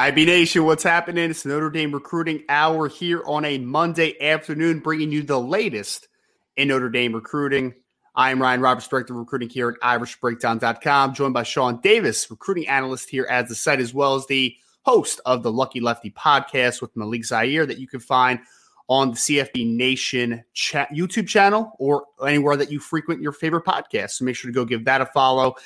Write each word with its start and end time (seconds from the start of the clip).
IB 0.00 0.24
Nation, 0.24 0.64
what's 0.64 0.82
happening? 0.82 1.28
It's 1.28 1.44
Notre 1.44 1.68
Dame 1.68 1.92
Recruiting 1.92 2.44
Hour 2.48 2.88
here 2.88 3.22
on 3.26 3.44
a 3.44 3.58
Monday 3.58 4.18
afternoon, 4.18 4.78
bringing 4.78 5.12
you 5.12 5.22
the 5.22 5.38
latest 5.38 6.08
in 6.56 6.68
Notre 6.68 6.88
Dame 6.88 7.14
recruiting. 7.14 7.74
I 8.14 8.30
am 8.30 8.40
Ryan 8.40 8.62
Roberts, 8.62 8.88
Director 8.88 9.12
of 9.12 9.18
Recruiting 9.18 9.50
here 9.50 9.68
at 9.68 10.00
IrishBreakdown.com, 10.00 11.12
joined 11.12 11.34
by 11.34 11.42
Sean 11.42 11.82
Davis, 11.82 12.30
recruiting 12.30 12.66
analyst 12.66 13.10
here 13.10 13.26
at 13.28 13.48
the 13.48 13.54
site, 13.54 13.78
as 13.78 13.92
well 13.92 14.14
as 14.14 14.26
the 14.26 14.56
host 14.86 15.20
of 15.26 15.42
the 15.42 15.52
Lucky 15.52 15.80
Lefty 15.80 16.10
podcast 16.10 16.80
with 16.80 16.96
Malik 16.96 17.26
Zaire 17.26 17.66
that 17.66 17.78
you 17.78 17.86
can 17.86 18.00
find 18.00 18.40
on 18.88 19.10
the 19.10 19.16
CFB 19.16 19.76
Nation 19.76 20.42
chat, 20.54 20.88
YouTube 20.94 21.28
channel 21.28 21.72
or 21.78 22.06
anywhere 22.26 22.56
that 22.56 22.72
you 22.72 22.80
frequent 22.80 23.20
your 23.20 23.32
favorite 23.32 23.66
podcast. 23.66 24.12
So 24.12 24.24
make 24.24 24.34
sure 24.34 24.50
to 24.50 24.54
go 24.54 24.64
give 24.64 24.86
that 24.86 25.02
a 25.02 25.06
follow 25.06 25.56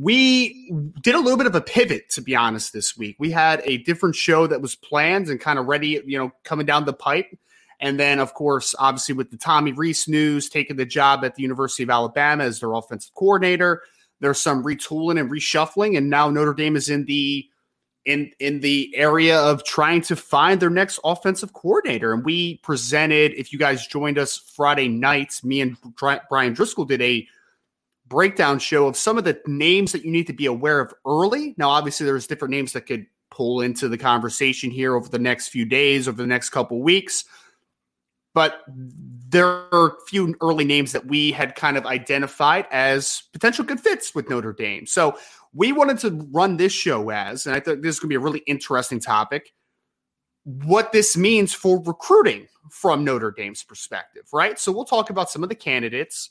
we 0.00 0.72
did 1.02 1.14
a 1.14 1.20
little 1.20 1.36
bit 1.36 1.46
of 1.46 1.54
a 1.54 1.60
pivot 1.60 2.08
to 2.08 2.22
be 2.22 2.34
honest 2.34 2.72
this 2.72 2.96
week. 2.96 3.16
We 3.18 3.30
had 3.30 3.60
a 3.64 3.78
different 3.78 4.16
show 4.16 4.46
that 4.46 4.62
was 4.62 4.74
planned 4.74 5.28
and 5.28 5.38
kind 5.38 5.58
of 5.58 5.66
ready 5.66 6.00
you 6.06 6.18
know 6.18 6.32
coming 6.42 6.64
down 6.64 6.86
the 6.86 6.94
pipe. 6.94 7.38
And 7.80 8.00
then 8.00 8.18
of 8.18 8.32
course 8.32 8.74
obviously 8.78 9.14
with 9.14 9.30
the 9.30 9.36
tommy 9.36 9.72
rees 9.72 10.08
news 10.08 10.48
taking 10.48 10.76
the 10.76 10.86
job 10.86 11.24
at 11.24 11.34
the 11.34 11.42
university 11.42 11.82
of 11.82 11.90
alabama 11.90 12.44
as 12.44 12.60
their 12.60 12.72
offensive 12.72 13.12
coordinator 13.14 13.82
there's 14.20 14.40
some 14.40 14.62
retooling 14.62 15.18
and 15.18 15.30
reshuffling 15.30 15.96
and 15.96 16.10
now 16.10 16.28
notre 16.30 16.54
dame 16.54 16.76
is 16.76 16.88
in 16.88 17.04
the 17.06 17.46
in 18.04 18.30
in 18.38 18.60
the 18.60 18.94
area 18.96 19.38
of 19.38 19.64
trying 19.64 20.00
to 20.00 20.16
find 20.16 20.60
their 20.60 20.70
next 20.70 20.98
offensive 21.04 21.52
coordinator. 21.52 22.12
And 22.12 22.24
we 22.24 22.56
presented 22.58 23.32
if 23.34 23.52
you 23.52 23.58
guys 23.58 23.86
joined 23.86 24.18
us 24.18 24.38
friday 24.38 24.88
nights 24.88 25.44
me 25.44 25.60
and 25.60 25.76
bryan 26.28 26.54
driscoll 26.54 26.86
did 26.86 27.02
a 27.02 27.26
breakdown 28.10 28.58
show 28.58 28.86
of 28.86 28.96
some 28.96 29.16
of 29.16 29.24
the 29.24 29.40
names 29.46 29.92
that 29.92 30.04
you 30.04 30.10
need 30.10 30.26
to 30.26 30.34
be 30.34 30.44
aware 30.44 30.80
of 30.80 30.92
early. 31.06 31.54
Now, 31.56 31.70
obviously, 31.70 32.04
there's 32.04 32.26
different 32.26 32.52
names 32.52 32.74
that 32.74 32.82
could 32.82 33.06
pull 33.30 33.62
into 33.62 33.88
the 33.88 33.96
conversation 33.96 34.70
here 34.70 34.94
over 34.94 35.08
the 35.08 35.18
next 35.18 35.48
few 35.48 35.64
days, 35.64 36.08
over 36.08 36.20
the 36.20 36.26
next 36.26 36.50
couple 36.50 36.82
weeks. 36.82 37.24
But 38.34 38.62
there 38.66 39.46
are 39.46 39.86
a 39.88 40.06
few 40.08 40.36
early 40.40 40.64
names 40.64 40.92
that 40.92 41.06
we 41.06 41.32
had 41.32 41.54
kind 41.54 41.76
of 41.76 41.86
identified 41.86 42.66
as 42.70 43.22
potential 43.32 43.64
good 43.64 43.80
fits 43.80 44.14
with 44.14 44.28
Notre 44.28 44.52
Dame. 44.52 44.86
So 44.86 45.16
we 45.54 45.72
wanted 45.72 45.98
to 46.00 46.28
run 46.30 46.56
this 46.56 46.72
show 46.72 47.10
as, 47.10 47.46
and 47.46 47.54
I 47.54 47.60
think 47.60 47.82
this 47.82 47.96
is 47.96 48.00
going 48.00 48.08
to 48.08 48.12
be 48.12 48.16
a 48.16 48.20
really 48.20 48.42
interesting 48.46 49.00
topic, 49.00 49.52
what 50.44 50.92
this 50.92 51.16
means 51.16 51.52
for 51.52 51.82
recruiting 51.82 52.46
from 52.70 53.04
Notre 53.04 53.30
Dame's 53.30 53.62
perspective, 53.62 54.24
right? 54.32 54.58
So 54.58 54.70
we'll 54.72 54.84
talk 54.84 55.10
about 55.10 55.30
some 55.30 55.42
of 55.42 55.48
the 55.48 55.54
candidates 55.54 56.30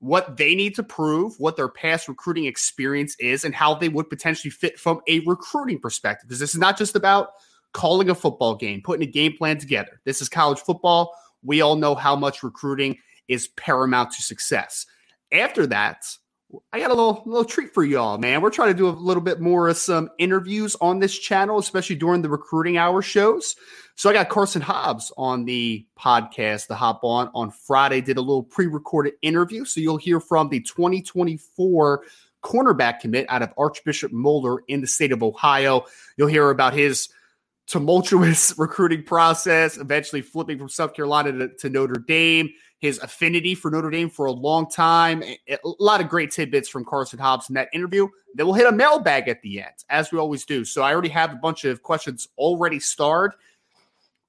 what 0.00 0.36
they 0.36 0.54
need 0.54 0.74
to 0.76 0.82
prove, 0.82 1.34
what 1.38 1.56
their 1.56 1.68
past 1.68 2.08
recruiting 2.08 2.44
experience 2.44 3.16
is, 3.18 3.44
and 3.44 3.54
how 3.54 3.74
they 3.74 3.88
would 3.88 4.08
potentially 4.08 4.50
fit 4.50 4.78
from 4.78 5.00
a 5.08 5.20
recruiting 5.20 5.80
perspective. 5.80 6.28
Because 6.28 6.40
this 6.40 6.54
is 6.54 6.60
not 6.60 6.78
just 6.78 6.94
about 6.94 7.30
calling 7.72 8.08
a 8.10 8.14
football 8.14 8.54
game, 8.54 8.80
putting 8.82 9.06
a 9.06 9.10
game 9.10 9.36
plan 9.36 9.58
together. 9.58 10.00
This 10.04 10.22
is 10.22 10.28
college 10.28 10.60
football. 10.60 11.14
We 11.42 11.60
all 11.60 11.76
know 11.76 11.94
how 11.94 12.16
much 12.16 12.42
recruiting 12.42 12.98
is 13.26 13.48
paramount 13.48 14.12
to 14.12 14.22
success. 14.22 14.86
After 15.32 15.66
that, 15.66 16.04
I 16.72 16.80
got 16.80 16.90
a 16.90 16.94
little 16.94 17.22
little 17.26 17.44
treat 17.44 17.74
for 17.74 17.84
y'all, 17.84 18.16
man. 18.16 18.40
We're 18.40 18.50
trying 18.50 18.70
to 18.70 18.76
do 18.76 18.88
a 18.88 18.90
little 18.90 19.22
bit 19.22 19.38
more 19.38 19.68
of 19.68 19.76
some 19.76 20.08
interviews 20.18 20.76
on 20.80 20.98
this 20.98 21.18
channel, 21.18 21.58
especially 21.58 21.96
during 21.96 22.22
the 22.22 22.30
recruiting 22.30 22.78
hour 22.78 23.02
shows. 23.02 23.54
So 23.96 24.08
I 24.08 24.14
got 24.14 24.30
Karson 24.30 24.62
Hobbs 24.62 25.12
on 25.18 25.44
the 25.44 25.86
podcast, 25.98 26.68
the 26.68 26.74
Hop 26.74 27.00
On 27.02 27.30
on 27.34 27.50
Friday. 27.50 28.00
Did 28.00 28.16
a 28.16 28.22
little 28.22 28.44
pre-recorded 28.44 29.14
interview, 29.20 29.66
so 29.66 29.80
you'll 29.80 29.98
hear 29.98 30.20
from 30.20 30.48
the 30.48 30.60
2024 30.60 32.04
cornerback 32.42 33.00
commit 33.00 33.26
out 33.28 33.42
of 33.42 33.52
Archbishop 33.58 34.12
Moeller 34.12 34.62
in 34.68 34.80
the 34.80 34.86
state 34.86 35.12
of 35.12 35.22
Ohio. 35.22 35.84
You'll 36.16 36.28
hear 36.28 36.48
about 36.48 36.72
his 36.72 37.10
tumultuous 37.66 38.54
recruiting 38.58 39.02
process, 39.02 39.76
eventually 39.76 40.22
flipping 40.22 40.56
from 40.56 40.70
South 40.70 40.94
Carolina 40.94 41.32
to, 41.32 41.48
to 41.56 41.68
Notre 41.68 42.00
Dame 42.06 42.50
his 42.78 42.98
affinity 42.98 43.54
for 43.54 43.70
Notre 43.70 43.90
Dame 43.90 44.08
for 44.08 44.26
a 44.26 44.32
long 44.32 44.70
time. 44.70 45.22
A 45.48 45.58
lot 45.80 46.00
of 46.00 46.08
great 46.08 46.30
tidbits 46.30 46.68
from 46.68 46.84
Karson 46.84 47.18
Hobbs 47.18 47.48
in 47.48 47.54
that 47.56 47.68
interview. 47.72 48.08
Then 48.34 48.46
we'll 48.46 48.54
hit 48.54 48.66
a 48.66 48.72
mailbag 48.72 49.28
at 49.28 49.42
the 49.42 49.60
end, 49.60 49.74
as 49.90 50.12
we 50.12 50.18
always 50.18 50.44
do. 50.44 50.64
So 50.64 50.82
I 50.82 50.92
already 50.92 51.08
have 51.08 51.32
a 51.32 51.36
bunch 51.36 51.64
of 51.64 51.82
questions 51.82 52.28
already 52.38 52.78
starred, 52.78 53.32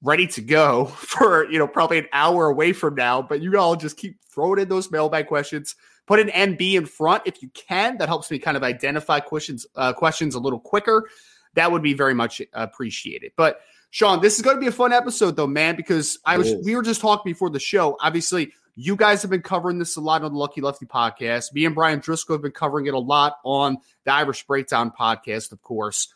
ready 0.01 0.25
to 0.27 0.41
go 0.41 0.85
for, 0.95 1.49
you 1.51 1.59
know, 1.59 1.67
probably 1.67 1.99
an 1.99 2.07
hour 2.11 2.47
away 2.47 2.73
from 2.73 2.95
now. 2.95 3.21
But 3.21 3.41
you 3.41 3.57
all 3.57 3.75
just 3.75 3.97
keep 3.97 4.17
throwing 4.23 4.59
in 4.59 4.67
those 4.67 4.89
mailbag 4.89 5.27
questions. 5.27 5.75
Put 6.07 6.19
an 6.19 6.29
NB 6.29 6.73
in 6.73 6.85
front 6.87 7.23
if 7.27 7.43
you 7.43 7.49
can. 7.49 7.97
That 7.99 8.07
helps 8.07 8.31
me 8.31 8.39
kind 8.39 8.57
of 8.57 8.63
identify 8.63 9.19
questions 9.19 9.67
uh, 9.75 9.93
questions 9.93 10.33
a 10.33 10.39
little 10.39 10.59
quicker. 10.59 11.07
That 11.53 11.71
would 11.71 11.83
be 11.83 11.93
very 11.93 12.15
much 12.15 12.41
appreciated. 12.53 13.33
But 13.35 13.59
Sean, 13.91 14.21
this 14.21 14.35
is 14.35 14.41
going 14.41 14.55
to 14.55 14.61
be 14.61 14.67
a 14.67 14.71
fun 14.71 14.93
episode, 14.93 15.35
though, 15.35 15.47
man, 15.47 15.75
because 15.75 16.19
I 16.25 16.37
was 16.37 16.53
we 16.63 16.75
were 16.75 16.83
just 16.83 17.01
talking 17.01 17.31
before 17.31 17.49
the 17.49 17.59
show. 17.59 17.97
Obviously, 17.99 18.53
you 18.75 18.95
guys 18.95 19.21
have 19.23 19.31
been 19.31 19.41
covering 19.41 19.79
this 19.79 19.95
a 19.95 20.01
lot 20.01 20.23
on 20.23 20.31
the 20.31 20.37
Lucky 20.37 20.61
Lefty 20.61 20.85
podcast. 20.85 21.53
Me 21.53 21.65
and 21.65 21.73
Bryan 21.73 21.99
Driscoll 21.99 22.35
have 22.35 22.43
been 22.43 22.51
covering 22.51 22.85
it 22.85 22.93
a 22.93 22.99
lot 22.99 23.37
on 23.43 23.77
the 24.05 24.13
Irish 24.13 24.45
Breakdown 24.45 24.91
podcast, 24.97 25.51
of 25.51 25.61
course. 25.61 26.13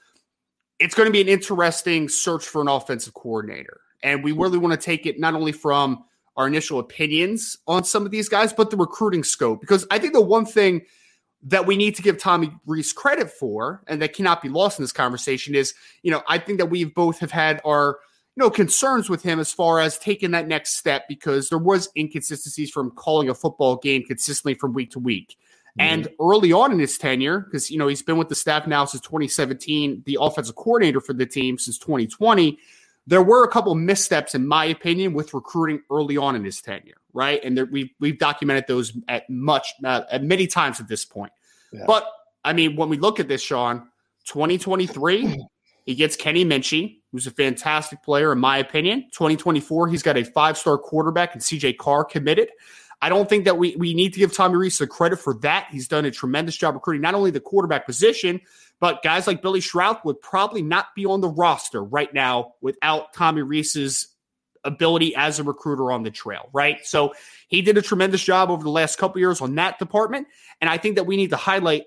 It's 0.80 0.94
going 0.96 1.08
to 1.08 1.12
be 1.12 1.22
an 1.22 1.28
interesting 1.28 2.10
search 2.10 2.46
for 2.46 2.62
an 2.62 2.68
offensive 2.68 3.14
coordinator. 3.14 3.80
And 4.04 4.24
we 4.24 4.34
really 4.34 4.58
want 4.58 4.80
to 4.80 4.86
take 4.86 5.06
it 5.06 5.20
not 5.20 5.34
only 5.34 5.52
from 5.52 6.04
our 6.36 6.48
initial 6.48 6.80
opinions 6.80 7.58
on 7.68 7.84
some 7.84 8.06
of 8.06 8.12
these 8.12 8.30
guys, 8.30 8.54
but 8.54 8.70
the 8.70 8.78
recruiting 8.78 9.24
scope. 9.24 9.62
Because 9.62 9.86
I 9.90 10.00
think 10.00 10.14
the 10.14 10.22
one 10.22 10.46
thing– 10.46 10.86
that 11.46 11.66
we 11.66 11.76
need 11.76 11.96
to 11.96 12.02
give 12.02 12.18
Tommy 12.18 12.52
Rees 12.66 12.94
credit 12.94 13.30
for, 13.30 13.84
and 13.88 14.02
that 14.02 14.14
cannot 14.14 14.42
be 14.42 14.50
lost 14.50 14.80
in 14.80 14.84
this 14.84 14.92
conversation, 14.92 15.56
is 15.56 15.74
you 16.02 16.12
know 16.12 16.24
I 16.28 16.38
think 16.38 16.60
that 16.60 16.68
we 16.68 16.86
both 16.86 17.20
have 17.20 17.32
had 17.32 17.62
our 17.66 18.00
you 18.36 18.44
know 18.44 18.50
concerns 18.50 19.10
with 19.10 19.24
him 19.24 19.40
as 19.40 19.52
far 19.52 19.80
as 19.80 19.98
taking 19.98 20.32
that 20.32 20.48
next 20.48 20.78
step 20.78 21.04
because 21.08 21.50
there 21.50 21.58
was 21.58 21.90
inconsistencies 21.98 22.72
from 22.72 22.92
calling 22.92 23.30
a 23.30 23.36
football 23.36 23.78
game 23.78 24.04
consistently 24.04 24.54
from 24.54 24.74
week 24.74 24.92
to 24.92 25.00
week. 25.00 25.38
Mm-hmm. 25.80 25.82
And 25.82 26.08
early 26.22 26.54
on 26.54 26.72
in 26.72 26.80
his 26.80 26.98
tenure, 26.98 27.40
because 27.40 27.70
you 27.72 27.78
know 27.78 27.88
he's 27.88 28.04
been 28.04 28.18
with 28.18 28.30
the 28.30 28.36
staff 28.36 28.68
now 28.68 28.86
since 28.86 29.02
2017, 29.02 30.04
the 30.06 30.18
offensive 30.22 30.56
coordinator 30.56 31.02
for 31.02 31.14
the 31.14 31.26
team 31.26 31.58
since 31.58 31.78
2020, 31.78 32.58
there 33.06 33.22
were 33.22 33.44
a 33.44 33.48
couple 33.48 33.76
missteps, 33.76 34.34
in 34.34 34.48
my 34.48 34.66
opinion, 34.66 35.14
with 35.14 35.34
recruiting 35.34 35.82
early 35.92 36.18
on 36.18 36.36
in 36.36 36.44
his 36.44 36.62
tenure, 36.62 36.96
right? 37.14 37.44
And 37.44 37.58
there, 37.58 37.66
we've 37.66 37.90
we've 38.00 38.18
documented 38.18 38.66
those 38.68 38.98
at 39.08 39.30
much 39.30 39.74
uh, 39.84 40.04
at 40.10 40.24
many 40.24 40.48
times 40.48 40.80
at 40.80 40.88
this 40.88 41.04
point. 41.04 41.34
Yeah. 41.72 41.84
But 41.86 42.08
I 42.44 42.54
mean, 42.54 42.76
when 42.76 42.90
we 42.90 42.98
look 42.98 43.20
at 43.20 43.28
this, 43.28 43.42
Sean, 43.42 43.88
2023, 44.26 45.46
he 45.86 45.96
gets 45.96 46.16
Kenny 46.16 46.46
Minchey, 46.46 47.00
who's 47.12 47.28
a 47.28 47.32
fantastic 47.32 48.04
player, 48.04 48.32
in 48.32 48.40
my 48.40 48.58
opinion. 48.58 49.04
2024, 49.12 49.90
he's 49.90 50.04
got 50.04 50.18
a 50.18 50.24
five 50.24 50.58
star 50.58 50.78
quarterback 50.78 51.34
and 51.34 51.42
CJ 51.42 51.78
Carr 51.78 52.06
committed. 52.06 52.50
I 53.02 53.10
don't 53.10 53.28
think 53.28 53.44
that 53.46 53.58
we, 53.58 53.76
we 53.76 53.94
need 53.94 54.14
to 54.14 54.20
give 54.20 54.34
Tommy 54.34 54.56
Rees 54.56 54.78
the 54.78 54.88
credit 54.88 55.20
for 55.20 55.34
that. 55.42 55.68
He's 55.70 55.90
done 55.90 56.06
a 56.06 56.12
tremendous 56.12 56.56
job 56.56 56.74
recruiting 56.74 57.02
not 57.02 57.16
only 57.16 57.32
the 57.32 57.42
quarterback 57.42 57.86
position, 57.86 58.40
but 58.84 59.02
guys 59.02 59.28
like 59.28 59.42
Billy 59.42 59.62
Schrauth 59.62 60.04
would 60.04 60.20
probably 60.22 60.62
not 60.62 60.88
be 60.94 61.06
on 61.06 61.22
the 61.22 61.30
roster 61.30 61.82
right 61.82 62.14
now 62.14 62.56
without 62.60 63.14
Tommy 63.14 63.42
Rees's 63.42 64.10
ability 64.66 65.16
as 65.16 65.40
a 65.40 65.44
recruiter 65.46 65.90
on 65.90 66.04
the 66.04 66.12
trail, 66.12 66.50
right? 66.52 66.86
So 66.86 67.14
he 67.48 67.62
did 67.62 67.78
a 67.78 67.82
tremendous 67.82 68.22
job 68.22 68.50
over 68.52 68.62
the 68.62 68.70
last 68.70 68.98
couple 68.98 69.22
years 69.22 69.40
on 69.40 69.56
that 69.56 69.80
department. 69.80 70.28
And 70.60 70.70
I 70.70 70.78
think 70.78 70.98
that 70.98 71.06
we 71.06 71.16
need 71.16 71.30
to 71.30 71.38
highlight 71.38 71.86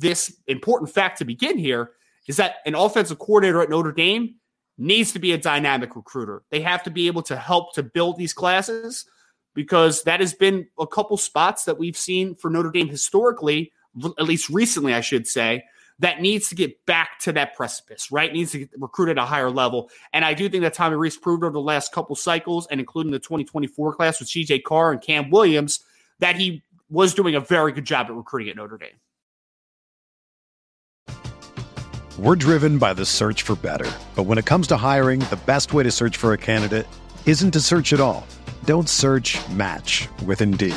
this 0.00 0.38
important 0.46 0.92
fact 0.92 1.16
to 1.20 1.24
begin 1.24 1.56
here 1.56 1.92
is 2.28 2.36
that 2.36 2.56
an 2.66 2.74
offensive 2.74 3.18
coordinator 3.18 3.62
at 3.62 3.70
Notre 3.70 3.92
Dame 3.92 4.34
needs 4.76 5.12
to 5.12 5.20
be 5.20 5.32
a 5.32 5.38
dynamic 5.38 5.96
recruiter. 5.96 6.42
They 6.50 6.60
have 6.60 6.82
to 6.82 6.90
be 6.90 7.06
able 7.06 7.22
to 7.22 7.38
help 7.38 7.72
to 7.76 7.82
build 7.82 8.18
these 8.18 8.34
classes 8.34 9.06
because 9.54 10.02
that 10.02 10.20
has 10.20 10.34
been 10.34 10.66
a 10.78 10.86
couple 10.86 11.16
spots 11.16 11.64
that 11.64 11.78
we've 11.78 11.96
seen 11.96 12.34
for 12.34 12.50
Notre 12.50 12.70
Dame 12.70 12.90
historically, 12.90 13.72
at 14.18 14.24
least 14.24 14.50
recently, 14.50 14.92
I 14.92 15.00
should 15.00 15.26
say, 15.26 15.64
that 16.00 16.20
needs 16.20 16.48
to 16.48 16.54
get 16.54 16.84
back 16.86 17.18
to 17.20 17.32
that 17.32 17.54
precipice, 17.54 18.10
right? 18.10 18.32
Needs 18.32 18.52
to 18.52 18.60
get 18.60 18.70
recruited 18.78 19.18
at 19.18 19.22
a 19.22 19.26
higher 19.26 19.50
level. 19.50 19.90
And 20.12 20.24
I 20.24 20.34
do 20.34 20.48
think 20.48 20.62
that 20.62 20.74
Tommy 20.74 20.96
Rees 20.96 21.16
proved 21.16 21.44
over 21.44 21.52
the 21.52 21.60
last 21.60 21.92
couple 21.92 22.16
cycles, 22.16 22.66
and 22.70 22.80
including 22.80 23.12
the 23.12 23.18
2024 23.18 23.94
class 23.94 24.18
with 24.18 24.28
CJ 24.28 24.64
Carr 24.64 24.92
and 24.92 25.00
Cam 25.00 25.30
Williams, 25.30 25.80
that 26.18 26.36
he 26.36 26.62
was 26.90 27.14
doing 27.14 27.34
a 27.34 27.40
very 27.40 27.72
good 27.72 27.84
job 27.84 28.06
at 28.06 28.14
recruiting 28.14 28.50
at 28.50 28.56
Notre 28.56 28.78
Dame. 28.78 28.90
We're 32.18 32.36
driven 32.36 32.78
by 32.78 32.92
the 32.92 33.04
search 33.04 33.42
for 33.42 33.56
better. 33.56 33.90
But 34.14 34.24
when 34.24 34.38
it 34.38 34.44
comes 34.44 34.68
to 34.68 34.76
hiring, 34.76 35.20
the 35.20 35.40
best 35.46 35.72
way 35.72 35.82
to 35.82 35.90
search 35.90 36.16
for 36.16 36.32
a 36.32 36.38
candidate 36.38 36.86
isn't 37.26 37.50
to 37.52 37.60
search 37.60 37.92
at 37.92 38.00
all. 38.00 38.26
Don't 38.64 38.88
search 38.88 39.36
match 39.48 40.08
with 40.24 40.40
Indeed. 40.40 40.76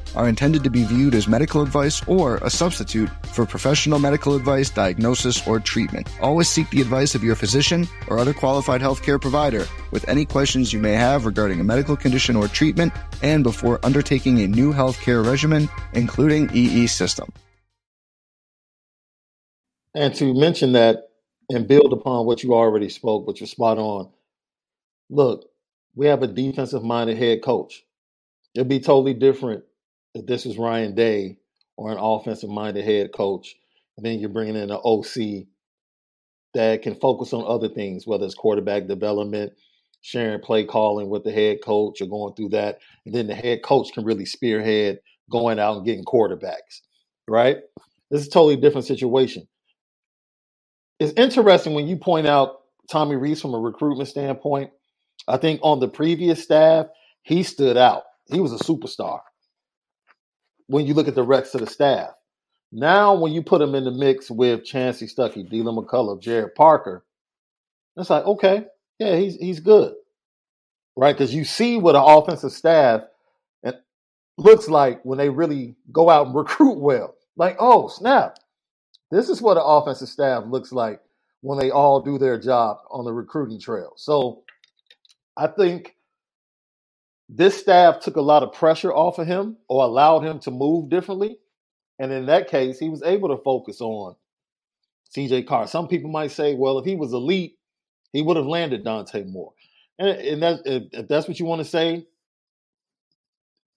are 0.15 0.27
intended 0.27 0.63
to 0.63 0.69
be 0.69 0.83
viewed 0.83 1.15
as 1.15 1.27
medical 1.27 1.61
advice 1.61 2.01
or 2.07 2.37
a 2.37 2.49
substitute 2.49 3.09
for 3.27 3.45
professional 3.45 3.99
medical 3.99 4.35
advice, 4.35 4.69
diagnosis, 4.69 5.45
or 5.47 5.59
treatment. 5.59 6.07
Always 6.21 6.49
seek 6.49 6.69
the 6.69 6.81
advice 6.81 7.15
of 7.15 7.23
your 7.23 7.35
physician 7.35 7.87
or 8.07 8.19
other 8.19 8.33
qualified 8.33 8.81
healthcare 8.81 9.19
provider 9.19 9.65
with 9.91 10.07
any 10.07 10.25
questions 10.25 10.73
you 10.73 10.79
may 10.79 10.93
have 10.93 11.25
regarding 11.25 11.59
a 11.59 11.63
medical 11.63 11.95
condition 11.95 12.35
or 12.35 12.47
treatment 12.47 12.93
and 13.21 13.43
before 13.43 13.79
undertaking 13.83 14.41
a 14.41 14.47
new 14.47 14.73
healthcare 14.73 15.25
regimen, 15.25 15.69
including 15.93 16.49
EE 16.53 16.87
system. 16.87 17.31
And 19.93 20.15
to 20.15 20.33
mention 20.33 20.73
that 20.73 21.09
and 21.49 21.67
build 21.67 21.91
upon 21.91 22.25
what 22.25 22.43
you 22.43 22.53
already 22.53 22.89
spoke, 22.89 23.25
but 23.25 23.39
you're 23.39 23.47
spot 23.47 23.77
on. 23.77 24.09
Look, 25.09 25.49
we 25.95 26.07
have 26.07 26.23
a 26.23 26.27
defensive 26.27 26.83
minded 26.83 27.17
head 27.17 27.41
coach. 27.41 27.83
It'd 28.55 28.69
be 28.69 28.79
totally 28.79 29.13
different 29.13 29.63
if 30.13 30.25
this 30.25 30.45
was 30.45 30.57
Ryan 30.57 30.95
Day 30.95 31.37
or 31.77 31.91
an 31.91 31.97
offensive 31.99 32.49
minded 32.49 32.85
head 32.85 33.11
coach, 33.13 33.55
and 33.97 34.05
then 34.05 34.19
you're 34.19 34.29
bringing 34.29 34.55
in 34.55 34.71
an 34.71 34.79
OC 34.83 35.47
that 36.53 36.81
can 36.81 36.95
focus 36.95 37.33
on 37.33 37.45
other 37.45 37.69
things, 37.69 38.05
whether 38.05 38.25
it's 38.25 38.35
quarterback 38.35 38.87
development, 38.87 39.53
sharing 40.01 40.41
play 40.41 40.65
calling 40.65 41.09
with 41.09 41.23
the 41.23 41.31
head 41.31 41.59
coach, 41.63 42.01
or 42.01 42.07
going 42.07 42.33
through 42.35 42.49
that. 42.49 42.79
And 43.05 43.15
then 43.15 43.27
the 43.27 43.35
head 43.35 43.63
coach 43.63 43.93
can 43.93 44.03
really 44.03 44.25
spearhead 44.25 44.99
going 45.29 45.59
out 45.59 45.77
and 45.77 45.85
getting 45.85 46.03
quarterbacks, 46.03 46.81
right? 47.27 47.57
This 48.09 48.21
is 48.21 48.27
a 48.27 48.31
totally 48.31 48.57
different 48.57 48.87
situation. 48.87 49.47
It's 50.99 51.13
interesting 51.13 51.73
when 51.73 51.87
you 51.87 51.95
point 51.97 52.27
out 52.27 52.57
Tommy 52.91 53.15
Rees 53.15 53.41
from 53.41 53.53
a 53.53 53.59
recruitment 53.59 54.09
standpoint. 54.09 54.71
I 55.27 55.37
think 55.37 55.61
on 55.63 55.79
the 55.79 55.87
previous 55.87 56.43
staff, 56.43 56.87
he 57.23 57.43
stood 57.43 57.77
out. 57.77 58.03
He 58.31 58.41
was 58.41 58.51
a 58.51 58.63
superstar 58.63 59.21
when 60.71 60.87
you 60.87 60.93
look 60.93 61.07
at 61.07 61.15
the 61.15 61.23
rest 61.23 61.53
of 61.53 61.61
the 61.61 61.67
staff. 61.67 62.11
Now, 62.71 63.15
when 63.15 63.33
you 63.33 63.43
put 63.43 63.61
him 63.61 63.75
in 63.75 63.83
the 63.83 63.91
mix 63.91 64.31
with 64.31 64.61
Chansi 64.61 65.13
Stuckey, 65.13 65.47
Deland 65.47 65.77
McCullough, 65.77 66.21
Jared 66.21 66.55
Parker, 66.55 67.03
it's 67.97 68.09
like, 68.09 68.25
okay, 68.25 68.65
yeah, 68.97 69.17
he's 69.17 69.35
he's 69.35 69.59
good. 69.59 69.93
Right? 70.95 71.13
Because 71.13 71.33
you 71.33 71.43
see 71.43 71.77
what 71.77 71.95
an 71.95 72.03
offensive 72.05 72.53
staff 72.53 73.01
looks 74.37 74.67
like 74.67 75.01
when 75.03 75.17
they 75.17 75.29
really 75.29 75.75
go 75.91 76.09
out 76.09 76.27
and 76.27 76.35
recruit 76.43 76.79
well. 76.79 77.15
Like, 77.35 77.57
oh, 77.59 77.87
snap. 77.87 78.37
This 79.09 79.29
is 79.29 79.41
what 79.41 79.57
an 79.57 79.63
offensive 79.65 80.07
staff 80.07 80.45
looks 80.47 80.71
like 80.71 81.01
when 81.41 81.59
they 81.59 81.71
all 81.71 82.01
do 82.01 82.17
their 82.17 82.39
job 82.39 82.77
on 82.89 83.03
the 83.03 83.11
recruiting 83.11 83.59
trail. 83.59 83.93
So 83.97 84.43
I 85.35 85.47
think 85.47 85.95
this 87.33 87.57
staff 87.57 88.01
took 88.01 88.17
a 88.17 88.21
lot 88.21 88.43
of 88.43 88.51
pressure 88.51 88.93
off 88.93 89.17
of 89.17 89.25
him 89.25 89.55
or 89.69 89.85
allowed 89.85 90.25
him 90.25 90.37
to 90.39 90.51
move 90.51 90.89
differently. 90.89 91.37
And 91.97 92.11
in 92.11 92.25
that 92.25 92.49
case, 92.49 92.77
he 92.77 92.89
was 92.89 93.01
able 93.03 93.29
to 93.29 93.41
focus 93.41 93.79
on 93.79 94.15
CJ 95.15 95.47
Carr. 95.47 95.65
Some 95.67 95.87
people 95.87 96.11
might 96.11 96.31
say, 96.31 96.55
well, 96.55 96.77
if 96.77 96.85
he 96.85 96.95
was 96.95 97.13
elite, 97.13 97.57
he 98.11 98.21
would 98.21 98.35
have 98.35 98.45
landed 98.45 98.83
Dante 98.83 99.23
Moore. 99.23 99.53
And, 99.97 100.09
and 100.09 100.43
that, 100.43 100.59
if 100.65 101.07
that's 101.07 101.29
what 101.29 101.39
you 101.39 101.45
want 101.45 101.59
to 101.59 101.65
say, 101.65 102.05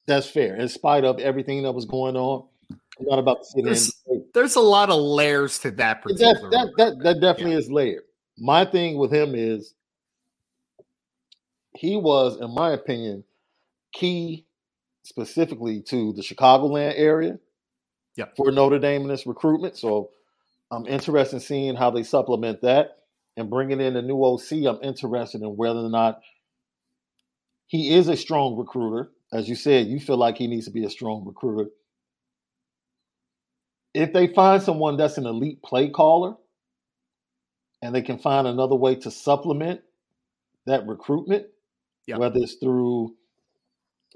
that's 0.06 0.26
fair. 0.26 0.56
In 0.56 0.68
spite 0.68 1.04
of 1.04 1.20
everything 1.20 1.62
that 1.62 1.72
was 1.72 1.84
going 1.84 2.16
on, 2.16 2.48
I'm 2.98 3.06
not 3.06 3.20
about 3.20 3.38
to 3.42 3.44
sit 3.44 3.64
there's, 3.64 4.02
there's 4.34 4.56
a 4.56 4.60
lot 4.60 4.90
of 4.90 5.00
layers 5.00 5.60
to 5.60 5.70
that 5.72 6.02
particular. 6.02 6.50
That, 6.50 6.50
that, 6.50 6.68
that, 6.76 7.02
that 7.04 7.20
definitely 7.20 7.52
yeah. 7.52 7.58
is 7.58 7.70
layered. 7.70 8.02
my 8.36 8.64
thing 8.64 8.98
with 8.98 9.12
him 9.12 9.34
is 9.36 9.74
he 11.76 11.96
was, 11.96 12.40
in 12.40 12.52
my 12.52 12.72
opinion, 12.72 13.22
key 13.94 14.46
specifically 15.04 15.80
to 15.82 16.12
the 16.12 16.22
Chicagoland 16.22 16.94
area 16.96 17.38
Yep. 18.16 18.36
for 18.36 18.50
Notre 18.52 18.78
Dame 18.78 19.02
in 19.02 19.08
this 19.08 19.26
recruitment. 19.26 19.76
So 19.76 20.10
I'm 20.70 20.86
interested 20.86 21.36
in 21.36 21.40
seeing 21.40 21.74
how 21.76 21.90
they 21.90 22.02
supplement 22.02 22.62
that 22.62 22.98
and 23.36 23.50
bringing 23.50 23.80
in 23.80 23.96
a 23.96 24.02
new 24.02 24.22
OC. 24.24 24.66
I'm 24.66 24.82
interested 24.82 25.42
in 25.42 25.56
whether 25.56 25.80
or 25.80 25.90
not 25.90 26.20
he 27.66 27.94
is 27.94 28.08
a 28.08 28.16
strong 28.16 28.56
recruiter. 28.56 29.10
As 29.32 29.48
you 29.48 29.56
said, 29.56 29.88
you 29.88 29.98
feel 30.00 30.16
like 30.16 30.36
he 30.36 30.46
needs 30.46 30.66
to 30.66 30.70
be 30.70 30.84
a 30.84 30.90
strong 30.90 31.24
recruiter. 31.26 31.70
If 33.94 34.12
they 34.12 34.28
find 34.28 34.62
someone 34.62 34.96
that's 34.96 35.18
an 35.18 35.26
elite 35.26 35.62
play 35.62 35.88
caller 35.90 36.34
and 37.82 37.94
they 37.94 38.02
can 38.02 38.18
find 38.18 38.46
another 38.46 38.74
way 38.76 38.94
to 38.96 39.10
supplement 39.10 39.80
that 40.66 40.86
recruitment, 40.86 41.46
Yep. 42.06 42.18
whether 42.18 42.38
it's 42.40 42.54
through, 42.54 43.16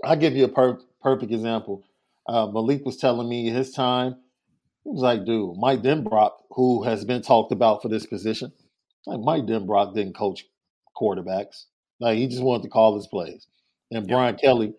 I'll 0.05 0.17
give 0.17 0.37
you 0.37 0.45
a 0.45 0.49
per- 0.49 0.81
perfect 1.03 1.33
example. 1.33 1.85
Uh, 2.27 2.47
Malik 2.47 2.85
was 2.85 2.97
telling 2.97 3.29
me 3.29 3.49
his 3.49 3.73
time. 3.73 4.17
He 4.85 4.91
was 4.91 5.03
like, 5.03 5.25
dude, 5.25 5.57
Mike 5.59 5.83
Denbrock, 5.83 6.33
who 6.51 6.83
has 6.85 7.05
been 7.05 7.23
talked 7.23 7.53
about 7.53 7.83
for 7.83 7.89
this 7.89 8.07
position, 8.07 8.53
like 9.07 9.21
Mike 9.21 9.45
Denbrock 9.45 9.95
didn't 9.95 10.15
coach 10.15 10.45
quarterbacks. 10.97 11.65
Like 12.01 12.19
he 12.19 12.27
just 12.29 12.43
wanted 12.43 12.65
to 12.65 12.69
call 12.69 12.97
his 12.97 13.07
plays. 13.07 13.47
And 13.91 14.07
Yeah. 14.07 14.15
Brian 14.15 14.37
Kelly 14.37 14.75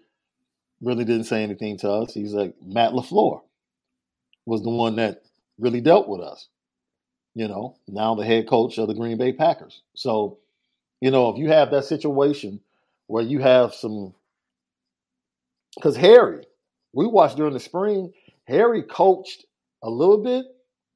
really 0.81 1.05
didn't 1.05 1.25
say 1.25 1.43
anything 1.43 1.77
to 1.79 1.89
us. 1.89 2.13
He's 2.13 2.33
like 2.33 2.55
Matt 2.61 2.93
LaFleur 2.93 3.41
was 4.45 4.63
the 4.63 4.69
one 4.69 4.95
that 4.95 5.23
really 5.57 5.81
dealt 5.81 6.07
with 6.07 6.21
us. 6.21 6.47
You 7.35 7.47
know, 7.47 7.75
now 7.87 8.15
the 8.15 8.25
head 8.25 8.47
coach 8.47 8.77
of 8.77 8.87
the 8.87 8.93
Green 8.95 9.17
Bay 9.17 9.31
Packers. 9.33 9.81
So, 9.95 10.39
you 11.01 11.11
know, 11.11 11.29
if 11.29 11.37
you 11.37 11.49
have 11.49 11.71
that 11.71 11.85
situation 11.85 12.59
where 13.07 13.23
you 13.23 13.39
have 13.39 13.73
some 13.73 14.13
because 15.79 15.95
Harry, 15.95 16.43
we 16.93 17.07
watched 17.07 17.37
during 17.37 17.53
the 17.53 17.59
spring, 17.59 18.11
Harry 18.47 18.83
coached 18.83 19.45
a 19.81 19.89
little 19.89 20.21
bit, 20.21 20.45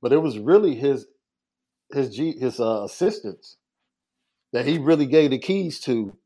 but 0.01 0.11
it 0.11 0.17
was 0.17 0.37
really 0.37 0.75
his 0.75 1.07
his 1.93 2.15
G, 2.15 2.33
his 2.37 2.59
uh, 2.59 2.83
assistants 2.83 3.57
that 4.51 4.65
he 4.65 4.77
really 4.79 5.05
gave 5.05 5.31
the 5.31 5.39
keys 5.39 5.79
to 5.81 6.17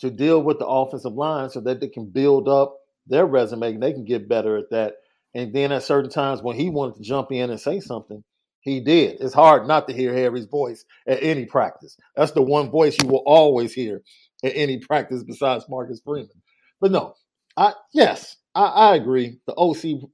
to 0.00 0.10
deal 0.10 0.42
with 0.42 0.58
the 0.58 0.66
offensive 0.66 1.12
line 1.12 1.48
so 1.50 1.60
that 1.60 1.80
they 1.80 1.88
can 1.88 2.06
build 2.06 2.48
up 2.48 2.76
their 3.06 3.24
resume 3.24 3.74
and 3.74 3.82
they 3.82 3.92
can 3.92 4.04
get 4.04 4.28
better 4.28 4.56
at 4.56 4.70
that. 4.70 4.94
And 5.34 5.54
then 5.54 5.72
at 5.72 5.84
certain 5.84 6.10
times 6.10 6.42
when 6.42 6.56
he 6.56 6.70
wanted 6.70 6.96
to 6.96 7.02
jump 7.02 7.30
in 7.30 7.50
and 7.50 7.60
say 7.60 7.80
something, 7.80 8.24
he 8.60 8.80
did. 8.80 9.20
It's 9.20 9.34
hard 9.34 9.68
not 9.68 9.86
to 9.88 9.94
hear 9.94 10.12
Harry's 10.12 10.46
voice 10.46 10.84
at 11.06 11.22
any 11.22 11.46
practice. 11.46 11.96
That's 12.16 12.32
the 12.32 12.42
one 12.42 12.70
voice 12.70 12.96
you 13.00 13.08
will 13.08 13.22
always 13.26 13.72
hear 13.72 14.02
at 14.44 14.52
any 14.54 14.78
practice 14.78 15.22
besides 15.22 15.66
Marcus 15.68 16.00
Freeman. 16.04 16.42
But 16.80 16.90
no, 16.90 17.14
I 17.56 17.72
yes, 17.92 18.36
I, 18.54 18.64
I 18.64 18.96
agree. 18.96 19.38
The 19.46 19.54
OC 19.54 20.08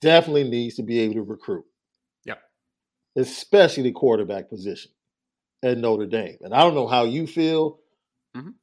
definitely 0.00 0.44
needs 0.44 0.76
to 0.76 0.82
be 0.82 1.00
able 1.00 1.14
to 1.14 1.22
recruit. 1.22 1.64
Yep. 2.24 2.40
Especially 3.16 3.82
the 3.84 3.92
quarterback 3.92 4.48
position 4.48 4.92
at 5.62 5.78
Notre 5.78 6.06
Dame. 6.06 6.36
And 6.40 6.54
I 6.54 6.60
don't 6.60 6.74
know 6.74 6.86
how 6.86 7.04
you 7.04 7.26
feel. 7.26 7.80
Mhm. 8.36 8.54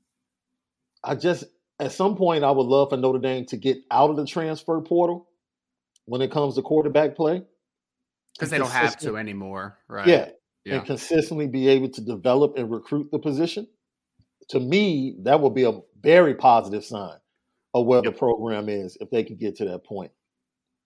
I 1.03 1.15
just 1.15 1.45
at 1.79 1.91
some 1.91 2.15
point 2.15 2.43
I 2.43 2.51
would 2.51 2.67
love 2.67 2.89
for 2.89 2.97
Notre 2.97 3.19
Dame 3.19 3.45
to 3.47 3.57
get 3.57 3.77
out 3.91 4.09
of 4.09 4.15
the 4.15 4.25
transfer 4.25 4.79
portal 4.81 5.27
when 6.05 6.21
it 6.21 6.31
comes 6.31 6.55
to 6.55 6.61
quarterback 6.61 7.15
play. 7.15 7.43
because 8.33 8.49
they 8.49 8.57
don't 8.57 8.69
have 8.69 8.97
to 8.99 9.17
anymore, 9.17 9.77
right? 9.87 10.07
Yeah. 10.07 10.29
yeah. 10.65 10.75
and 10.75 10.85
consistently 10.85 11.47
be 11.47 11.69
able 11.69 11.89
to 11.89 12.01
develop 12.01 12.57
and 12.57 12.69
recruit 12.69 13.09
the 13.11 13.19
position, 13.19 13.65
to 14.49 14.59
me, 14.59 15.15
that 15.23 15.39
would 15.39 15.53
be 15.53 15.63
a 15.63 15.79
very 16.01 16.35
positive 16.35 16.83
sign 16.83 17.17
of 17.75 17.85
where 17.85 18.01
Yep. 18.03 18.13
the 18.13 18.17
program 18.17 18.69
is 18.69 18.97
if 19.01 19.09
they 19.11 19.23
can 19.23 19.35
get 19.35 19.57
to 19.57 19.65
that 19.65 19.83
point. 19.83 20.11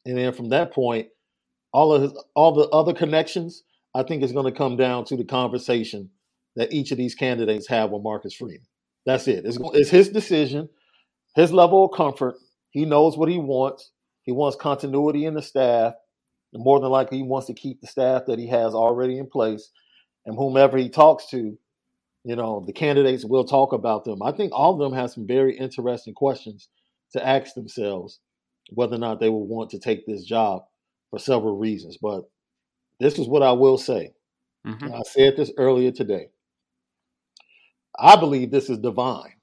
And 0.05 0.17
then 0.17 0.33
from 0.33 0.49
that 0.49 0.73
point, 0.73 1.09
all 1.71 1.93
of 1.93 2.01
his, 2.01 2.23
all 2.35 2.51
the 2.51 2.67
other 2.69 2.93
connections, 2.93 3.63
I 3.93 4.01
think 4.01 4.23
is 4.23 4.31
going 4.31 4.51
to 4.51 4.57
come 4.57 4.75
down 4.75 5.05
to 5.05 5.15
the 5.15 5.23
conversation 5.23 6.09
that 6.55 6.73
each 6.73 6.91
of 6.91 6.97
these 6.97 7.13
candidates 7.13 7.67
have 7.67 7.91
with 7.91 8.01
Marcus 8.01 8.33
Freeman. 8.33 8.65
That's 9.05 9.27
it. 9.27 9.45
It's, 9.45 9.59
it's 9.75 9.91
his 9.91 10.09
decision, 10.09 10.67
his 11.35 11.53
level 11.53 11.85
of 11.85 11.95
comfort. 11.95 12.35
He 12.71 12.85
knows 12.85 13.15
what 13.15 13.29
he 13.29 13.37
wants. 13.37 13.91
He 14.23 14.31
wants 14.31 14.57
continuity 14.57 15.25
in 15.25 15.35
the 15.35 15.43
staff. 15.43 15.93
And 16.53 16.63
more 16.63 16.79
than 16.79 16.89
likely, 16.89 17.17
he 17.19 17.23
wants 17.23 17.45
to 17.47 17.53
keep 17.53 17.81
the 17.81 17.87
staff 17.87 18.23
that 18.25 18.39
he 18.39 18.47
has 18.47 18.73
already 18.73 19.19
in 19.19 19.27
place. 19.27 19.69
And 20.25 20.35
whomever 20.35 20.75
he 20.77 20.89
talks 20.89 21.27
to, 21.27 21.55
you 22.23 22.35
know, 22.35 22.63
the 22.65 22.73
candidates 22.73 23.25
will 23.25 23.45
talk 23.45 23.73
about 23.73 24.05
them. 24.05 24.23
I 24.23 24.31
think 24.31 24.51
all 24.53 24.73
of 24.73 24.79
them 24.79 24.97
have 24.97 25.11
some 25.11 25.27
very 25.27 25.55
interesting 25.55 26.15
questions 26.15 26.67
to 27.13 27.25
ask 27.25 27.53
themselves 27.53 28.19
whether 28.71 28.95
or 28.95 28.99
not 28.99 29.19
they 29.19 29.29
will 29.29 29.47
want 29.47 29.69
to 29.71 29.79
take 29.79 30.05
this 30.05 30.23
job 30.23 30.63
for 31.09 31.19
several 31.19 31.57
reasons. 31.57 31.97
But 31.97 32.23
this 32.99 33.17
is 33.17 33.27
what 33.27 33.43
I 33.43 33.51
will 33.51 33.77
say. 33.77 34.13
Mhm. 34.65 34.93
I 34.93 35.01
said 35.03 35.35
this 35.37 35.51
earlier 35.57 35.91
today. 35.91 36.29
I 37.97 38.15
believe 38.15 38.51
this 38.51 38.69
is 38.69 38.77
divine. 38.77 39.33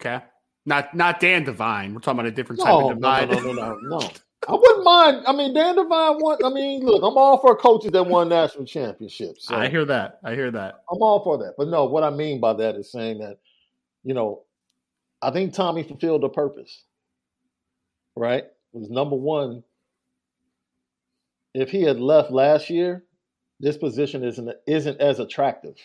Okay. 0.00 0.24
Not 0.64 0.94
not 0.94 1.20
Dan 1.20 1.44
Devine. 1.44 1.92
We're 1.92 2.00
talking 2.00 2.20
about 2.20 2.32
a 2.32 2.34
different 2.34 2.62
type 2.62 2.72
of 2.72 2.94
divine. 2.94 3.28
no, 3.28 3.38
no, 3.40 3.52
no, 3.52 3.74
no, 3.74 3.98
no. 3.98 4.10
I 4.48 4.52
wouldn't 4.54 4.84
mind. 4.84 5.24
I 5.26 5.32
mean, 5.32 5.54
Dan 5.54 5.76
Devine 5.76 6.18
won. 6.18 6.38
I 6.44 6.50
mean, 6.50 6.84
look, 6.84 7.02
I'm 7.02 7.16
all 7.16 7.38
for 7.38 7.54
coaches 7.54 7.92
that 7.92 8.04
won 8.04 8.28
national 8.28 8.64
championships. 8.64 9.46
So 9.46 9.54
I 9.54 9.68
hear 9.68 9.84
that. 9.84 10.18
I 10.24 10.34
hear 10.34 10.50
that. 10.50 10.82
I'm 10.90 11.00
all 11.00 11.22
for 11.22 11.38
that. 11.38 11.54
But 11.56 11.68
no, 11.68 11.84
what 11.84 12.02
I 12.02 12.10
mean 12.10 12.40
by 12.40 12.52
that 12.54 12.74
is 12.74 12.90
saying 12.90 13.18
that, 13.18 13.38
you 14.02 14.14
know, 14.14 14.42
I 15.22 15.30
think 15.30 15.54
Tommy 15.54 15.84
fulfilled 15.84 16.24
a 16.24 16.28
purpose. 16.28 16.82
Right? 18.16 18.44
It 18.44 18.78
was 18.78 18.90
number 18.90 19.16
one. 19.16 19.62
If 21.54 21.70
he 21.70 21.82
had 21.82 22.00
left 22.00 22.30
last 22.30 22.70
year, 22.70 23.04
this 23.60 23.76
position 23.76 24.24
isn't 24.24 24.50
isn't 24.66 25.00
as 25.00 25.20
attractive 25.20 25.76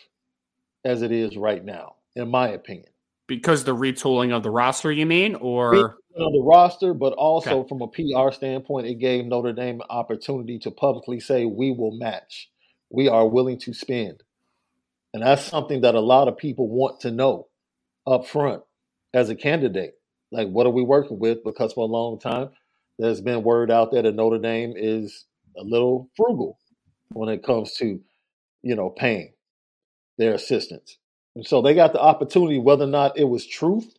as 0.84 1.02
it 1.02 1.12
is 1.12 1.38
right 1.38 1.64
now, 1.64 1.96
in 2.16 2.30
my 2.30 2.50
opinion. 2.50 2.90
Because 3.28 3.66
the 3.66 3.76
retooling 3.76 4.34
of 4.34 4.44
the 4.44 4.50
roster, 4.50 4.92
you 4.92 5.06
mean, 5.06 5.36
or 5.36 5.98
on 6.18 6.32
the 6.32 6.42
roster, 6.42 6.94
but 6.94 7.14
also 7.14 7.60
Okay. 7.60 7.68
from 7.68 7.82
a 7.82 7.88
PR 7.88 8.32
standpoint, 8.32 8.88
it 8.88 8.96
gave 8.96 9.26
Notre 9.26 9.54
Dame 9.54 9.82
an 9.82 9.88
opportunity 9.90 10.58
to 10.60 10.72
publicly 10.72 11.20
say, 11.20 11.46
we 11.46 11.72
will 11.72 11.92
match. 11.92 12.50
We 12.90 13.08
are 13.08 13.28
willing 13.28 13.60
to 13.60 13.74
spend. 13.74 14.24
And 15.14 15.24
that's 15.24 15.44
something 15.44 15.82
that 15.82 15.96
a 15.96 16.00
lot 16.00 16.28
of 16.28 16.38
people 16.38 16.70
want 16.70 17.02
to 17.02 17.12
know 17.12 17.48
up 18.06 18.26
front 18.26 18.64
as 19.18 19.30
a 19.30 19.36
candidate. 19.36 19.96
Like, 20.32 20.48
what 20.50 20.68
are 20.68 20.72
we 20.72 20.84
working 20.84 21.20
with? 21.20 21.44
Because 21.44 21.74
for 21.74 21.84
a 21.84 21.92
long 21.92 22.20
time, 22.20 22.50
there's 23.00 23.22
been 23.22 23.44
word 23.44 23.72
out 23.72 23.92
there 23.92 24.04
that 24.04 24.16
Notre 24.16 24.40
Dame 24.40 24.74
is 24.76 25.26
a 25.58 25.64
little 25.64 26.10
frugal 26.16 26.60
when 27.10 27.30
it 27.30 27.44
comes 27.44 27.74
to, 27.78 28.00
you 28.62 28.76
know, 28.76 28.90
paying 28.90 29.34
their 30.18 30.34
assistants. 30.34 30.98
And 31.36 31.46
so 31.46 31.62
they 31.62 31.74
got 31.74 31.94
the 31.94 32.02
opportunity, 32.02 32.60
whether 32.60 32.84
or 32.84 32.88
not 32.88 33.18
it 33.18 33.26
was 33.26 33.46
truth, 33.46 33.98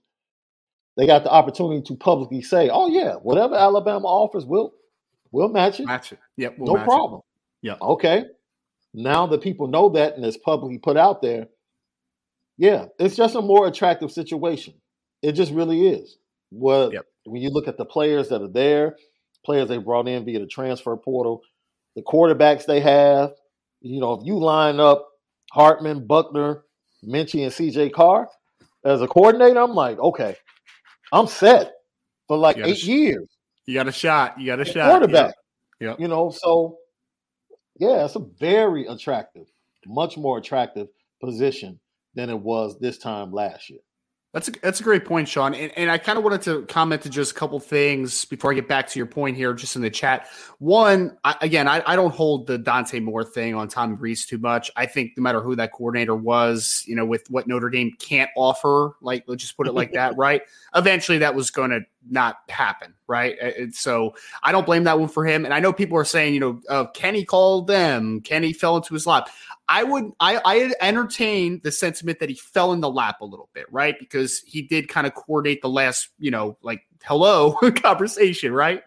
they 0.97 1.07
got 1.07 1.25
the 1.25 1.31
opportunity 1.31 1.83
to 1.83 1.95
publicly 1.95 2.43
say, 2.43 2.69
"Oh 2.69 2.89
yeah, 2.89 3.15
whatever 3.15 3.55
Alabama 3.55 4.07
offers, 4.09 4.45
we'll 4.45 4.75
we'll 5.31 5.49
match 5.49 5.79
it, 5.79 5.87
match 5.87 6.13
it? 6.13 6.19
Yep. 6.37 6.57
we'll 6.59 6.75
no 6.75 6.85
problem." 6.85 7.21
Yeah. 7.63 7.77
Okay. 7.81 8.25
Now 8.93 9.27
that 9.29 9.41
people 9.41 9.69
know 9.69 9.91
that 9.91 10.17
and 10.17 10.25
it's 10.25 10.37
publicly 10.37 10.79
put 10.79 10.97
out 10.97 11.23
there, 11.23 11.47
yeah, 12.57 12.87
it's 12.99 13.15
just 13.15 13.37
a 13.37 13.41
more 13.41 13.69
attractive 13.69 14.11
situation. 14.11 14.75
It 15.23 15.33
just 15.33 15.53
really 15.53 15.89
is. 15.89 16.17
Well, 16.51 16.93
Yep. 16.93 17.07
when 17.25 17.43
you 17.43 17.51
look 17.51 17.69
at 17.69 17.77
the 17.77 17.85
players 17.85 18.29
that 18.29 18.41
are 18.43 18.49
there, 18.49 18.97
players 19.45 19.69
they 19.69 19.79
brought 19.79 20.09
in 20.09 20.25
via 20.25 20.39
the 20.41 20.47
transfer 20.47 20.97
portal, 20.97 21.43
the 21.97 22.03
quarterbacks 22.03 22.65
they 22.67 22.81
have, 22.81 23.33
you 23.81 24.01
know, 24.01 24.15
if 24.15 24.25
you 24.25 24.39
line 24.39 24.81
up 24.81 25.09
Hartman, 25.53 26.07
Buckner, 26.07 26.65
Minchey, 27.05 27.43
and 27.45 27.53
CJ 27.53 27.93
Carr 27.93 28.29
as 28.85 29.01
a 29.03 29.07
coordinator, 29.09 29.61
I'm 29.61 29.75
like, 29.75 29.99
okay, 29.99 30.37
I'm 31.13 31.27
set 31.27 31.73
for 32.27 32.37
like 32.37 32.59
eight 32.59 32.79
sh- 32.79 32.85
years. 32.85 33.29
You 33.67 33.75
got 33.75 33.89
a 33.89 33.93
shot. 33.93 34.41
You 34.41 34.47
got 34.47 34.61
a 34.61 34.65
shot. 34.65 34.89
quarterback. 34.91 35.35
Yep. 35.81 35.91
Yep. 35.91 36.01
You 36.01 36.09
know, 36.09 36.31
so 36.31 36.79
yeah, 37.79 38.05
it's 38.05 38.17
a 38.17 38.25
very 38.41 38.87
attractive, 38.87 39.47
much 39.87 40.17
more 40.17 40.39
attractive 40.39 40.89
position 41.23 41.79
than 42.15 42.31
it 42.31 42.39
was 42.39 42.79
this 42.81 42.99
time 42.99 43.31
last 43.33 43.71
year. 43.71 43.81
That's 44.35 44.49
a, 44.49 44.53
that's 44.63 44.81
a 44.81 44.83
great 44.83 45.07
point, 45.07 45.27
Sean. 45.27 45.55
And, 45.55 45.73
and 45.77 45.91
I 45.91 45.97
kind 45.97 46.19
of 46.19 46.25
wanted 46.25 46.43
to 46.43 46.63
comment 46.67 47.01
to 47.03 47.09
just 47.09 47.33
a 47.33 47.35
couple 47.35 47.59
things 47.61 48.27
before 48.27 48.53
I 48.53 48.55
get 48.55 48.69
back 48.69 48.87
to 48.91 48.99
your 48.99 49.07
point 49.07 49.39
here, 49.39 49.55
just 49.55 49.75
in 49.75 49.81
the 49.81 49.89
chat. 49.89 50.29
One, 50.59 51.17
I, 51.25 51.37
again, 51.41 51.67
I, 51.67 51.83
I 51.87 51.97
don't 51.97 52.15
hold 52.15 52.47
the 52.47 52.59
Dante 52.59 53.01
Moore 53.01 53.25
thing 53.25 53.55
on 53.55 53.69
Tom 53.69 53.97
Rees 53.97 54.27
too 54.27 54.37
much. 54.37 54.71
I 54.77 54.85
think 54.85 55.13
no 55.17 55.23
matter 55.23 55.41
who 55.41 55.57
that 55.57 55.73
coordinator 55.73 56.15
was, 56.15 56.85
you 56.87 56.95
know, 56.95 57.07
with 57.07 57.25
what 57.31 57.47
Notre 57.47 57.71
Dame 57.71 57.93
can't 57.99 58.31
offer, 58.37 58.93
like 59.01 59.25
let's 59.27 59.43
just 59.43 59.57
put 59.57 59.67
it 59.67 59.73
like 59.73 59.93
that, 59.93 60.15
right? 60.19 60.43
Eventually, 60.75 61.19
that 61.19 61.35
was 61.35 61.51
going 61.51 61.71
to 61.71 61.81
not 62.11 62.39
happen, 62.49 62.95
right? 63.07 63.39
And 63.39 63.75
so 63.75 64.15
I 64.43 64.53
don't 64.53 64.67
blame 64.67 64.85
that 64.85 64.99
one 64.99 65.09
for 65.09 65.25
him. 65.25 65.45
And 65.45 65.55
I 65.55 65.61
know 65.61 65.73
people 65.73 65.99
are 65.99 66.05
saying, 66.05 66.35
you 66.35 66.41
know, 66.41 66.61
uh, 66.69 66.87
Kenny 66.87 67.25
called 67.25 67.67
them, 67.67 68.21
Kenny 68.21 68.53
fell 68.53 68.77
into 68.77 68.95
his 68.95 69.07
lap. 69.07 69.29
I 69.69 69.85
would, 69.85 70.13
I, 70.21 70.41
I 70.45 70.73
entertain 70.81 71.61
the 71.63 71.73
sentiment 71.73 72.21
that 72.21 72.29
he 72.29 72.37
fell 72.37 72.73
in 72.73 72.81
the 72.81 72.91
lap 72.91 73.21
a 73.21 73.27
little 73.27 73.51
bit, 73.53 73.67
right? 73.71 73.99
Because 73.99 74.41
he 74.41 74.63
did 74.63 74.89
kind 74.89 75.07
of 75.07 75.15
coordinate 75.15 75.63
the 75.63 75.69
last, 75.69 76.09
you 76.19 76.31
know, 76.31 76.57
like 76.63 76.83
hello 77.05 77.53
conversation, 77.77 78.53
right? 78.53 78.83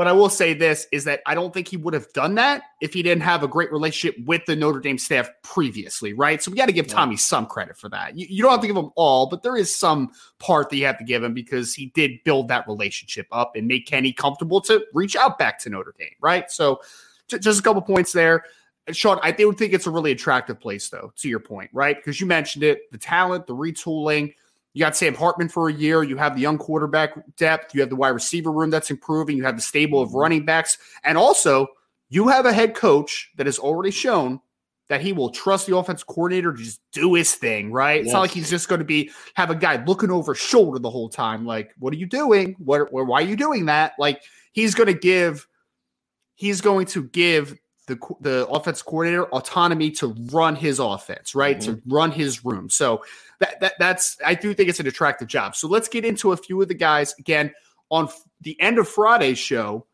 But 0.00 0.08
I 0.08 0.12
will 0.12 0.30
say 0.30 0.54
this 0.54 0.86
is 0.92 1.04
that 1.04 1.20
I 1.26 1.34
don't 1.34 1.52
think 1.52 1.68
he 1.68 1.76
would 1.76 1.92
have 1.92 2.10
done 2.14 2.34
that 2.36 2.62
if 2.80 2.94
he 2.94 3.02
didn't 3.02 3.20
have 3.20 3.42
a 3.42 3.46
great 3.46 3.70
relationship 3.70 4.16
with 4.24 4.40
the 4.46 4.56
Notre 4.56 4.80
Dame 4.80 4.96
staff 4.96 5.28
previously, 5.42 6.14
right? 6.14 6.42
So 6.42 6.50
we 6.50 6.56
got 6.56 6.68
to 6.68 6.72
give 6.72 6.86
Tommy 6.86 7.18
some 7.18 7.44
credit 7.44 7.76
for 7.76 7.90
that. 7.90 8.16
You, 8.16 8.26
you, 8.30 8.42
don't 8.42 8.50
have 8.50 8.62
to 8.62 8.66
give 8.66 8.78
him 8.78 8.92
all, 8.96 9.26
but 9.26 9.42
there 9.42 9.58
is 9.58 9.76
some 9.76 10.10
part 10.38 10.70
that 10.70 10.76
you 10.78 10.86
have 10.86 10.96
to 10.96 11.04
give 11.04 11.22
him 11.22 11.34
because 11.34 11.74
he 11.74 11.92
did 11.94 12.12
build 12.24 12.48
that 12.48 12.66
relationship 12.66 13.26
up 13.30 13.56
and 13.56 13.68
make 13.68 13.86
Kenny 13.86 14.10
comfortable 14.10 14.62
to 14.62 14.82
reach 14.94 15.16
out 15.16 15.38
back 15.38 15.58
to 15.58 15.68
Notre 15.68 15.94
Dame, 15.98 16.08
right? 16.22 16.50
So 16.50 16.80
just 17.28 17.60
a 17.60 17.62
couple 17.62 17.82
points 17.82 18.10
there. 18.10 18.44
Sean, 18.92 19.18
I 19.22 19.36
would 19.38 19.58
think 19.58 19.74
it's 19.74 19.86
a 19.86 19.90
really 19.90 20.12
attractive 20.12 20.58
place, 20.58 20.88
though, 20.88 21.12
to 21.16 21.28
your 21.28 21.40
point, 21.40 21.68
right? 21.74 21.94
Because 21.94 22.22
you 22.22 22.26
mentioned 22.26 22.64
it 22.64 22.90
the 22.90 22.96
talent, 22.96 23.46
the 23.46 23.54
retooling, 23.54 24.32
you 24.72 24.80
got 24.80 24.96
Sam 24.96 25.14
Hartman 25.14 25.48
for 25.48 25.68
a 25.68 25.72
year. 25.72 26.02
You 26.02 26.16
have 26.16 26.34
the 26.34 26.40
young 26.40 26.58
quarterback 26.58 27.14
depth. 27.36 27.74
You 27.74 27.80
have 27.80 27.90
the 27.90 27.96
wide 27.96 28.10
receiver 28.10 28.52
room 28.52 28.70
that's 28.70 28.90
improving. 28.90 29.36
You 29.36 29.44
have 29.44 29.56
the 29.56 29.62
stable 29.62 30.00
of 30.00 30.10
mm-hmm. 30.10 30.18
running 30.18 30.44
backs. 30.44 30.78
And 31.04 31.18
also, 31.18 31.66
you 32.08 32.28
have 32.28 32.46
a 32.46 32.52
head 32.52 32.74
coach 32.74 33.30
that 33.36 33.46
has 33.46 33.58
already 33.58 33.90
shown 33.90 34.40
that 34.88 35.00
he 35.00 35.12
will 35.12 35.30
trust 35.30 35.66
the 35.66 35.76
offense 35.76 36.02
coordinator 36.02 36.52
to 36.52 36.62
just 36.62 36.80
do 36.92 37.14
his 37.14 37.34
thing, 37.34 37.70
right? 37.70 37.98
Yes. 37.98 38.06
It's 38.06 38.12
not 38.12 38.20
like 38.20 38.32
he's 38.32 38.50
just 38.50 38.68
going 38.68 38.80
to 38.80 38.84
be 38.84 39.10
have 39.34 39.50
a 39.50 39.54
guy 39.54 39.82
looking 39.84 40.10
over 40.10 40.34
his 40.34 40.42
shoulder 40.42 40.78
the 40.78 40.90
whole 40.90 41.08
time. 41.08 41.46
Like, 41.46 41.72
what 41.78 41.94
are 41.94 41.96
you 41.96 42.06
doing? 42.06 42.56
What 42.58 42.92
why 42.92 43.22
are 43.22 43.24
you 43.24 43.36
doing 43.36 43.66
that? 43.66 43.92
Like, 43.98 44.22
he's 44.52 44.74
going 44.74 44.88
to 44.88 44.98
give 44.98 45.46
he's 46.34 46.60
going 46.60 46.86
to 46.86 47.04
give 47.04 47.56
the 47.90 48.14
the 48.20 48.46
offense 48.48 48.82
coordinator 48.82 49.26
autonomy 49.26 49.90
to 49.90 50.14
run 50.32 50.56
his 50.56 50.78
offense, 50.78 51.34
right? 51.34 51.58
Mm-hmm. 51.58 51.74
To 51.74 51.82
run 51.86 52.10
his 52.12 52.44
room. 52.44 52.70
So 52.70 53.04
that, 53.40 53.60
that 53.60 53.74
that's 53.78 54.16
I 54.24 54.34
do 54.34 54.54
think 54.54 54.68
it's 54.68 54.80
an 54.80 54.86
attractive 54.86 55.28
job. 55.28 55.56
So 55.56 55.68
let's 55.68 55.88
get 55.88 56.04
into 56.04 56.32
a 56.32 56.36
few 56.36 56.60
of 56.62 56.68
the 56.68 56.74
guys 56.74 57.14
again 57.18 57.52
on 57.90 58.08
the 58.40 58.58
end 58.60 58.78
of 58.78 58.88
Friday's 58.88 59.38
show. 59.38 59.86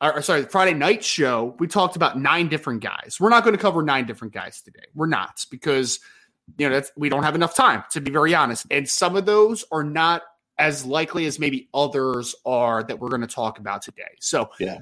Or, 0.00 0.20
sorry, 0.20 0.42
Friday 0.44 0.74
night 0.74 1.04
show, 1.04 1.54
we 1.60 1.68
talked 1.68 1.94
about 1.94 2.18
nine 2.18 2.48
different 2.48 2.82
guys. 2.82 3.18
We're 3.20 3.28
not 3.28 3.44
going 3.44 3.54
to 3.54 3.62
cover 3.62 3.82
nine 3.82 4.04
different 4.04 4.34
guys 4.34 4.60
today. 4.60 4.86
We're 4.94 5.06
not 5.06 5.46
because 5.50 6.00
you 6.58 6.68
know 6.68 6.74
that's 6.74 6.90
we 6.96 7.08
don't 7.08 7.22
have 7.22 7.34
enough 7.34 7.54
time 7.54 7.84
to 7.90 8.00
be 8.00 8.10
very 8.10 8.34
honest. 8.34 8.66
And 8.70 8.88
some 8.88 9.16
of 9.16 9.26
those 9.26 9.64
are 9.70 9.84
not 9.84 10.22
as 10.58 10.84
likely 10.84 11.26
as 11.26 11.38
maybe 11.38 11.68
others 11.72 12.34
are 12.44 12.82
that 12.84 12.98
we're 12.98 13.08
going 13.08 13.22
to 13.22 13.26
talk 13.26 13.58
about 13.58 13.82
today. 13.82 14.02
So 14.20 14.50
yeah, 14.60 14.78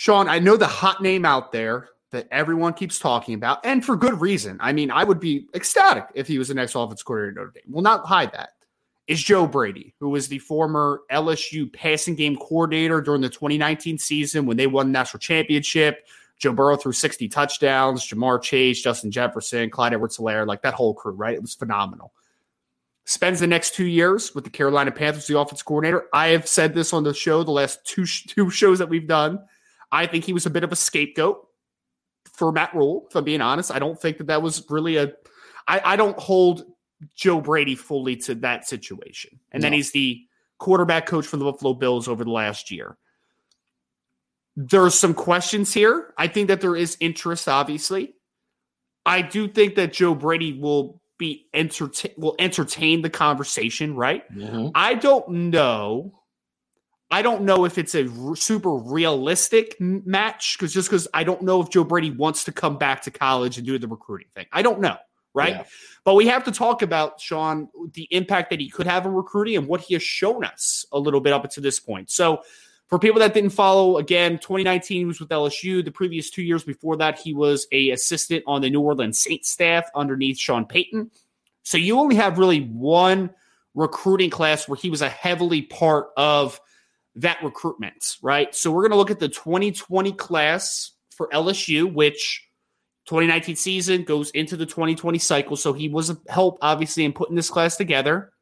Sean, 0.00 0.30
I 0.30 0.38
know 0.38 0.56
the 0.56 0.66
hot 0.66 1.02
name 1.02 1.26
out 1.26 1.52
there 1.52 1.90
that 2.10 2.26
everyone 2.30 2.72
keeps 2.72 2.98
talking 2.98 3.34
about, 3.34 3.58
and 3.66 3.84
for 3.84 3.96
good 3.96 4.18
reason. 4.18 4.56
I 4.58 4.72
mean, 4.72 4.90
I 4.90 5.04
would 5.04 5.20
be 5.20 5.46
ecstatic 5.54 6.06
if 6.14 6.26
he 6.26 6.38
was 6.38 6.48
the 6.48 6.54
next 6.54 6.74
offense 6.74 7.02
coordinator 7.02 7.32
at 7.32 7.36
Notre 7.36 7.52
Dame. 7.54 7.64
We'll 7.68 7.82
not 7.82 8.06
hide 8.06 8.32
that. 8.32 8.52
Is 9.08 9.22
Joe 9.22 9.46
Brady, 9.46 9.94
who 10.00 10.08
was 10.08 10.26
the 10.26 10.38
former 10.38 11.02
LSU 11.12 11.70
passing 11.70 12.14
game 12.14 12.38
coordinator 12.38 13.02
during 13.02 13.20
the 13.20 13.28
2019 13.28 13.98
season 13.98 14.46
when 14.46 14.56
they 14.56 14.66
won 14.66 14.86
the 14.86 14.92
national 14.92 15.18
championship. 15.18 16.06
Joe 16.38 16.54
Burrow 16.54 16.76
threw 16.76 16.92
60 16.92 17.28
touchdowns, 17.28 18.08
Ja'Marr 18.08 18.40
Chase, 18.40 18.80
Justin 18.80 19.10
Jefferson, 19.10 19.68
Clyde 19.68 19.92
Edwards 19.92 20.16
Helaire, 20.16 20.46
like 20.46 20.62
that 20.62 20.72
whole 20.72 20.94
crew, 20.94 21.12
right? 21.12 21.34
It 21.34 21.42
was 21.42 21.52
phenomenal. 21.52 22.14
Spends 23.04 23.38
the 23.38 23.46
next 23.46 23.74
two 23.74 23.84
years 23.84 24.34
with 24.34 24.44
the 24.44 24.50
Carolina 24.50 24.92
Panthers, 24.92 25.26
the 25.26 25.38
offense 25.38 25.62
coordinator. 25.62 26.06
I 26.14 26.28
have 26.28 26.48
said 26.48 26.72
this 26.72 26.94
on 26.94 27.04
the 27.04 27.12
show, 27.12 27.42
the 27.44 27.50
last 27.50 27.84
two, 27.84 28.06
two 28.06 28.48
shows 28.48 28.78
that 28.78 28.88
we've 28.88 29.06
done. 29.06 29.40
I 29.92 30.06
think 30.06 30.24
he 30.24 30.32
was 30.32 30.46
a 30.46 30.50
bit 30.50 30.64
of 30.64 30.72
a 30.72 30.76
scapegoat 30.76 31.46
for 32.32 32.52
Matt 32.52 32.74
Rhule. 32.74 33.06
If 33.08 33.16
I'm 33.16 33.24
being 33.24 33.40
honest, 33.40 33.70
I 33.70 33.78
don't 33.78 34.00
think 34.00 34.18
that 34.18 34.28
that 34.28 34.42
was 34.42 34.64
really 34.70 34.96
a. 34.96 35.12
I, 35.66 35.80
I 35.84 35.96
don't 35.96 36.18
hold 36.18 36.64
Joe 37.14 37.40
Brady 37.40 37.74
fully 37.74 38.16
to 38.16 38.34
that 38.36 38.68
situation. 38.68 39.38
And 39.52 39.62
no. 39.62 39.66
then 39.66 39.72
he's 39.72 39.92
the 39.92 40.22
quarterback 40.58 41.06
coach 41.06 41.26
for 41.26 41.36
the 41.36 41.44
Buffalo 41.44 41.74
Bills 41.74 42.08
over 42.08 42.24
the 42.24 42.30
last 42.30 42.70
year. 42.70 42.96
There's 44.56 44.98
some 44.98 45.14
questions 45.14 45.72
here. 45.72 46.12
I 46.18 46.26
think 46.28 46.48
that 46.48 46.60
there 46.60 46.76
is 46.76 46.96
interest, 47.00 47.48
obviously. 47.48 48.14
I 49.06 49.22
do 49.22 49.48
think 49.48 49.76
that 49.76 49.92
Joe 49.92 50.14
Brady 50.14 50.58
will 50.58 51.00
be 51.18 51.46
entertain 51.54 52.12
will 52.16 52.34
entertain 52.38 53.02
the 53.02 53.10
conversation, 53.10 53.94
right? 53.94 54.30
Mm-hmm. 54.34 54.68
I 54.74 54.94
don't 54.94 55.28
know 55.50 56.19
I 57.10 57.22
don't 57.22 57.42
know 57.42 57.64
if 57.64 57.76
it's 57.76 57.94
a 57.94 58.08
r- 58.08 58.36
super 58.36 58.74
realistic 58.74 59.76
match 59.80 60.56
because 60.56 60.72
just 60.72 60.88
because 60.88 61.08
I 61.12 61.24
don't 61.24 61.42
know 61.42 61.60
if 61.60 61.70
Joe 61.70 61.82
Brady 61.82 62.10
wants 62.10 62.44
to 62.44 62.52
come 62.52 62.78
back 62.78 63.02
to 63.02 63.10
college 63.10 63.58
and 63.58 63.66
do 63.66 63.78
the 63.78 63.88
recruiting 63.88 64.28
thing. 64.34 64.46
I 64.52 64.62
don't 64.62 64.80
know, 64.80 64.96
right? 65.34 65.54
Yeah. 65.56 65.64
But 66.04 66.14
we 66.14 66.28
have 66.28 66.44
to 66.44 66.52
talk 66.52 66.82
about 66.82 67.20
Sean 67.20 67.68
the 67.94 68.06
impact 68.10 68.50
that 68.50 68.60
he 68.60 68.68
could 68.68 68.86
have 68.86 69.06
in 69.06 69.12
recruiting 69.12 69.56
and 69.56 69.66
what 69.66 69.80
he 69.80 69.94
has 69.94 70.02
shown 70.02 70.44
us 70.44 70.84
a 70.92 70.98
little 70.98 71.20
bit 71.20 71.32
up 71.32 71.48
to 71.50 71.60
this 71.60 71.80
point. 71.80 72.10
So, 72.10 72.42
for 72.86 72.98
people 72.98 73.20
that 73.20 73.34
didn't 73.34 73.50
follow, 73.50 73.98
again, 73.98 74.32
2019 74.38 74.98
he 74.98 75.04
was 75.04 75.20
with 75.20 75.28
LSU. 75.28 75.84
The 75.84 75.92
previous 75.92 76.28
two 76.28 76.42
years 76.42 76.64
before 76.64 76.96
that, 76.96 77.20
he 77.20 77.32
was 77.32 77.68
a 77.70 77.90
assistant 77.90 78.42
on 78.48 78.62
the 78.62 78.70
New 78.70 78.80
Orleans 78.80 79.20
Saints 79.20 79.48
staff 79.48 79.88
underneath 79.94 80.38
Sean 80.38 80.66
Payton. 80.66 81.12
So 81.62 81.78
you 81.78 82.00
only 82.00 82.16
have 82.16 82.38
really 82.38 82.62
one 82.62 83.30
recruiting 83.74 84.30
class 84.30 84.66
where 84.66 84.76
he 84.76 84.90
was 84.90 85.02
a 85.02 85.08
heavily 85.08 85.62
part 85.62 86.08
of 86.16 86.60
that 87.16 87.42
recruitment, 87.42 88.16
right? 88.22 88.54
So 88.54 88.70
we're 88.70 88.82
going 88.82 88.92
to 88.92 88.96
look 88.96 89.10
at 89.10 89.18
the 89.18 89.28
2020 89.28 90.12
class 90.12 90.92
for 91.10 91.28
LSU, 91.28 91.92
which 91.92 92.46
2019 93.06 93.56
season 93.56 94.04
goes 94.04 94.30
into 94.30 94.56
the 94.56 94.66
2020 94.66 95.18
cycle. 95.18 95.56
So 95.56 95.72
he 95.72 95.88
was 95.88 96.10
a 96.10 96.16
help, 96.28 96.58
obviously, 96.62 97.04
in 97.04 97.12
putting 97.12 97.36
this 97.36 97.50
class 97.50 97.76
together. 97.76 98.32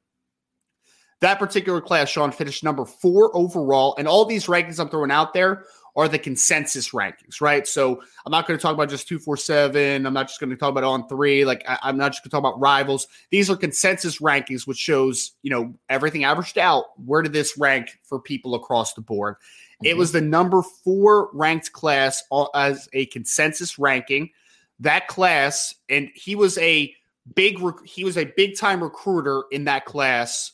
That 1.21 1.39
particular 1.39 1.81
class, 1.81 2.09
Sean, 2.09 2.31
finished 2.31 2.63
number 2.63 2.85
four 2.85 3.35
overall. 3.35 3.97
And 3.99 4.07
all 4.07 4.25
these 4.25 4.47
rankings 4.47 4.79
I'm 4.79 4.89
throwing 4.89 5.11
out 5.11 5.35
there 5.35 5.65
are 5.99 6.07
the 6.07 6.19
consensus 6.19 6.91
rankings, 6.91 7.41
right? 7.41 7.67
So 7.67 8.01
I'm 8.25 8.31
not 8.31 8.47
going 8.47 8.57
to 8.57 8.63
talk 8.63 8.73
about 8.73 8.89
just 8.89 9.09
247. 9.09 10.07
I'm 10.07 10.15
not 10.15 10.29
just 10.29 10.39
going 10.39 10.49
to 10.51 10.57
talk 10.57 10.71
about 10.71 10.85
on 10.85 11.09
three. 11.09 11.45
Like 11.45 11.65
I, 11.69 11.89
am 11.89 11.99
not 11.99 12.13
just 12.13 12.23
going 12.23 12.31
to 12.31 12.37
talk 12.37 12.39
about 12.39 12.61
rivals. 12.61 13.09
These 13.33 13.51
are 13.51 13.57
consensus 13.57 14.21
rankings, 14.21 14.65
which 14.65 14.79
shows, 14.79 15.33
you 15.43 15.51
know, 15.51 15.75
everything 15.89 16.23
averaged 16.23 16.57
out. 16.57 16.85
Where 17.05 17.21
did 17.21 17.33
this 17.33 17.59
rank 17.59 17.99
for 18.05 18.21
people 18.21 18.55
across 18.55 18.95
the 18.95 19.01
board? 19.01 19.35
Mm-hmm. 19.35 19.87
It 19.87 19.97
was 19.97 20.13
the 20.13 20.21
number 20.21 20.63
four 20.63 21.31
ranked 21.33 21.73
class 21.73 22.23
as 22.55 22.89
a 22.93 23.07
consensus 23.07 23.77
ranking. 23.77 24.31
That 24.79 25.09
class, 25.09 25.75
and 25.89 26.11
he 26.15 26.37
was 26.37 26.59
a 26.59 26.95
big, 27.35 27.59
he 27.85 28.05
was 28.05 28.17
a 28.17 28.33
big 28.37 28.57
time 28.57 28.85
recruiter 28.85 29.43
in 29.51 29.65
that 29.65 29.85
class 29.85 30.53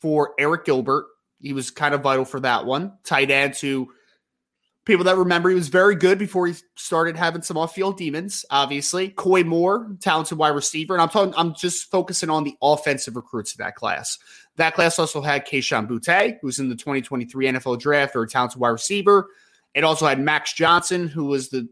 for 0.00 0.36
Arik 0.38 0.64
Gilbert. 0.64 1.06
He 1.40 1.52
was 1.52 1.72
kind 1.72 1.94
of 1.94 2.02
vital 2.02 2.24
for 2.24 2.38
that 2.38 2.64
one. 2.64 2.92
Tight 3.02 3.32
end 3.32 3.54
to 3.54 3.88
People 4.88 5.04
that 5.04 5.18
remember 5.18 5.50
he 5.50 5.54
was 5.54 5.68
very 5.68 5.94
good 5.94 6.18
before 6.18 6.46
he 6.46 6.54
started 6.74 7.14
having 7.14 7.42
some 7.42 7.58
off-field 7.58 7.98
demons. 7.98 8.46
Obviously, 8.50 9.10
Koy 9.10 9.44
Moore, 9.44 9.94
talented 10.00 10.38
wide 10.38 10.54
receiver, 10.54 10.94
and 10.94 11.02
I'm 11.02 11.10
talking. 11.10 11.34
I'm 11.36 11.54
just 11.54 11.90
focusing 11.90 12.30
on 12.30 12.42
the 12.42 12.56
offensive 12.62 13.14
recruits 13.14 13.52
of 13.52 13.58
that 13.58 13.74
class. 13.74 14.18
That 14.56 14.72
class 14.74 14.98
also 14.98 15.20
had 15.20 15.46
Kayshon 15.46 15.86
Boutte, 15.86 16.38
who's 16.40 16.58
in 16.58 16.70
the 16.70 16.74
2023 16.74 17.48
NFL 17.48 17.78
Draft, 17.78 18.16
or 18.16 18.22
a 18.22 18.26
talented 18.26 18.58
wide 18.58 18.70
receiver. 18.70 19.28
It 19.74 19.84
also 19.84 20.06
had 20.06 20.18
Max 20.18 20.54
Johnson, 20.54 21.06
who 21.06 21.26
was 21.26 21.50
the 21.50 21.68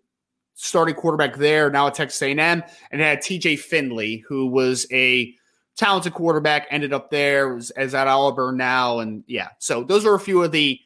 starting 0.52 0.94
quarterback 0.94 1.36
there, 1.36 1.70
now 1.70 1.86
at 1.86 1.94
Texas 1.94 2.20
A&M, 2.20 2.38
and 2.38 2.62
it 2.92 3.02
had 3.02 3.22
T.J. 3.22 3.56
Finley, 3.56 4.18
who 4.28 4.46
was 4.46 4.86
a 4.92 5.34
talented 5.74 6.12
quarterback, 6.12 6.66
ended 6.70 6.92
up 6.92 7.10
there, 7.10 7.56
as 7.56 7.94
at 7.94 8.08
Auburn 8.08 8.58
now, 8.58 8.98
and 8.98 9.24
yeah. 9.26 9.48
So 9.58 9.84
those 9.84 10.04
are 10.04 10.14
a 10.14 10.20
few 10.20 10.42
of 10.42 10.52
the 10.52 10.78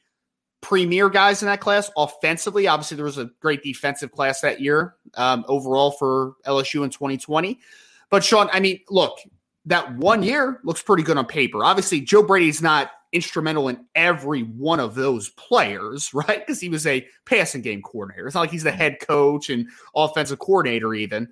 premier 0.61 1.09
guys 1.09 1.43
in 1.43 1.47
that 1.47 1.61
class. 1.61 1.91
Offensively, 1.97 2.67
obviously, 2.67 2.97
there 2.97 3.05
was 3.05 3.19
a 3.19 3.31
great 3.41 3.63
defensive 3.63 4.13
class 4.13 4.41
that 4.41 4.61
year 4.61 4.95
um, 5.15 5.45
overall 5.49 5.91
for 5.93 6.35
LSU 6.47 6.85
in 6.85 6.91
2020. 6.91 7.59
But 8.11 8.25
Sean, 8.25 8.49
I 8.53 8.61
mean, 8.61 8.81
look, 8.91 9.19
that 9.67 9.95
one 9.97 10.23
year 10.23 10.61
looks 10.65 10.83
pretty 10.83 11.03
good 11.03 11.17
on 11.17 11.27
paper. 11.27 11.65
Obviously, 11.65 12.01
Joe 12.01 12.23
Brady's 12.23 12.63
not 12.63 12.91
instrumental 13.13 13.69
in 13.69 13.87
every 13.95 14.43
one 14.43 14.81
of 14.81 14.95
those 14.95 15.31
players, 15.31 16.13
right? 16.15 16.45
Because 16.47 16.61
he 16.61 16.69
was 16.69 16.87
a 16.87 17.07
passing 17.25 17.63
game 17.63 17.83
coordinator. 17.83 18.27
It's 18.27 18.35
not 18.35 18.43
like 18.43 18.51
he's 18.51 18.63
the 18.63 18.73
head 18.73 18.99
coach 19.01 19.51
and 19.51 19.69
offensive 19.95 20.39
coordinator, 20.39 20.95
even. 20.95 21.29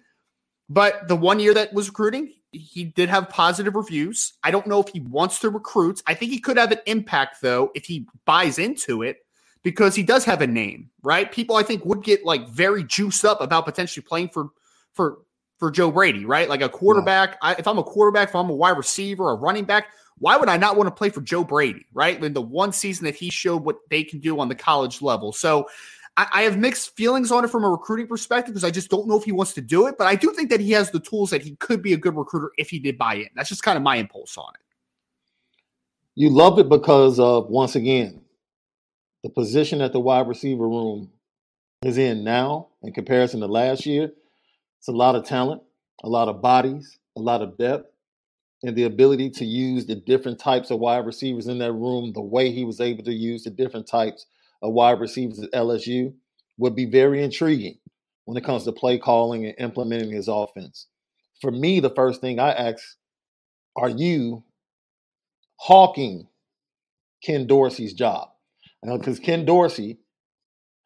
But 0.68 1.08
the 1.08 1.16
one 1.16 1.40
year 1.40 1.54
that 1.54 1.72
was 1.72 1.88
recruiting, 1.88 2.32
he 2.52 2.84
did 2.84 3.08
have 3.08 3.28
positive 3.28 3.74
reviews. 3.74 4.34
I 4.42 4.50
don't 4.50 4.66
know 4.66 4.80
if 4.80 4.88
he 4.88 5.00
wants 5.00 5.38
to 5.40 5.50
recruit. 5.50 6.02
I 6.06 6.14
think 6.14 6.32
he 6.32 6.38
could 6.38 6.56
have 6.56 6.72
an 6.72 6.80
impact 6.86 7.40
though 7.42 7.70
if 7.74 7.84
he 7.84 8.06
buys 8.24 8.58
into 8.58 9.02
it 9.02 9.18
because 9.62 9.94
he 9.94 10.02
does 10.02 10.24
have 10.24 10.40
a 10.40 10.46
name, 10.46 10.90
right? 11.02 11.30
People 11.30 11.56
I 11.56 11.62
think 11.62 11.84
would 11.84 12.02
get 12.02 12.24
like 12.24 12.48
very 12.48 12.84
juiced 12.84 13.24
up 13.24 13.40
about 13.40 13.64
potentially 13.64 14.04
playing 14.06 14.28
for 14.28 14.48
for 14.92 15.18
for 15.58 15.70
Joe 15.70 15.90
Brady, 15.90 16.24
right? 16.24 16.48
Like 16.48 16.62
a 16.62 16.68
quarterback. 16.68 17.30
Yeah. 17.30 17.50
I, 17.50 17.54
if 17.58 17.66
I'm 17.66 17.78
a 17.78 17.82
quarterback, 17.82 18.28
if 18.28 18.34
I'm 18.36 18.48
a 18.48 18.54
wide 18.54 18.76
receiver, 18.76 19.30
a 19.30 19.34
running 19.34 19.64
back, 19.64 19.88
why 20.18 20.36
would 20.36 20.48
I 20.48 20.56
not 20.56 20.76
want 20.76 20.86
to 20.88 20.94
play 20.94 21.10
for 21.10 21.20
Joe 21.20 21.44
Brady, 21.44 21.86
right? 21.92 22.22
In 22.22 22.32
the 22.32 22.42
one 22.42 22.72
season 22.72 23.04
that 23.06 23.16
he 23.16 23.30
showed 23.30 23.64
what 23.64 23.76
they 23.90 24.04
can 24.04 24.20
do 24.20 24.38
on 24.40 24.48
the 24.48 24.54
college 24.54 25.02
level. 25.02 25.32
So 25.32 25.68
I, 26.18 26.26
I 26.32 26.42
have 26.42 26.58
mixed 26.58 26.96
feelings 26.96 27.30
on 27.30 27.44
it 27.44 27.48
from 27.48 27.62
a 27.62 27.70
recruiting 27.70 28.08
perspective 28.08 28.52
because 28.52 28.64
I 28.64 28.72
just 28.72 28.90
don't 28.90 29.06
know 29.06 29.16
if 29.16 29.22
he 29.22 29.30
wants 29.30 29.54
to 29.54 29.60
do 29.60 29.86
it. 29.86 29.96
But 29.96 30.08
I 30.08 30.16
do 30.16 30.32
think 30.32 30.50
that 30.50 30.58
he 30.58 30.72
has 30.72 30.90
the 30.90 30.98
tools 30.98 31.30
that 31.30 31.42
he 31.42 31.54
could 31.56 31.80
be 31.80 31.92
a 31.92 31.96
good 31.96 32.16
recruiter 32.16 32.50
if 32.58 32.68
he 32.68 32.80
did 32.80 32.98
buy 32.98 33.14
in. 33.14 33.28
That's 33.36 33.48
just 33.48 33.62
kind 33.62 33.76
of 33.76 33.84
my 33.84 33.96
impulse 33.96 34.36
on 34.36 34.52
it. 34.54 34.60
You 36.16 36.30
love 36.30 36.58
it 36.58 36.68
because 36.68 37.20
of, 37.20 37.48
once 37.48 37.76
again, 37.76 38.20
the 39.22 39.30
position 39.30 39.78
that 39.78 39.92
the 39.92 40.00
wide 40.00 40.26
receiver 40.26 40.68
room 40.68 41.08
is 41.84 41.98
in 41.98 42.24
now 42.24 42.66
in 42.82 42.92
comparison 42.92 43.38
to 43.40 43.46
last 43.46 43.86
year. 43.86 44.10
It's 44.80 44.88
a 44.88 44.92
lot 44.92 45.14
of 45.14 45.24
talent, 45.24 45.62
a 46.02 46.08
lot 46.08 46.26
of 46.26 46.42
bodies, 46.42 46.98
a 47.16 47.20
lot 47.20 47.42
of 47.42 47.56
depth 47.56 47.86
and 48.64 48.74
the 48.74 48.84
ability 48.84 49.30
to 49.30 49.44
use 49.44 49.86
the 49.86 49.94
different 49.94 50.38
types 50.38 50.72
of 50.72 50.80
wide 50.80 51.06
receivers 51.06 51.46
in 51.46 51.58
that 51.58 51.72
room, 51.72 52.12
the 52.12 52.20
way 52.20 52.50
he 52.50 52.64
was 52.64 52.80
able 52.80 53.04
to 53.04 53.12
use 53.12 53.44
the 53.44 53.50
different 53.50 53.86
types 53.86 54.26
of 54.62 54.72
wide 54.72 55.00
receivers 55.00 55.40
at 55.40 55.52
LSU 55.52 56.14
would 56.58 56.74
be 56.74 56.86
very 56.86 57.22
intriguing 57.22 57.78
when 58.24 58.36
it 58.36 58.44
comes 58.44 58.64
to 58.64 58.72
play 58.72 58.98
calling 58.98 59.44
and 59.46 59.54
implementing 59.58 60.12
his 60.12 60.28
offense. 60.28 60.86
For 61.40 61.50
me, 61.50 61.80
the 61.80 61.90
first 61.90 62.20
thing 62.20 62.38
I 62.38 62.52
ask 62.52 62.82
are 63.76 63.88
you 63.88 64.44
hawking 65.56 66.28
Ken 67.22 67.46
Dorsey's 67.46 67.94
job? 67.94 68.28
Because 68.82 69.18
Ken 69.18 69.44
Dorsey 69.44 69.98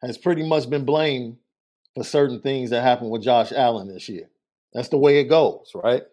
has 0.03 0.17
pretty 0.17 0.47
much 0.47 0.69
been 0.69 0.85
blamed 0.85 1.37
for 1.95 2.03
certain 2.03 2.39
things 2.41 2.69
that 2.69 2.81
happened 2.81 3.11
with 3.11 3.23
Josh 3.23 3.51
Allen 3.51 3.87
this 3.87 4.09
year. 4.09 4.29
That's 4.73 4.89
the 4.89 4.97
way 4.97 5.19
it 5.19 5.25
goes, 5.25 5.71
right? 5.75 6.03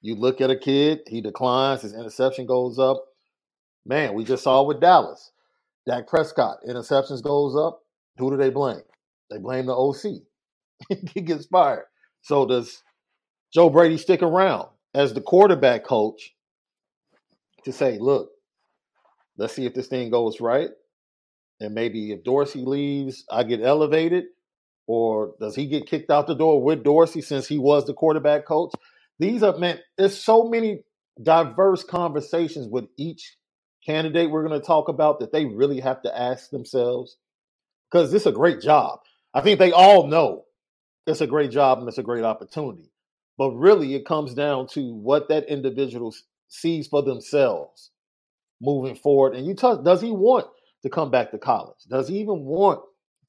You 0.00 0.14
look 0.14 0.40
at 0.40 0.50
a 0.50 0.56
kid, 0.56 1.00
he 1.06 1.20
declines, 1.20 1.82
his 1.82 1.94
interception 1.94 2.46
goes 2.46 2.78
up. 2.78 3.04
Man, 3.86 4.14
we 4.14 4.24
just 4.24 4.44
saw 4.44 4.62
with 4.62 4.80
Dallas. 4.80 5.32
Dak 5.86 6.06
Prescott, 6.06 6.58
interceptions 6.68 7.22
goes 7.22 7.56
up. 7.56 7.80
Who 8.18 8.30
do 8.30 8.36
they 8.36 8.50
blame? 8.50 8.82
They 9.30 9.38
blame 9.38 9.66
the 9.66 9.74
OC. 9.74 10.22
he 11.14 11.20
gets 11.20 11.46
fired. 11.46 11.84
So 12.22 12.46
does 12.46 12.82
Joe 13.52 13.70
Brady 13.70 13.98
stick 13.98 14.22
around 14.22 14.68
as 14.94 15.12
the 15.12 15.20
quarterback 15.20 15.84
coach 15.84 16.34
to 17.64 17.72
say, 17.72 17.98
look, 17.98 18.30
let's 19.36 19.54
see 19.54 19.66
if 19.66 19.74
this 19.74 19.88
thing 19.88 20.10
goes 20.10 20.40
right. 20.40 20.70
And 21.60 21.74
maybe 21.74 22.12
if 22.12 22.24
Dorsey 22.24 22.64
leaves, 22.64 23.24
I 23.30 23.44
get 23.44 23.60
elevated. 23.62 24.24
Or 24.86 25.34
does 25.40 25.54
he 25.54 25.66
get 25.66 25.86
kicked 25.86 26.10
out 26.10 26.26
the 26.26 26.34
door 26.34 26.62
with 26.62 26.84
Dorsey 26.84 27.22
since 27.22 27.46
he 27.48 27.58
was 27.58 27.86
the 27.86 27.94
quarterback 27.94 28.44
coach? 28.44 28.72
These 29.18 29.42
are 29.42 29.56
man, 29.56 29.78
there's 29.96 30.16
so 30.16 30.48
many 30.48 30.82
diverse 31.22 31.84
conversations 31.84 32.68
with 32.68 32.86
each 32.98 33.36
candidate 33.84 34.30
we're 34.30 34.46
going 34.46 34.60
to 34.60 34.66
talk 34.66 34.88
about 34.88 35.20
that 35.20 35.32
they 35.32 35.44
really 35.44 35.80
have 35.80 36.02
to 36.02 36.18
ask 36.18 36.50
themselves 36.50 37.16
because 37.90 38.10
this 38.10 38.22
is 38.22 38.26
a 38.26 38.32
great 38.32 38.60
job. 38.60 39.00
I 39.32 39.40
think 39.40 39.58
they 39.58 39.72
all 39.72 40.06
know 40.06 40.44
it's 41.06 41.20
a 41.20 41.26
great 41.26 41.50
job 41.50 41.78
and 41.78 41.88
it's 41.88 41.98
a 41.98 42.02
great 42.02 42.24
opportunity. 42.24 42.90
But 43.36 43.50
really, 43.52 43.94
it 43.94 44.06
comes 44.06 44.32
down 44.32 44.68
to 44.68 44.94
what 44.94 45.28
that 45.28 45.48
individual 45.48 46.14
sees 46.48 46.86
for 46.86 47.02
themselves 47.02 47.90
moving 48.60 48.94
forward. 48.94 49.34
And 49.34 49.46
you 49.46 49.54
touch, 49.54 49.84
does 49.84 50.00
he 50.00 50.10
want 50.10 50.46
to 50.82 50.88
come 50.88 51.10
back 51.10 51.30
to 51.32 51.38
college? 51.38 51.78
Does 51.88 52.08
he 52.08 52.18
even 52.18 52.44
want 52.44 52.80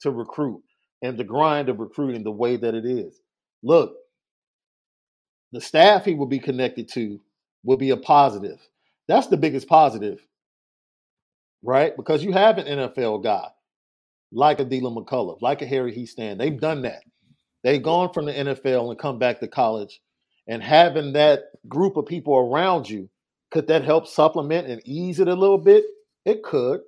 to 0.02 0.12
recruit 0.12 0.62
and 1.02 1.18
the 1.18 1.24
grind 1.24 1.70
of 1.70 1.80
recruiting 1.80 2.24
the 2.24 2.32
way 2.32 2.56
that 2.56 2.76
it 2.76 2.86
is? 2.86 3.20
Look, 3.63 3.96
the 5.52 5.62
staff 5.62 6.06
he 6.06 6.13
will 6.13 6.28
be 6.28 6.39
connected 6.39 6.89
to 6.89 7.20
will 7.63 7.78
be 7.78 7.89
a 7.89 7.98
positive. 7.98 8.60
That's 9.08 9.28
the 9.28 9.38
biggest 9.38 9.68
positive, 9.68 10.26
right? 11.65 11.95
Because 11.95 12.23
you 12.23 12.32
have 12.32 12.58
an 12.58 12.65
NFL 12.65 13.23
guy 13.23 13.47
like 14.32 14.60
a 14.60 14.65
Deland 14.65 14.97
McCullough, 14.97 15.41
like 15.41 15.62
a 15.62 15.65
Harry 15.65 15.93
Hiestand. 15.93 16.38
They've 16.38 16.60
done 16.60 16.84
that. 16.84 17.04
They've 17.63 17.82
gone 17.82 18.13
from 18.13 18.25
the 18.25 18.34
NFL 18.34 18.89
and 18.89 18.99
come 18.99 19.17
back 19.17 19.39
to 19.39 19.47
college. 19.47 19.99
And 20.47 20.62
having 20.62 21.13
that 21.13 21.45
group 21.67 21.97
of 21.97 22.06
people 22.06 22.36
around 22.36 22.88
you, 22.88 23.10
could 23.49 23.67
that 23.67 23.84
help 23.84 24.08
supplement 24.08 24.67
and 24.67 24.82
ease 24.86 25.19
it 25.19 25.28
a 25.28 25.34
little 25.34 25.58
bit? 25.58 25.84
It 26.25 26.43
could. 26.43 26.82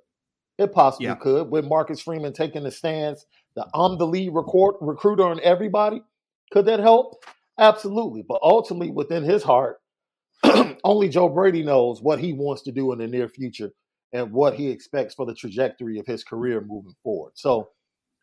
It 0.58 0.72
possibly 0.72 1.06
yeah. 1.06 1.16
could. 1.16 1.50
With 1.50 1.64
Marcus 1.64 2.00
Freeman 2.00 2.32
taking 2.32 2.64
the 2.64 2.70
stance, 2.70 3.24
the 3.56 3.66
I'm 3.74 3.98
the 3.98 4.06
lead 4.06 4.32
record, 4.32 4.76
recruiter 4.80 5.24
on 5.24 5.40
everybody, 5.42 6.02
could 6.52 6.66
that 6.66 6.80
help? 6.80 7.24
Absolutely. 7.58 8.22
But 8.22 8.40
ultimately, 8.42 8.92
within 8.92 9.24
his 9.24 9.42
heart, 9.42 9.80
only 10.84 11.08
Joe 11.08 11.28
Brady 11.28 11.64
knows 11.64 12.00
what 12.00 12.20
he 12.20 12.32
wants 12.32 12.62
to 12.62 12.72
do 12.72 12.92
in 12.92 12.98
the 12.98 13.08
near 13.08 13.28
future 13.28 13.72
and 14.12 14.32
what 14.32 14.54
he 14.54 14.68
expects 14.70 15.14
for 15.14 15.26
the 15.26 15.34
trajectory 15.34 15.98
of 15.98 16.06
his 16.06 16.24
mm-hmm. 16.24 16.36
career 16.36 16.60
moving 16.60 16.94
forward. 17.02 17.32
So, 17.34 17.70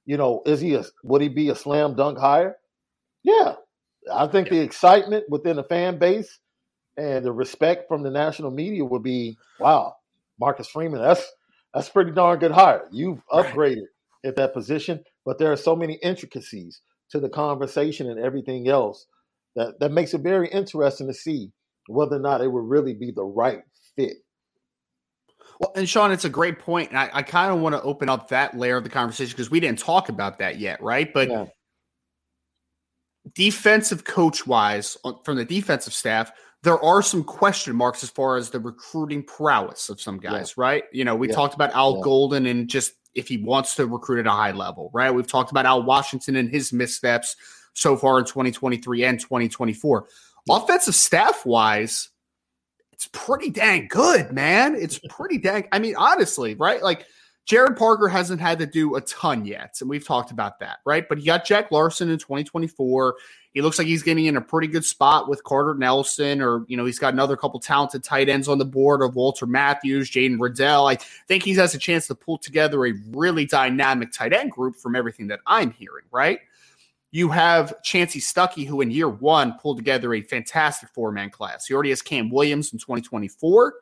you 0.05 0.17
know, 0.17 0.41
is 0.45 0.61
he 0.61 0.75
a 0.75 0.83
would 1.03 1.21
he 1.21 1.29
be 1.29 1.49
a 1.49 1.55
slam 1.55 1.95
dunk 1.95 2.17
hire? 2.17 2.57
Yeah. 3.23 3.55
I 4.11 4.27
think 4.27 4.47
yeah. 4.47 4.57
the 4.57 4.61
excitement 4.61 5.25
within 5.29 5.55
the 5.55 5.63
fan 5.63 5.97
base 5.97 6.39
and 6.97 7.25
the 7.25 7.31
respect 7.31 7.87
from 7.87 8.03
the 8.03 8.11
national 8.11 8.51
media 8.51 8.85
would 8.85 9.03
be, 9.03 9.37
wow, 9.59 9.95
Marcus 10.39 10.67
Freeman, 10.67 11.01
that's 11.01 11.25
that's 11.73 11.89
pretty 11.89 12.11
darn 12.11 12.39
good 12.39 12.51
hire. 12.51 12.87
You've 12.91 13.25
upgraded 13.27 13.77
right. 13.77 14.29
at 14.29 14.35
that 14.37 14.53
position, 14.53 15.03
but 15.25 15.39
there 15.39 15.51
are 15.51 15.57
so 15.57 15.75
many 15.75 15.95
intricacies 15.95 16.81
to 17.09 17.19
the 17.19 17.29
conversation 17.29 18.09
and 18.09 18.19
everything 18.19 18.67
else 18.67 19.07
that, 19.55 19.79
that 19.79 19.91
makes 19.91 20.13
it 20.13 20.21
very 20.21 20.47
interesting 20.49 21.07
to 21.07 21.13
see 21.13 21.51
whether 21.87 22.15
or 22.15 22.19
not 22.19 22.41
it 22.41 22.51
would 22.51 22.67
really 22.67 22.93
be 22.93 23.11
the 23.11 23.23
right 23.23 23.61
fit. 23.95 24.17
Well, 25.59 25.71
and 25.75 25.87
Sean, 25.87 26.11
it's 26.11 26.25
a 26.25 26.29
great 26.29 26.59
point, 26.59 26.89
and 26.89 26.99
I, 26.99 27.09
I 27.13 27.21
kind 27.21 27.53
of 27.53 27.59
want 27.59 27.75
to 27.75 27.81
open 27.81 28.09
up 28.09 28.29
that 28.29 28.57
layer 28.57 28.77
of 28.77 28.83
the 28.83 28.89
conversation 28.89 29.31
because 29.31 29.49
we 29.49 29.59
didn't 29.59 29.79
talk 29.79 30.09
about 30.09 30.39
that 30.39 30.59
yet, 30.59 30.81
right? 30.81 31.13
But 31.13 31.29
yeah. 31.29 31.45
defensive 33.33 34.03
coach 34.03 34.45
wise, 34.45 34.97
from 35.23 35.37
the 35.37 35.45
defensive 35.45 35.93
staff, 35.93 36.31
there 36.63 36.83
are 36.83 37.01
some 37.01 37.23
question 37.23 37.75
marks 37.75 38.03
as 38.03 38.09
far 38.09 38.37
as 38.37 38.49
the 38.49 38.59
recruiting 38.59 39.23
prowess 39.23 39.87
of 39.87 40.01
some 40.01 40.17
guys, 40.17 40.55
yeah. 40.57 40.63
right? 40.63 40.83
You 40.91 41.05
know, 41.05 41.15
we 41.15 41.29
yeah. 41.29 41.35
talked 41.35 41.53
about 41.53 41.71
Al 41.73 42.01
Golden 42.01 42.45
and 42.47 42.67
just 42.67 42.93
if 43.13 43.27
he 43.27 43.37
wants 43.37 43.75
to 43.75 43.85
recruit 43.85 44.19
at 44.19 44.27
a 44.27 44.31
high 44.31 44.51
level, 44.51 44.89
right? 44.93 45.11
We've 45.11 45.27
talked 45.27 45.51
about 45.51 45.65
Al 45.65 45.83
Washington 45.83 46.35
and 46.35 46.49
his 46.49 46.73
missteps 46.73 47.35
so 47.73 47.95
far 47.95 48.19
in 48.19 48.25
2023 48.25 49.03
and 49.05 49.19
2024. 49.19 50.07
Offensive 50.49 50.95
staff 50.95 51.45
wise, 51.45 52.09
it's 52.95 53.09
pretty 53.11 53.49
dang 53.49 53.87
good, 53.87 54.31
man. 54.31 54.73
It's 54.73 54.99
pretty 55.09 55.37
dang. 55.37 55.67
I 55.71 55.79
mean, 55.79 55.95
honestly, 55.97 56.55
right? 56.55 56.81
Like 56.81 57.05
Jared 57.43 57.77
Parker 57.77 58.07
hasn't 58.07 58.39
had 58.39 58.57
to 58.59 58.65
do 58.65 58.95
a 58.95 59.01
ton 59.01 59.45
yet, 59.45 59.77
and 59.81 59.89
we've 59.89 60.05
talked 60.05 60.31
about 60.31 60.59
that, 60.59 60.77
right? 60.85 61.07
But 61.07 61.19
he 61.19 61.25
got 61.25 61.45
Jack 61.45 61.71
Larsen 61.71 62.09
in 62.09 62.17
2024. 62.17 63.15
He 63.53 63.61
looks 63.61 63.77
like 63.77 63.87
he's 63.87 64.03
getting 64.03 64.25
in 64.25 64.37
a 64.37 64.41
pretty 64.41 64.67
good 64.67 64.85
spot 64.85 65.29
with 65.29 65.43
Carter 65.43 65.75
Nelson, 65.75 66.41
or 66.41 66.65
you 66.67 66.77
know, 66.77 66.85
he's 66.85 66.99
got 66.99 67.13
another 67.13 67.35
couple 67.35 67.59
talented 67.59 68.03
tight 68.03 68.29
ends 68.29 68.47
on 68.47 68.57
the 68.57 68.65
board 68.65 69.01
of 69.01 69.15
Walter 69.15 69.45
Matthews, 69.45 70.09
Jaden 70.09 70.39
Riddell. 70.39 70.87
I 70.87 70.95
think 71.27 71.43
he 71.43 71.53
has 71.55 71.75
a 71.75 71.77
chance 71.77 72.07
to 72.07 72.15
pull 72.15 72.37
together 72.37 72.85
a 72.85 72.93
really 73.09 73.45
dynamic 73.45 74.13
tight 74.13 74.33
end 74.33 74.51
group 74.51 74.77
from 74.77 74.95
everything 74.95 75.27
that 75.27 75.41
I'm 75.45 75.71
hearing, 75.71 76.05
right? 76.11 76.39
You 77.15 77.29
have 77.29 77.73
Chansi 77.81 78.17
Stuckey, 78.17 78.67
who 78.67 78.81
in 78.81 78.91
year 78.91 79.07
one 79.07 79.57
pulled 79.59 79.77
together 79.77 80.13
a 80.13 80.21
fantastic 80.21 80.89
four 80.89 81.13
man 81.13 81.29
class. 81.29 81.65
He 81.65 81.73
already 81.73 81.91
has 81.91 82.01
Cam 82.01 82.29
Williams 82.29 82.73
in 82.73 82.79
2024. 82.79 83.73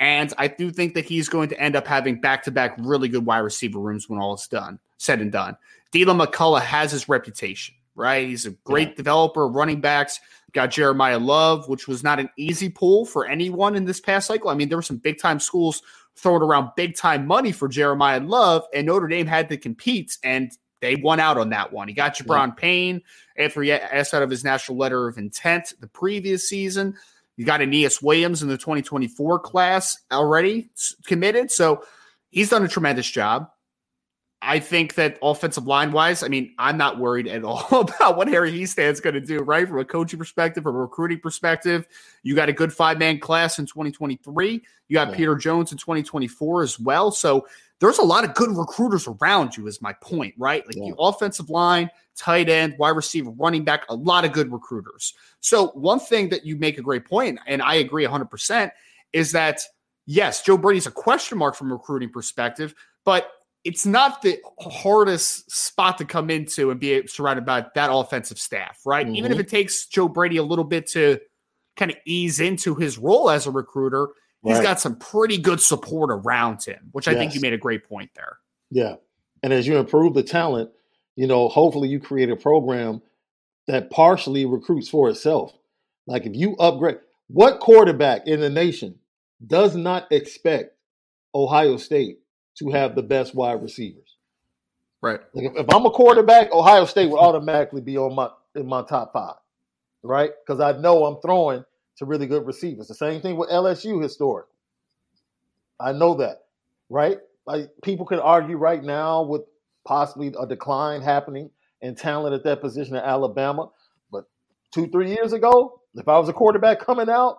And 0.00 0.34
I 0.36 0.48
do 0.48 0.70
think 0.70 0.92
that 0.92 1.06
he's 1.06 1.30
going 1.30 1.48
to 1.48 1.58
end 1.58 1.76
up 1.76 1.86
having 1.86 2.20
back 2.20 2.42
to 2.42 2.50
back 2.50 2.76
really 2.78 3.08
good 3.08 3.24
wide 3.24 3.38
receiver 3.38 3.78
rooms 3.78 4.06
when 4.06 4.18
all 4.18 4.34
is 4.34 4.46
done, 4.48 4.78
said 4.98 5.22
and 5.22 5.32
done. 5.32 5.56
Deland 5.92 6.20
McCullough 6.20 6.60
has 6.60 6.92
his 6.92 7.08
reputation, 7.08 7.74
right? 7.94 8.28
He's 8.28 8.44
a 8.44 8.50
great 8.64 8.90
yeah. 8.90 8.94
developer 8.96 9.46
of 9.46 9.54
running 9.54 9.80
backs. 9.80 10.20
Got 10.52 10.72
Jeremiyah 10.72 11.24
Love, 11.24 11.70
which 11.70 11.88
was 11.88 12.04
not 12.04 12.20
an 12.20 12.28
easy 12.36 12.68
pull 12.68 13.06
for 13.06 13.24
anyone 13.24 13.76
in 13.76 13.86
this 13.86 13.98
past 13.98 14.26
cycle. 14.26 14.50
I 14.50 14.54
mean, 14.54 14.68
there 14.68 14.76
were 14.76 14.82
some 14.82 14.98
big 14.98 15.18
time 15.18 15.40
schools 15.40 15.80
throwing 16.16 16.42
around 16.42 16.72
big 16.76 16.96
time 16.96 17.26
money 17.26 17.50
for 17.50 17.66
Jeremiyah 17.66 18.28
Love, 18.28 18.66
and 18.74 18.88
Notre 18.88 19.08
Dame 19.08 19.26
had 19.26 19.48
to 19.48 19.56
compete. 19.56 20.18
And 20.22 20.52
they 20.82 20.96
won 20.96 21.20
out 21.20 21.38
on 21.38 21.50
that 21.50 21.72
one. 21.72 21.86
He 21.88 21.94
got 21.94 22.20
yeah. 22.20 22.50
Payne 22.50 23.02
after 23.38 23.62
he 23.62 23.72
asked 23.72 24.12
out 24.12 24.22
of 24.22 24.28
his 24.28 24.42
national 24.42 24.76
letter 24.76 25.08
of 25.08 25.16
intent 25.16 25.72
the 25.80 25.86
previous 25.86 26.48
season. 26.48 26.96
You 27.36 27.46
got 27.46 27.60
Aneyas 27.60 28.02
Williams 28.02 28.42
in 28.42 28.48
the 28.48 28.58
2024 28.58 29.38
class 29.38 29.96
already 30.10 30.70
committed. 31.06 31.52
So 31.52 31.84
he's 32.30 32.50
done 32.50 32.64
a 32.64 32.68
tremendous 32.68 33.08
job. 33.08 33.48
I 34.44 34.58
think 34.58 34.94
that 34.94 35.18
offensive 35.22 35.68
line 35.68 35.92
wise, 35.92 36.24
I 36.24 36.28
mean, 36.28 36.52
I'm 36.58 36.76
not 36.76 36.98
worried 36.98 37.28
at 37.28 37.44
all 37.44 37.64
about 37.70 38.16
what 38.16 38.26
Harry 38.26 38.50
Hiestand's 38.50 39.00
going 39.00 39.14
to 39.14 39.20
do, 39.20 39.38
right? 39.38 39.68
From 39.68 39.78
a 39.78 39.84
coaching 39.84 40.18
perspective, 40.18 40.64
from 40.64 40.74
a 40.74 40.78
recruiting 40.80 41.20
perspective. 41.20 41.86
You 42.24 42.34
got 42.34 42.48
a 42.48 42.52
good 42.52 42.72
five 42.72 42.98
man 42.98 43.20
class 43.20 43.60
in 43.60 43.66
2023. 43.66 44.62
You 44.88 44.94
got 44.94 45.10
yeah. 45.10 45.16
Peter 45.16 45.36
Jones 45.36 45.70
in 45.70 45.78
2024 45.78 46.64
as 46.64 46.80
well. 46.80 47.12
So 47.12 47.46
there's 47.82 47.98
a 47.98 48.02
lot 48.02 48.22
of 48.22 48.32
good 48.34 48.56
recruiters 48.56 49.08
around 49.08 49.56
you, 49.56 49.66
is 49.66 49.82
my 49.82 49.92
point, 49.94 50.32
right? 50.38 50.64
Like 50.64 50.76
yeah. 50.76 50.90
the 50.90 50.96
offensive 51.00 51.50
line, 51.50 51.90
tight 52.16 52.48
end, 52.48 52.76
wide 52.78 52.90
receiver, 52.90 53.32
running 53.32 53.64
back, 53.64 53.84
a 53.88 53.94
lot 53.94 54.24
of 54.24 54.32
good 54.32 54.52
recruiters. 54.52 55.14
So, 55.40 55.66
one 55.70 55.98
thing 55.98 56.28
that 56.28 56.46
you 56.46 56.54
make 56.54 56.78
a 56.78 56.82
great 56.82 57.04
point, 57.04 57.40
and 57.48 57.60
I 57.60 57.74
agree 57.74 58.04
100%, 58.04 58.70
is 59.12 59.32
that 59.32 59.62
yes, 60.06 60.42
Joe 60.42 60.56
Brady's 60.56 60.86
a 60.86 60.92
question 60.92 61.36
mark 61.36 61.56
from 61.56 61.72
a 61.72 61.74
recruiting 61.74 62.10
perspective, 62.10 62.72
but 63.04 63.32
it's 63.64 63.84
not 63.84 64.22
the 64.22 64.38
hardest 64.60 65.50
spot 65.50 65.98
to 65.98 66.04
come 66.04 66.30
into 66.30 66.70
and 66.70 66.78
be 66.78 67.04
surrounded 67.08 67.44
by 67.44 67.66
that 67.74 67.90
offensive 67.92 68.38
staff, 68.38 68.78
right? 68.86 69.06
Mm-hmm. 69.06 69.16
Even 69.16 69.32
if 69.32 69.40
it 69.40 69.48
takes 69.48 69.86
Joe 69.86 70.08
Brady 70.08 70.36
a 70.36 70.44
little 70.44 70.64
bit 70.64 70.86
to 70.90 71.18
kind 71.76 71.90
of 71.90 71.96
ease 72.06 72.38
into 72.38 72.76
his 72.76 72.96
role 72.96 73.28
as 73.28 73.48
a 73.48 73.50
recruiter, 73.50 74.10
he's 74.42 74.56
right. 74.56 74.62
got 74.62 74.80
some 74.80 74.96
pretty 74.96 75.38
good 75.38 75.60
support 75.60 76.10
around 76.10 76.64
him, 76.64 76.88
which 76.92 77.08
I 77.08 77.12
yes. 77.12 77.20
think 77.20 77.34
you 77.34 77.40
made 77.40 77.52
a 77.52 77.58
great 77.58 77.88
point 77.88 78.10
there. 78.14 78.38
Yeah. 78.70 78.96
And 79.42 79.52
as 79.52 79.66
you 79.66 79.76
improve 79.76 80.14
the 80.14 80.22
talent, 80.22 80.70
you 81.16 81.26
know, 81.26 81.48
hopefully 81.48 81.88
you 81.88 82.00
create 82.00 82.30
a 82.30 82.36
program 82.36 83.02
that 83.66 83.90
partially 83.90 84.46
recruits 84.46 84.88
for 84.88 85.08
itself. 85.08 85.52
Like 86.06 86.26
if 86.26 86.34
you 86.34 86.56
upgrade, 86.56 86.98
what 87.28 87.60
quarterback 87.60 88.26
in 88.26 88.40
the 88.40 88.50
nation 88.50 88.98
does 89.44 89.76
not 89.76 90.10
expect 90.10 90.74
Ohio 91.34 91.76
State 91.76 92.20
to 92.56 92.70
have 92.70 92.94
the 92.94 93.02
best 93.02 93.34
wide 93.34 93.62
receivers? 93.62 94.16
Right. 95.00 95.20
Like 95.32 95.46
if, 95.46 95.56
if 95.56 95.74
I'm 95.74 95.86
a 95.86 95.90
quarterback, 95.90 96.52
Ohio 96.52 96.84
State 96.84 97.10
would 97.10 97.18
automatically 97.18 97.80
be 97.80 97.98
on 97.98 98.14
my 98.14 98.30
in 98.54 98.66
my 98.66 98.82
top 98.82 99.12
five, 99.12 99.36
right? 100.02 100.30
Because 100.44 100.60
I 100.60 100.78
know 100.78 101.04
I'm 101.04 101.20
throwing 101.20 101.64
to 101.98 102.06
really 102.06 102.26
good 102.26 102.46
receivers. 102.46 102.88
The 102.88 102.94
same 102.94 103.20
thing 103.20 103.36
with 103.36 103.50
LSU 103.50 104.02
historic. 104.02 104.46
I 105.80 105.92
know 105.92 106.14
that, 106.14 106.44
right? 106.88 107.18
Like 107.46 107.70
people 107.82 108.06
can 108.06 108.20
argue 108.20 108.56
right 108.56 108.82
now 108.82 109.22
with 109.22 109.42
possibly 109.84 110.32
a 110.40 110.46
decline 110.46 111.02
happening 111.02 111.50
in 111.80 111.94
talent 111.94 112.34
at 112.34 112.44
that 112.44 112.60
position 112.60 112.94
in 112.94 113.02
Alabama. 113.02 113.70
But 114.10 114.24
two, 114.72 114.86
three 114.88 115.10
years 115.10 115.32
ago, 115.32 115.80
if 115.94 116.08
I 116.08 116.18
was 116.18 116.28
a 116.28 116.32
quarterback 116.32 116.80
coming 116.80 117.10
out, 117.10 117.38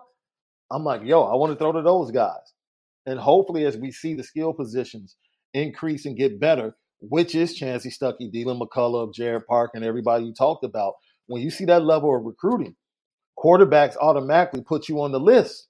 I'm 0.70 0.84
like, 0.84 1.02
yo, 1.04 1.22
I 1.22 1.34
want 1.36 1.52
to 1.52 1.58
throw 1.58 1.72
to 1.72 1.82
those 1.82 2.10
guys. 2.10 2.52
And 3.06 3.18
hopefully, 3.18 3.64
as 3.64 3.76
we 3.76 3.90
see 3.90 4.14
the 4.14 4.24
skill 4.24 4.52
positions 4.52 5.16
increase 5.52 6.06
and 6.06 6.16
get 6.16 6.40
better, 6.40 6.76
which 7.00 7.34
is 7.34 7.58
Chansi 7.58 7.92
Stuckey, 7.96 8.30
Deland 8.32 8.60
McCullough, 8.60 9.12
Jared 9.14 9.46
Park, 9.46 9.72
and 9.74 9.84
everybody 9.84 10.24
you 10.24 10.34
talked 10.34 10.64
about, 10.64 10.94
when 11.26 11.42
you 11.42 11.50
see 11.50 11.64
that 11.66 11.84
level 11.84 12.14
of 12.16 12.24
recruiting, 12.24 12.76
quarterbacks 13.44 13.96
automatically 13.96 14.62
put 14.62 14.88
you 14.88 15.02
on 15.02 15.12
the 15.12 15.20
list. 15.20 15.68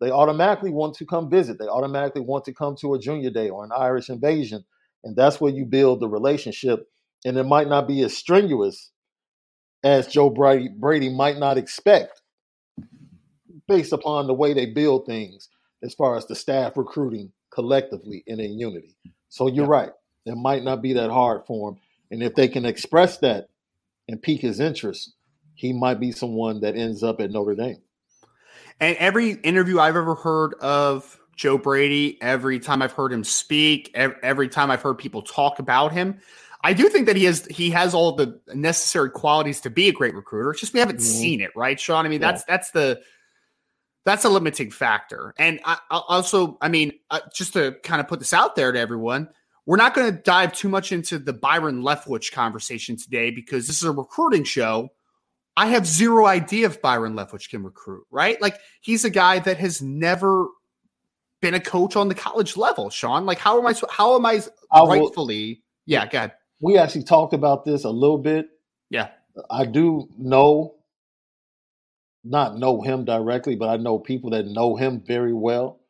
They 0.00 0.10
automatically 0.10 0.70
want 0.70 0.94
to 0.94 1.04
come 1.04 1.28
visit. 1.28 1.58
They 1.58 1.66
automatically 1.66 2.22
want 2.22 2.46
to 2.46 2.54
come 2.54 2.74
to 2.80 2.94
a 2.94 2.98
junior 2.98 3.30
day 3.30 3.50
or 3.50 3.64
an 3.64 3.70
Irish 3.76 4.08
invasion. 4.08 4.64
And 5.04 5.14
that's 5.14 5.40
where 5.40 5.52
you 5.52 5.66
build 5.66 6.00
the 6.00 6.08
relationship. 6.08 6.88
And 7.24 7.36
it 7.36 7.44
might 7.44 7.68
not 7.68 7.86
be 7.86 8.02
as 8.02 8.16
strenuous 8.16 8.90
as 9.84 10.06
Joe 10.06 10.30
Brady, 10.30 10.68
Brady 10.68 11.10
might 11.10 11.38
not 11.38 11.58
expect 11.58 12.22
based 13.68 13.92
upon 13.92 14.26
the 14.26 14.34
way 14.34 14.54
they 14.54 14.66
build 14.66 15.06
things 15.06 15.48
as 15.82 15.94
far 15.94 16.16
as 16.16 16.26
the 16.26 16.34
staff 16.34 16.76
recruiting 16.76 17.30
collectively 17.52 18.24
and 18.26 18.40
in 18.40 18.58
unity. 18.58 18.96
So 19.28 19.48
you're 19.48 19.66
yeah. 19.66 19.70
right. 19.70 19.90
It 20.26 20.36
might 20.36 20.64
not 20.64 20.82
be 20.82 20.94
that 20.94 21.10
hard 21.10 21.42
for 21.46 21.70
him. 21.70 21.78
And 22.10 22.22
if 22.22 22.34
they 22.34 22.48
can 22.48 22.64
express 22.64 23.18
that 23.18 23.48
and 24.08 24.20
pique 24.20 24.40
his 24.40 24.60
interest, 24.60 25.14
he 25.60 25.74
might 25.74 26.00
be 26.00 26.10
someone 26.10 26.60
that 26.60 26.74
ends 26.74 27.02
up 27.02 27.20
at 27.20 27.30
Notre 27.30 27.54
Dame. 27.54 27.82
And 28.80 28.96
every 28.96 29.32
interview 29.32 29.78
I've 29.78 29.94
ever 29.94 30.14
heard 30.14 30.54
of 30.54 31.20
Joe 31.36 31.58
Brady, 31.58 32.16
every 32.22 32.58
time 32.58 32.80
I've 32.80 32.92
heard 32.92 33.12
him 33.12 33.24
speak, 33.24 33.90
every 33.94 34.48
time 34.48 34.70
I've 34.70 34.80
heard 34.80 34.94
people 34.94 35.20
talk 35.20 35.58
about 35.58 35.92
him, 35.92 36.18
I 36.64 36.72
do 36.72 36.88
think 36.88 37.04
that 37.06 37.16
he 37.16 37.24
has 37.24 37.44
he 37.46 37.68
has 37.70 37.92
all 37.92 38.12
the 38.12 38.40
necessary 38.54 39.10
qualities 39.10 39.60
to 39.60 39.70
be 39.70 39.88
a 39.88 39.92
great 39.92 40.14
recruiter. 40.14 40.50
It's 40.50 40.60
just 40.60 40.72
we 40.72 40.80
haven't 40.80 40.96
mm-hmm. 40.96 41.20
seen 41.20 41.40
it, 41.42 41.50
right, 41.54 41.78
Sean? 41.78 42.06
I 42.06 42.08
mean, 42.08 42.22
yeah. 42.22 42.32
that's 42.32 42.44
that's 42.44 42.70
the 42.70 43.02
that's 44.06 44.24
a 44.24 44.30
limiting 44.30 44.70
factor. 44.70 45.34
And 45.38 45.60
I, 45.66 45.76
I 45.90 46.00
also, 46.08 46.56
I 46.62 46.68
mean, 46.68 46.92
uh, 47.10 47.20
just 47.34 47.52
to 47.52 47.72
kind 47.82 48.00
of 48.00 48.08
put 48.08 48.18
this 48.18 48.32
out 48.32 48.56
there 48.56 48.72
to 48.72 48.78
everyone, 48.78 49.28
we're 49.66 49.76
not 49.76 49.92
going 49.92 50.10
to 50.10 50.22
dive 50.22 50.54
too 50.54 50.70
much 50.70 50.90
into 50.90 51.18
the 51.18 51.34
Byron 51.34 51.82
Leftwich 51.82 52.32
conversation 52.32 52.96
today 52.96 53.30
because 53.30 53.66
this 53.66 53.76
is 53.76 53.84
a 53.84 53.92
recruiting 53.92 54.44
show. 54.44 54.90
I 55.56 55.66
have 55.66 55.86
zero 55.86 56.26
idea 56.26 56.66
if 56.66 56.80
Byron 56.80 57.14
Leftwich 57.14 57.50
can 57.50 57.62
recruit, 57.62 58.06
right? 58.10 58.40
Like 58.40 58.58
he's 58.80 59.04
a 59.04 59.10
guy 59.10 59.40
that 59.40 59.58
has 59.58 59.82
never 59.82 60.48
been 61.42 61.54
a 61.54 61.60
coach 61.60 61.96
on 61.96 62.08
the 62.08 62.14
college 62.14 62.56
level, 62.56 62.90
Sean. 62.90 63.26
Like 63.26 63.38
how 63.38 63.58
am 63.58 63.66
I 63.66 63.74
how 63.90 64.16
am 64.16 64.26
I, 64.26 64.42
I 64.70 64.82
rightfully 64.82 65.48
will, 65.48 65.56
Yeah, 65.86 66.06
go 66.06 66.18
ahead. 66.18 66.32
We 66.60 66.78
actually 66.78 67.04
talked 67.04 67.34
about 67.34 67.64
this 67.64 67.84
a 67.84 67.90
little 67.90 68.18
bit. 68.18 68.48
Yeah. 68.90 69.08
I 69.50 69.64
do 69.64 70.08
know 70.18 70.74
not 72.24 72.58
know 72.58 72.82
him 72.82 73.04
directly, 73.04 73.56
but 73.56 73.68
I 73.68 73.76
know 73.76 73.98
people 73.98 74.30
that 74.30 74.46
know 74.46 74.76
him 74.76 75.02
very 75.06 75.32
well. 75.32 75.80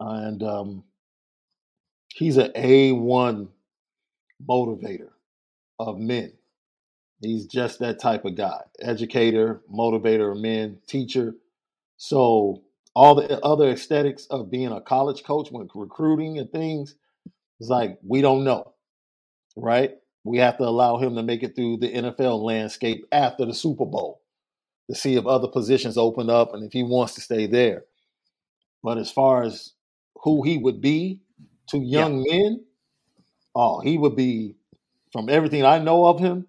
And 0.00 0.42
um, 0.42 0.84
he's 2.14 2.36
an 2.36 2.52
A1 2.52 3.48
motivator 4.48 5.10
of 5.78 5.98
men. 5.98 6.32
He's 7.24 7.46
just 7.46 7.78
that 7.80 8.00
type 8.00 8.24
of 8.24 8.36
guy 8.36 8.60
educator, 8.80 9.62
motivator 9.72 10.32
of 10.32 10.38
men, 10.38 10.78
teacher. 10.86 11.34
So, 11.96 12.62
all 12.94 13.14
the 13.14 13.40
other 13.40 13.70
aesthetics 13.70 14.26
of 14.26 14.50
being 14.50 14.70
a 14.70 14.80
college 14.80 15.24
coach 15.24 15.48
when 15.50 15.68
recruiting 15.74 16.38
and 16.38 16.50
things, 16.50 16.94
it's 17.58 17.68
like 17.68 17.98
we 18.06 18.20
don't 18.20 18.44
know, 18.44 18.72
right? 19.56 19.92
We 20.24 20.38
have 20.38 20.56
to 20.58 20.64
allow 20.64 20.98
him 20.98 21.16
to 21.16 21.22
make 21.22 21.42
it 21.42 21.54
through 21.54 21.78
the 21.78 21.92
NFL 21.92 22.42
landscape 22.42 23.04
after 23.12 23.44
the 23.44 23.54
Super 23.54 23.84
Bowl 23.84 24.22
to 24.88 24.96
see 24.96 25.16
if 25.16 25.26
other 25.26 25.48
positions 25.48 25.96
open 25.96 26.30
up 26.30 26.54
and 26.54 26.64
if 26.64 26.72
he 26.72 26.82
wants 26.82 27.14
to 27.14 27.20
stay 27.20 27.46
there. 27.46 27.84
But 28.82 28.98
as 28.98 29.10
far 29.10 29.42
as 29.42 29.72
who 30.22 30.42
he 30.42 30.58
would 30.58 30.80
be 30.80 31.20
to 31.68 31.78
young 31.78 32.24
yeah. 32.24 32.38
men, 32.38 32.64
oh, 33.54 33.80
he 33.80 33.96
would 33.96 34.16
be, 34.16 34.56
from 35.12 35.28
everything 35.28 35.64
I 35.64 35.78
know 35.78 36.06
of 36.06 36.20
him, 36.20 36.46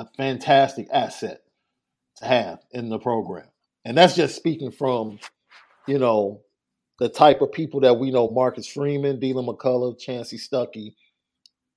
a 0.00 0.08
fantastic 0.16 0.88
asset 0.92 1.42
to 2.16 2.24
have 2.24 2.60
in 2.72 2.88
the 2.88 2.98
program. 2.98 3.46
And 3.84 3.96
that's 3.96 4.16
just 4.16 4.34
speaking 4.34 4.70
from, 4.70 5.18
you 5.86 5.98
know, 5.98 6.40
the 6.98 7.08
type 7.08 7.40
of 7.40 7.52
people 7.52 7.80
that 7.80 7.98
we 7.98 8.10
know 8.10 8.30
Marcus 8.30 8.66
Freeman, 8.66 9.20
Deland 9.20 9.48
McCullough, 9.48 10.00
Chansi 10.00 10.38
Stuckey, 10.38 10.94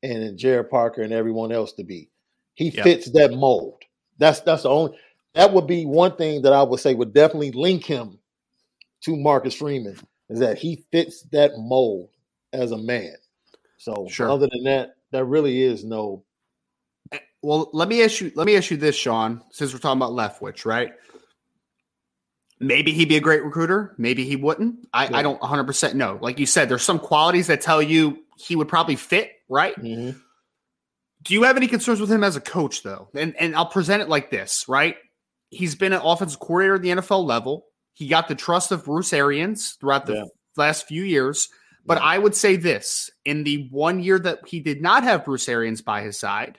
and 0.01 0.37
Jared 0.37 0.69
Parker 0.69 1.01
and 1.01 1.13
everyone 1.13 1.51
else 1.51 1.73
to 1.73 1.83
be. 1.83 2.09
He 2.55 2.69
yep. 2.69 2.83
fits 2.83 3.11
that 3.11 3.33
mold. 3.33 3.81
That's 4.17 4.41
that's 4.41 4.63
the 4.63 4.69
only 4.69 4.97
that 5.33 5.53
would 5.53 5.65
be 5.65 5.85
one 5.85 6.15
thing 6.15 6.43
that 6.43 6.53
I 6.53 6.61
would 6.63 6.79
say 6.79 6.93
would 6.93 7.13
definitely 7.13 7.51
link 7.51 7.85
him 7.85 8.19
to 9.01 9.15
Marcus 9.15 9.55
Freeman 9.55 9.97
is 10.29 10.39
that 10.39 10.57
he 10.57 10.85
fits 10.91 11.23
that 11.31 11.57
mold 11.57 12.09
as 12.51 12.71
a 12.71 12.77
man. 12.77 13.15
So 13.77 14.07
sure. 14.09 14.29
other 14.29 14.47
than 14.51 14.63
that, 14.63 14.95
there 15.11 15.25
really 15.25 15.61
is 15.61 15.83
no. 15.83 16.23
Well, 17.43 17.69
let 17.73 17.87
me 17.87 18.03
ask 18.03 18.21
you. 18.21 18.31
Let 18.35 18.47
me 18.47 18.55
ask 18.55 18.71
you 18.71 18.77
this, 18.77 18.95
Sean. 18.95 19.41
Since 19.51 19.73
we're 19.73 19.79
talking 19.79 20.01
about 20.01 20.11
Leftwich, 20.13 20.65
right? 20.65 20.93
Maybe 22.59 22.93
he'd 22.93 23.09
be 23.09 23.17
a 23.17 23.21
great 23.21 23.43
recruiter. 23.43 23.93
Maybe 23.97 24.23
he 24.23 24.37
wouldn't. 24.37 24.87
I, 24.93 25.05
yeah. 25.05 25.17
I 25.17 25.21
don't 25.21 25.41
100 25.41 25.65
percent 25.65 25.95
know. 25.95 26.17
Like 26.21 26.39
you 26.39 26.45
said, 26.45 26.69
there's 26.69 26.83
some 26.83 26.99
qualities 26.99 27.47
that 27.47 27.61
tell 27.61 27.81
you 27.81 28.23
he 28.37 28.55
would 28.55 28.69
probably 28.69 28.95
fit, 28.95 29.31
right? 29.49 29.75
Mm-hmm. 29.75 30.17
Do 31.23 31.33
you 31.33 31.43
have 31.43 31.57
any 31.57 31.67
concerns 31.67 31.99
with 31.99 32.11
him 32.11 32.23
as 32.23 32.35
a 32.35 32.41
coach, 32.41 32.83
though? 32.83 33.09
And 33.13 33.35
and 33.37 33.55
I'll 33.55 33.65
present 33.65 34.01
it 34.01 34.09
like 34.09 34.31
this, 34.31 34.65
right? 34.67 34.95
he's 35.53 35.75
been 35.75 35.93
an 35.93 36.01
offensive 36.03 36.39
coordinator 36.39 36.75
at 36.75 36.81
the 36.81 36.89
NFL 36.89 37.25
level. 37.25 37.65
He 37.93 38.07
got 38.07 38.27
the 38.27 38.35
trust 38.35 38.71
of 38.71 38.85
Bruce 38.85 39.13
Arians 39.13 39.77
throughout 39.79 40.05
the 40.05 40.13
yeah. 40.13 40.23
last 40.57 40.87
few 40.87 41.03
years. 41.03 41.49
But 41.85 41.99
yeah. 41.99 42.05
I 42.05 42.17
would 42.17 42.35
say 42.35 42.55
this 42.55 43.11
in 43.25 43.43
the 43.43 43.67
one 43.69 44.01
year 44.01 44.17
that 44.19 44.39
he 44.47 44.59
did 44.59 44.81
not 44.81 45.03
have 45.03 45.25
Bruce 45.25 45.47
Arians 45.47 45.81
by 45.81 46.01
his 46.01 46.17
side, 46.17 46.57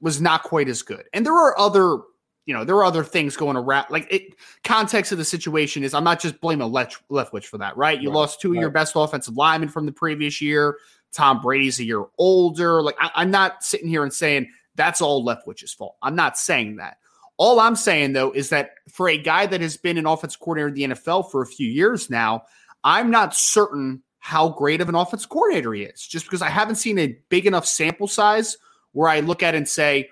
was 0.00 0.20
not 0.20 0.42
quite 0.42 0.68
as 0.68 0.82
good. 0.82 1.04
And 1.12 1.24
there 1.26 1.34
are 1.34 1.58
other, 1.58 1.98
you 2.46 2.54
know, 2.54 2.64
there 2.64 2.76
are 2.76 2.84
other 2.84 3.04
things 3.04 3.36
going 3.36 3.56
around. 3.56 3.86
Like 3.90 4.12
it, 4.12 4.34
context 4.64 5.12
of 5.12 5.18
the 5.18 5.24
situation 5.24 5.84
is 5.84 5.94
I'm 5.94 6.04
not 6.04 6.20
just 6.20 6.40
blaming 6.40 6.70
Left, 6.70 7.02
Leftwich 7.10 7.44
for 7.44 7.58
that, 7.58 7.76
right? 7.76 8.00
You 8.00 8.10
right. 8.10 8.16
lost 8.16 8.40
two 8.40 8.48
of 8.48 8.54
right. 8.54 8.60
your 8.60 8.70
best 8.70 8.94
offensive 8.96 9.36
linemen 9.36 9.68
from 9.68 9.86
the 9.86 9.92
previous 9.92 10.40
year. 10.40 10.76
Tom 11.12 11.40
Brady's 11.40 11.78
a 11.78 11.84
year 11.84 12.04
older. 12.18 12.82
Like 12.82 12.96
I, 12.98 13.22
am 13.22 13.30
not 13.30 13.62
sitting 13.62 13.88
here 13.88 14.02
and 14.02 14.12
saying 14.12 14.48
that's 14.74 15.00
all 15.00 15.24
Leftwich's 15.24 15.72
fault. 15.72 15.96
I'm 16.02 16.16
not 16.16 16.38
saying 16.38 16.76
that. 16.76 16.98
All 17.36 17.60
I'm 17.60 17.76
saying 17.76 18.12
though 18.12 18.30
is 18.32 18.50
that 18.50 18.70
for 18.88 19.08
a 19.08 19.18
guy 19.18 19.46
that 19.46 19.60
has 19.60 19.76
been 19.76 19.98
an 19.98 20.06
offensive 20.06 20.40
coordinator 20.40 20.68
in 20.68 20.74
the 20.74 20.96
NFL 20.96 21.30
for 21.30 21.42
a 21.42 21.46
few 21.46 21.68
years 21.68 22.08
now, 22.08 22.44
I'm 22.84 23.10
not 23.10 23.34
certain 23.34 24.02
how 24.18 24.50
great 24.50 24.80
of 24.80 24.88
an 24.88 24.94
offensive 24.94 25.28
coordinator 25.28 25.72
he 25.74 25.82
is, 25.82 26.06
just 26.06 26.26
because 26.26 26.42
I 26.42 26.48
haven't 26.48 26.76
seen 26.76 26.98
a 26.98 27.18
big 27.28 27.44
enough 27.44 27.66
sample 27.66 28.06
size 28.06 28.56
where 28.92 29.08
I 29.08 29.20
look 29.20 29.42
at 29.42 29.54
and 29.54 29.68
say, 29.68 30.08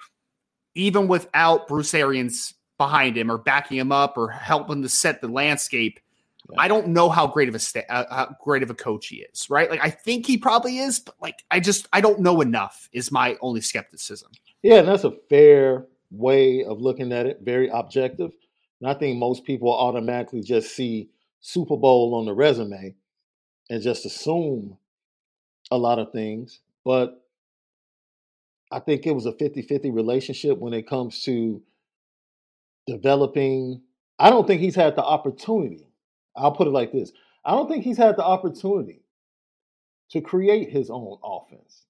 even 0.75 1.09
without 1.09 1.69
Bruce 1.69 1.95
Arians 1.95 2.55
behind 2.79 3.17
him 3.17 3.31
or 3.31 3.39
backing 3.39 3.79
him 3.79 3.93
up 3.93 4.17
or 4.17 4.29
helping 4.29 4.83
to 4.83 4.89
set 4.89 5.21
the 5.21 5.29
landscape, 5.29 6.01
yeah. 6.51 6.57
I 6.61 6.69
don't 6.69 6.89
know 6.89 7.09
how 7.09 7.27
great 7.27 7.49
of 7.49 7.55
a 7.55 7.59
sta- 7.59 7.87
uh, 7.89 8.05
how 8.11 8.37
great 8.43 8.63
of 8.63 8.71
a 8.71 8.75
coach 8.75 9.09
he 9.09 9.17
is, 9.17 9.49
right? 9.51 9.71
Like 9.71 9.81
I 9.83 9.91
think 9.91 10.27
he 10.27 10.37
probably 10.37 10.79
is, 10.79 10.99
but 10.99 11.15
like 11.21 11.45
I 11.51 11.61
just 11.61 11.89
I 11.93 12.01
don't 12.01 12.21
know 12.21 12.41
enough. 12.41 12.89
Is 12.93 13.13
my 13.13 13.37
only 13.41 13.61
skepticism. 13.61 14.33
Yeah, 14.63 14.77
and 14.77 14.89
that's 14.89 15.05
a 15.05 15.13
fair 15.29 15.87
way 16.11 16.65
of 16.65 16.81
looking 16.81 17.13
at 17.13 17.27
it, 17.27 17.41
very 17.43 17.69
objective. 17.69 18.33
And 18.81 18.91
I 18.91 18.95
think 18.95 19.19
most 19.19 19.45
people 19.45 19.73
automatically 19.73 20.43
just 20.43 20.75
see 20.75 21.11
Super 21.41 21.77
Bowl 21.77 22.15
on 22.15 22.27
the 22.27 22.35
resume 22.35 22.95
and 23.69 23.83
just 23.83 24.05
assume 24.05 24.77
a 25.71 25.79
lot 25.79 25.99
of 25.99 26.13
things. 26.13 26.61
But 26.85 27.23
I 28.71 28.79
think 28.79 29.07
it 29.07 29.13
was 29.13 29.27
a 29.27 29.33
50 29.33 29.63
50 29.63 29.91
relationship 29.91 30.59
when 30.59 30.73
it 30.73 30.89
comes 30.89 31.23
to 31.25 31.63
developing. 32.87 33.83
I 34.19 34.31
don't 34.31 34.47
think 34.47 34.61
he's 34.61 34.77
had 34.77 34.97
the 34.97 35.05
opportunity. 35.05 35.87
I'll 36.37 36.53
put 36.53 36.67
it 36.67 36.71
like 36.71 36.93
this 36.93 37.13
I 37.45 37.53
don't 37.53 37.69
think 37.69 37.85
he's 37.85 37.97
had 37.97 38.17
the 38.17 38.25
opportunity 38.25 39.03
to 40.11 40.21
create 40.21 40.71
his 40.71 40.91
own 40.91 41.19
offense. 41.23 41.85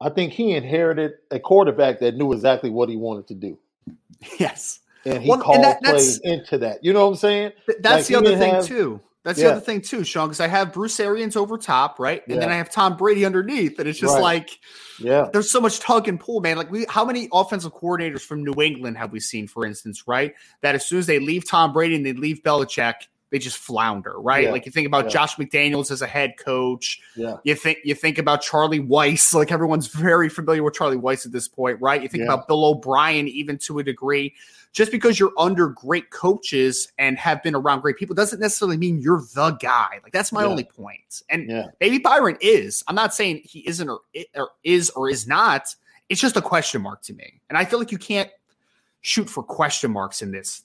I 0.00 0.10
think 0.10 0.32
he 0.32 0.52
inherited 0.52 1.14
a 1.30 1.40
quarterback 1.40 2.00
that 2.00 2.16
knew 2.16 2.32
exactly 2.32 2.70
what 2.70 2.88
he 2.88 2.96
wanted 2.96 3.26
to 3.28 3.34
do. 3.34 3.58
Yes. 4.38 4.80
And 5.04 5.22
he 5.22 5.30
well, 5.30 5.40
called 5.40 5.56
and 5.56 5.64
that, 5.64 5.80
plays 5.80 6.18
into 6.18 6.58
that. 6.58 6.82
You 6.82 6.92
know 6.92 7.04
what 7.04 7.12
I'm 7.12 7.16
saying? 7.16 7.52
That's 7.78 7.84
like 7.84 8.06
the 8.06 8.16
other 8.16 8.36
thing, 8.36 8.54
have, 8.54 8.66
too. 8.66 9.00
That's 9.24 9.38
yeah. 9.38 9.46
the 9.46 9.52
other 9.52 9.60
thing 9.60 9.80
too, 9.80 10.04
Sean, 10.04 10.28
because 10.28 10.40
I 10.40 10.46
have 10.46 10.72
Bruce 10.72 10.98
Arians 11.00 11.36
over 11.36 11.58
top, 11.58 11.98
right? 11.98 12.22
And 12.26 12.36
yeah. 12.36 12.40
then 12.40 12.50
I 12.50 12.56
have 12.56 12.70
Tom 12.70 12.96
Brady 12.96 13.24
underneath. 13.24 13.78
And 13.78 13.88
it's 13.88 13.98
just 13.98 14.14
right. 14.14 14.22
like 14.22 14.58
yeah, 15.00 15.28
there's 15.32 15.50
so 15.50 15.60
much 15.60 15.80
tug 15.80 16.08
and 16.08 16.18
pull, 16.18 16.40
man. 16.40 16.56
Like 16.56 16.70
we 16.70 16.86
how 16.88 17.04
many 17.04 17.28
offensive 17.32 17.74
coordinators 17.74 18.20
from 18.20 18.44
New 18.44 18.62
England 18.62 18.96
have 18.96 19.12
we 19.12 19.20
seen, 19.20 19.48
for 19.48 19.66
instance, 19.66 20.04
right? 20.06 20.34
That 20.62 20.74
as 20.74 20.86
soon 20.86 21.00
as 21.00 21.06
they 21.06 21.18
leave 21.18 21.48
Tom 21.48 21.72
Brady 21.72 21.96
and 21.96 22.06
they 22.06 22.12
leave 22.12 22.42
Belichick, 22.42 22.94
they 23.30 23.38
just 23.38 23.58
flounder, 23.58 24.14
right? 24.18 24.44
Yeah. 24.44 24.52
Like 24.52 24.66
you 24.66 24.72
think 24.72 24.86
about 24.86 25.04
yeah. 25.04 25.10
Josh 25.10 25.36
McDaniels 25.36 25.90
as 25.90 26.02
a 26.02 26.06
head 26.06 26.36
coach. 26.38 27.00
Yeah. 27.14 27.36
You 27.44 27.54
think 27.54 27.78
you 27.84 27.94
think 27.94 28.18
about 28.18 28.40
Charlie 28.42 28.80
Weis, 28.80 29.34
like 29.34 29.52
everyone's 29.52 29.88
very 29.88 30.28
familiar 30.28 30.62
with 30.62 30.74
Charlie 30.74 30.96
Weis 30.96 31.26
at 31.26 31.32
this 31.32 31.48
point, 31.48 31.80
right? 31.80 32.02
You 32.02 32.08
think 32.08 32.22
yeah. 32.22 32.32
about 32.32 32.48
Bill 32.48 32.64
O'Brien 32.64 33.28
even 33.28 33.58
to 33.58 33.78
a 33.78 33.84
degree. 33.84 34.34
Just 34.72 34.92
because 34.92 35.18
you're 35.18 35.32
under 35.38 35.68
great 35.68 36.10
coaches 36.10 36.92
and 36.98 37.18
have 37.18 37.42
been 37.42 37.54
around 37.54 37.80
great 37.80 37.96
people 37.96 38.14
doesn't 38.14 38.38
necessarily 38.38 38.76
mean 38.76 38.98
you're 38.98 39.22
the 39.34 39.52
guy. 39.52 39.98
Like 40.02 40.12
that's 40.12 40.30
my 40.30 40.44
only 40.44 40.64
point. 40.64 41.22
And 41.30 41.70
maybe 41.80 41.98
Byron 41.98 42.36
is. 42.40 42.84
I'm 42.86 42.94
not 42.94 43.14
saying 43.14 43.40
he 43.44 43.66
isn't 43.66 43.88
or, 43.88 44.00
or 44.36 44.50
is 44.64 44.90
or 44.90 45.08
is 45.08 45.26
not. 45.26 45.74
It's 46.10 46.20
just 46.20 46.36
a 46.36 46.42
question 46.42 46.82
mark 46.82 47.02
to 47.02 47.14
me. 47.14 47.40
And 47.48 47.56
I 47.58 47.64
feel 47.64 47.78
like 47.78 47.90
you 47.90 47.98
can't 47.98 48.30
shoot 49.00 49.28
for 49.28 49.42
question 49.42 49.90
marks 49.90 50.22
in 50.22 50.32
this 50.32 50.62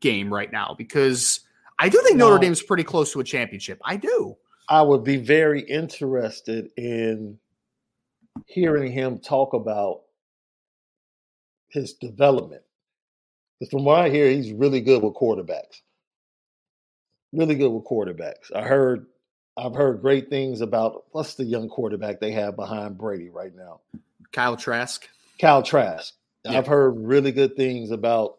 game 0.00 0.32
right 0.32 0.52
now 0.52 0.74
because 0.76 1.40
I 1.78 1.88
do 1.88 2.00
think 2.02 2.16
now, 2.16 2.28
Notre 2.28 2.38
Dame's 2.38 2.62
pretty 2.62 2.84
close 2.84 3.12
to 3.12 3.20
a 3.20 3.24
championship. 3.24 3.80
I 3.84 3.96
do. 3.96 4.36
I 4.68 4.82
would 4.82 5.04
be 5.04 5.16
very 5.16 5.60
interested 5.60 6.70
in 6.76 7.38
hearing 8.46 8.92
him 8.92 9.18
talk 9.18 9.52
about 9.52 10.02
his 11.68 11.94
development. 11.94 12.62
Because 13.58 13.70
from 13.70 13.84
what 13.84 14.00
I 14.00 14.08
hear, 14.08 14.30
he's 14.30 14.52
really 14.52 14.80
good 14.80 15.02
with 15.02 15.14
quarterbacks. 15.14 15.80
Really 17.32 17.54
good 17.54 17.70
with 17.70 17.84
quarterbacks. 17.84 18.54
I 18.54 18.62
heard 18.62 19.06
I've 19.56 19.74
heard 19.74 20.02
great 20.02 20.28
things 20.28 20.60
about 20.60 21.04
what's 21.12 21.34
the 21.34 21.44
young 21.44 21.68
quarterback 21.68 22.20
they 22.20 22.32
have 22.32 22.56
behind 22.56 22.98
Brady 22.98 23.30
right 23.30 23.54
now? 23.54 23.80
Kyle 24.32 24.56
Trask. 24.56 25.08
Kyle 25.40 25.62
Trask. 25.62 26.14
Yeah. 26.44 26.58
I've 26.58 26.66
heard 26.66 26.98
really 26.98 27.32
good 27.32 27.56
things 27.56 27.90
about 27.90 28.36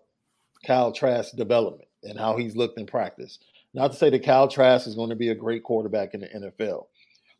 Kyle 0.65 0.91
Trask's 0.91 1.31
development 1.31 1.86
and 2.07 2.19
how 2.19 2.37
he's 2.37 2.55
looked 2.55 2.79
in 2.79 2.85
practice. 2.85 3.39
Not 3.73 3.91
to 3.91 3.97
say 3.97 4.09
that 4.09 4.23
Kyle 4.23 4.47
Trask 4.47 4.87
is 4.87 4.95
going 4.95 5.09
to 5.09 5.15
be 5.15 5.29
a 5.29 5.35
great 5.35 5.63
quarterback 5.63 6.13
in 6.13 6.21
the 6.21 6.27
NFL, 6.27 6.85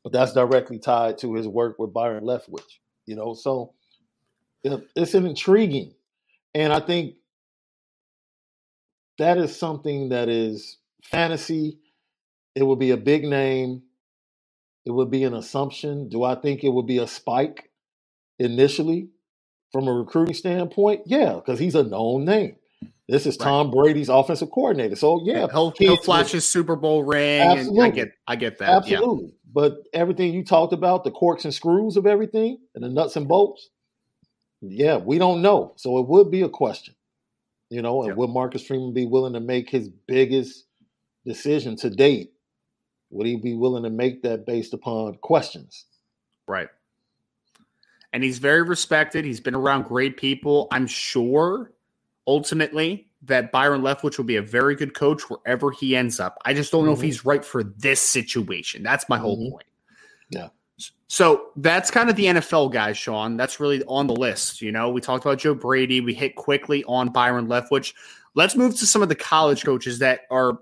but 0.04 0.14
that's 0.14 0.34
directly 0.34 0.78
tied 0.78 1.18
to 1.20 1.34
his 1.34 1.48
work 1.48 1.80
with 1.80 1.94
Byron 1.94 2.24
Leftwich. 2.24 2.80
You 3.06 3.16
know, 3.16 3.34
so 3.34 3.74
it's 4.64 5.14
an 5.14 5.26
intriguing, 5.26 5.94
and 6.54 6.74
I 6.74 6.80
think 6.80 7.16
that 9.18 9.38
is 9.38 9.56
something 9.56 10.10
that 10.10 10.30
is 10.30 10.78
fantasy. 11.04 11.80
It 12.56 12.64
would 12.64 12.80
be 12.80 12.92
a 12.92 12.98
big 12.98 13.24
name. 13.24 13.84
It 14.86 14.92
would 14.92 15.10
be 15.10 15.24
an 15.24 15.34
assumption. 15.34 16.10
Do 16.10 16.24
I 16.24 16.36
think 16.36 16.64
it 16.64 16.70
would 16.70 16.88
be 16.88 17.00
a 17.00 17.08
spike 17.08 17.72
initially 18.40 19.10
from 19.72 19.88
a 19.88 19.94
recruiting 19.94 20.36
standpoint? 20.36 21.02
Yeah, 21.06 21.36
because 21.36 21.60
he's 21.60 21.76
a 21.76 21.84
known 21.84 22.26
name. 22.26 22.58
This 23.08 23.26
is 23.26 23.38
Tom 23.38 23.68
right. 23.68 23.76
Brady's 23.76 24.10
offensive 24.10 24.52
coordinator. 24.52 24.96
So 24.96 25.22
yeah, 25.24 25.48
he'll, 25.52 25.72
he'll 25.78 25.98
flash 25.98 26.32
his 26.32 26.46
Super 26.46 26.76
Bowl 26.76 27.04
ring. 27.04 27.42
Absolutely. 27.42 27.82
I 27.82 27.90
get 27.90 28.12
I 28.28 28.36
get 28.36 28.58
that. 28.60 28.70
Absolutely. 28.70 29.26
Yeah. 29.26 29.32
But 29.54 29.78
everything 29.94 30.34
you 30.34 30.44
talked 30.44 30.74
about, 30.74 31.04
the 31.04 31.12
corks 31.12 31.46
and 31.46 31.54
screws 31.54 31.96
of 31.96 32.06
everything 32.06 32.60
and 32.76 32.84
the 32.84 32.90
nuts 32.90 33.16
and 33.16 33.28
bolts, 33.28 33.70
yeah, 34.62 34.98
we 34.98 35.18
don't 35.18 35.42
know. 35.42 35.74
So 35.78 35.98
it 36.00 36.08
would 36.08 36.30
be 36.30 36.42
a 36.42 36.50
question. 36.50 36.96
You 37.70 37.82
know, 37.82 38.04
and 38.04 38.16
would 38.16 38.30
Marcus 38.30 38.66
Freeman 38.66 38.94
be 38.94 39.06
willing 39.06 39.34
to 39.34 39.42
make 39.42 39.70
his 39.70 39.90
biggest 39.90 40.66
decision 41.26 41.76
to 41.78 41.90
date? 41.90 42.32
Would 43.10 43.28
he 43.28 43.36
be 43.38 43.56
willing 43.56 43.84
to 43.84 43.90
make 43.90 44.22
that 44.24 44.46
based 44.46 44.74
upon 44.74 45.16
questions? 45.16 45.86
Right. 46.48 46.70
And 48.14 48.24
he's 48.24 48.38
very 48.38 48.62
respected. 48.62 49.26
He's 49.26 49.42
been 49.42 49.56
around 49.56 49.84
great 49.84 50.18
people. 50.18 50.68
I'm 50.72 50.88
sure 50.88 51.74
ultimately 52.28 53.08
that 53.24 53.52
Byron 53.52 53.82
Leftwich 53.82 54.18
will 54.18 54.26
be 54.26 54.36
a 54.36 54.42
very 54.42 54.76
good 54.76 54.94
coach 54.94 55.24
wherever 55.30 55.72
he 55.72 55.96
ends 55.96 56.20
up. 56.20 56.38
I 56.46 56.54
just 56.54 56.72
don't 56.72 56.86
know 56.86 56.92
mm-hmm. 56.92 57.00
if 57.00 57.06
he's 57.06 57.26
right 57.26 57.44
for 57.44 57.64
this 57.64 58.02
situation. 58.02 58.84
That's 58.84 59.10
my 59.10 59.18
whole 59.18 59.38
mm-hmm. 59.38 59.52
point. 59.52 59.66
Yeah. 60.30 60.50
So 61.08 61.48
that's 61.56 61.90
kind 61.90 62.10
of 62.10 62.16
the 62.16 62.26
NFL 62.26 62.72
guys, 62.72 62.98
Sean. 62.98 63.38
That's 63.38 63.60
really 63.60 63.82
on 63.86 64.08
the 64.08 64.16
list. 64.16 64.62
You 64.62 64.72
know, 64.72 64.90
we 64.90 65.02
talked 65.02 65.26
about 65.26 65.40
Joe 65.40 65.56
Brady. 65.56 66.02
We 66.02 66.14
hit 66.14 66.36
quickly 66.36 66.84
on 66.84 67.10
Byron 67.10 67.48
Leftwich. 67.48 67.94
Let's 68.36 68.56
move 68.56 68.78
to 68.78 68.86
some 68.86 69.02
of 69.02 69.10
the 69.10 69.16
college 69.16 69.64
coaches 69.64 70.00
that 70.00 70.22
are 70.30 70.60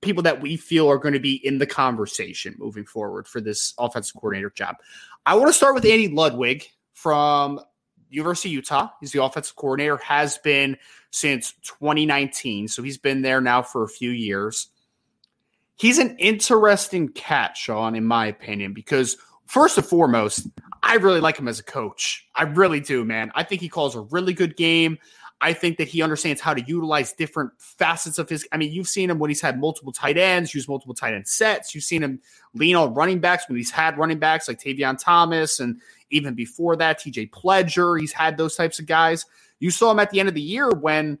people 0.00 0.22
that 0.24 0.40
we 0.40 0.56
feel 0.56 0.90
are 0.90 0.98
going 0.98 1.14
to 1.14 1.20
be 1.20 1.34
in 1.46 1.58
the 1.58 1.66
conversation 1.66 2.56
moving 2.58 2.84
forward 2.84 3.28
for 3.28 3.40
this 3.40 3.74
offensive 3.78 4.14
coordinator 4.14 4.50
job. 4.50 4.76
I 5.26 5.36
want 5.36 5.48
to 5.48 5.52
start 5.52 5.74
with 5.74 5.84
Andy 5.84 6.08
Ludwig 6.08 6.66
from 6.94 7.60
University 8.12 8.50
of 8.50 8.54
Utah. 8.54 8.88
He's 9.00 9.12
the 9.12 9.22
offensive 9.22 9.56
coordinator, 9.56 9.96
has 9.98 10.38
been 10.38 10.76
since 11.10 11.54
2019. 11.62 12.68
So 12.68 12.82
he's 12.82 12.98
been 12.98 13.22
there 13.22 13.40
now 13.40 13.62
for 13.62 13.82
a 13.82 13.88
few 13.88 14.10
years. 14.10 14.68
He's 15.76 15.98
an 15.98 16.16
interesting 16.18 17.08
cat, 17.08 17.56
Sean, 17.56 17.94
in 17.94 18.04
my 18.04 18.26
opinion, 18.26 18.72
because 18.72 19.16
first 19.46 19.76
and 19.76 19.86
foremost, 19.86 20.46
I 20.82 20.94
really 20.96 21.20
like 21.20 21.38
him 21.38 21.48
as 21.48 21.58
a 21.58 21.64
coach. 21.64 22.28
I 22.34 22.44
really 22.44 22.80
do, 22.80 23.04
man. 23.04 23.32
I 23.34 23.42
think 23.42 23.60
he 23.60 23.68
calls 23.68 23.96
a 23.96 24.02
really 24.02 24.32
good 24.32 24.56
game. 24.56 24.98
I 25.42 25.52
think 25.52 25.78
that 25.78 25.88
he 25.88 26.02
understands 26.02 26.40
how 26.40 26.54
to 26.54 26.62
utilize 26.62 27.12
different 27.12 27.50
facets 27.58 28.18
of 28.18 28.28
his. 28.28 28.46
I 28.52 28.56
mean, 28.58 28.72
you've 28.72 28.86
seen 28.86 29.10
him 29.10 29.18
when 29.18 29.28
he's 29.28 29.40
had 29.40 29.58
multiple 29.58 29.92
tight 29.92 30.16
ends, 30.16 30.54
use 30.54 30.68
multiple 30.68 30.94
tight 30.94 31.14
end 31.14 31.26
sets. 31.26 31.74
You've 31.74 31.82
seen 31.82 32.00
him 32.00 32.20
lean 32.54 32.76
on 32.76 32.94
running 32.94 33.18
backs 33.18 33.48
when 33.48 33.56
he's 33.56 33.72
had 33.72 33.98
running 33.98 34.20
backs 34.20 34.46
like 34.46 34.60
Tavion 34.60 34.96
Thomas, 35.02 35.58
and 35.58 35.80
even 36.12 36.34
before 36.34 36.76
that, 36.76 37.00
TJ 37.00 37.30
Pledger. 37.30 37.98
He's 37.98 38.12
had 38.12 38.36
those 38.36 38.54
types 38.54 38.78
of 38.78 38.86
guys. 38.86 39.26
You 39.58 39.70
saw 39.70 39.90
him 39.90 39.98
at 39.98 40.10
the 40.10 40.20
end 40.20 40.28
of 40.28 40.34
the 40.34 40.40
year 40.40 40.70
when 40.70 41.18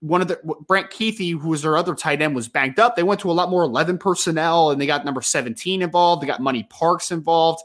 one 0.00 0.22
of 0.22 0.28
the 0.28 0.40
Brant 0.66 0.90
Kuithe, 0.90 1.40
who 1.40 1.48
was 1.48 1.62
their 1.62 1.76
other 1.76 1.94
tight 1.94 2.22
end, 2.22 2.34
was 2.34 2.48
banged 2.48 2.78
up. 2.78 2.96
They 2.96 3.02
went 3.02 3.20
to 3.22 3.30
a 3.30 3.32
lot 3.32 3.50
more 3.50 3.62
11 3.64 3.98
personnel 3.98 4.70
and 4.70 4.80
they 4.80 4.86
got 4.86 5.04
number 5.04 5.20
17 5.20 5.82
involved. 5.82 6.22
They 6.22 6.26
got 6.26 6.40
Money 6.40 6.64
Parks 6.70 7.10
involved. 7.10 7.62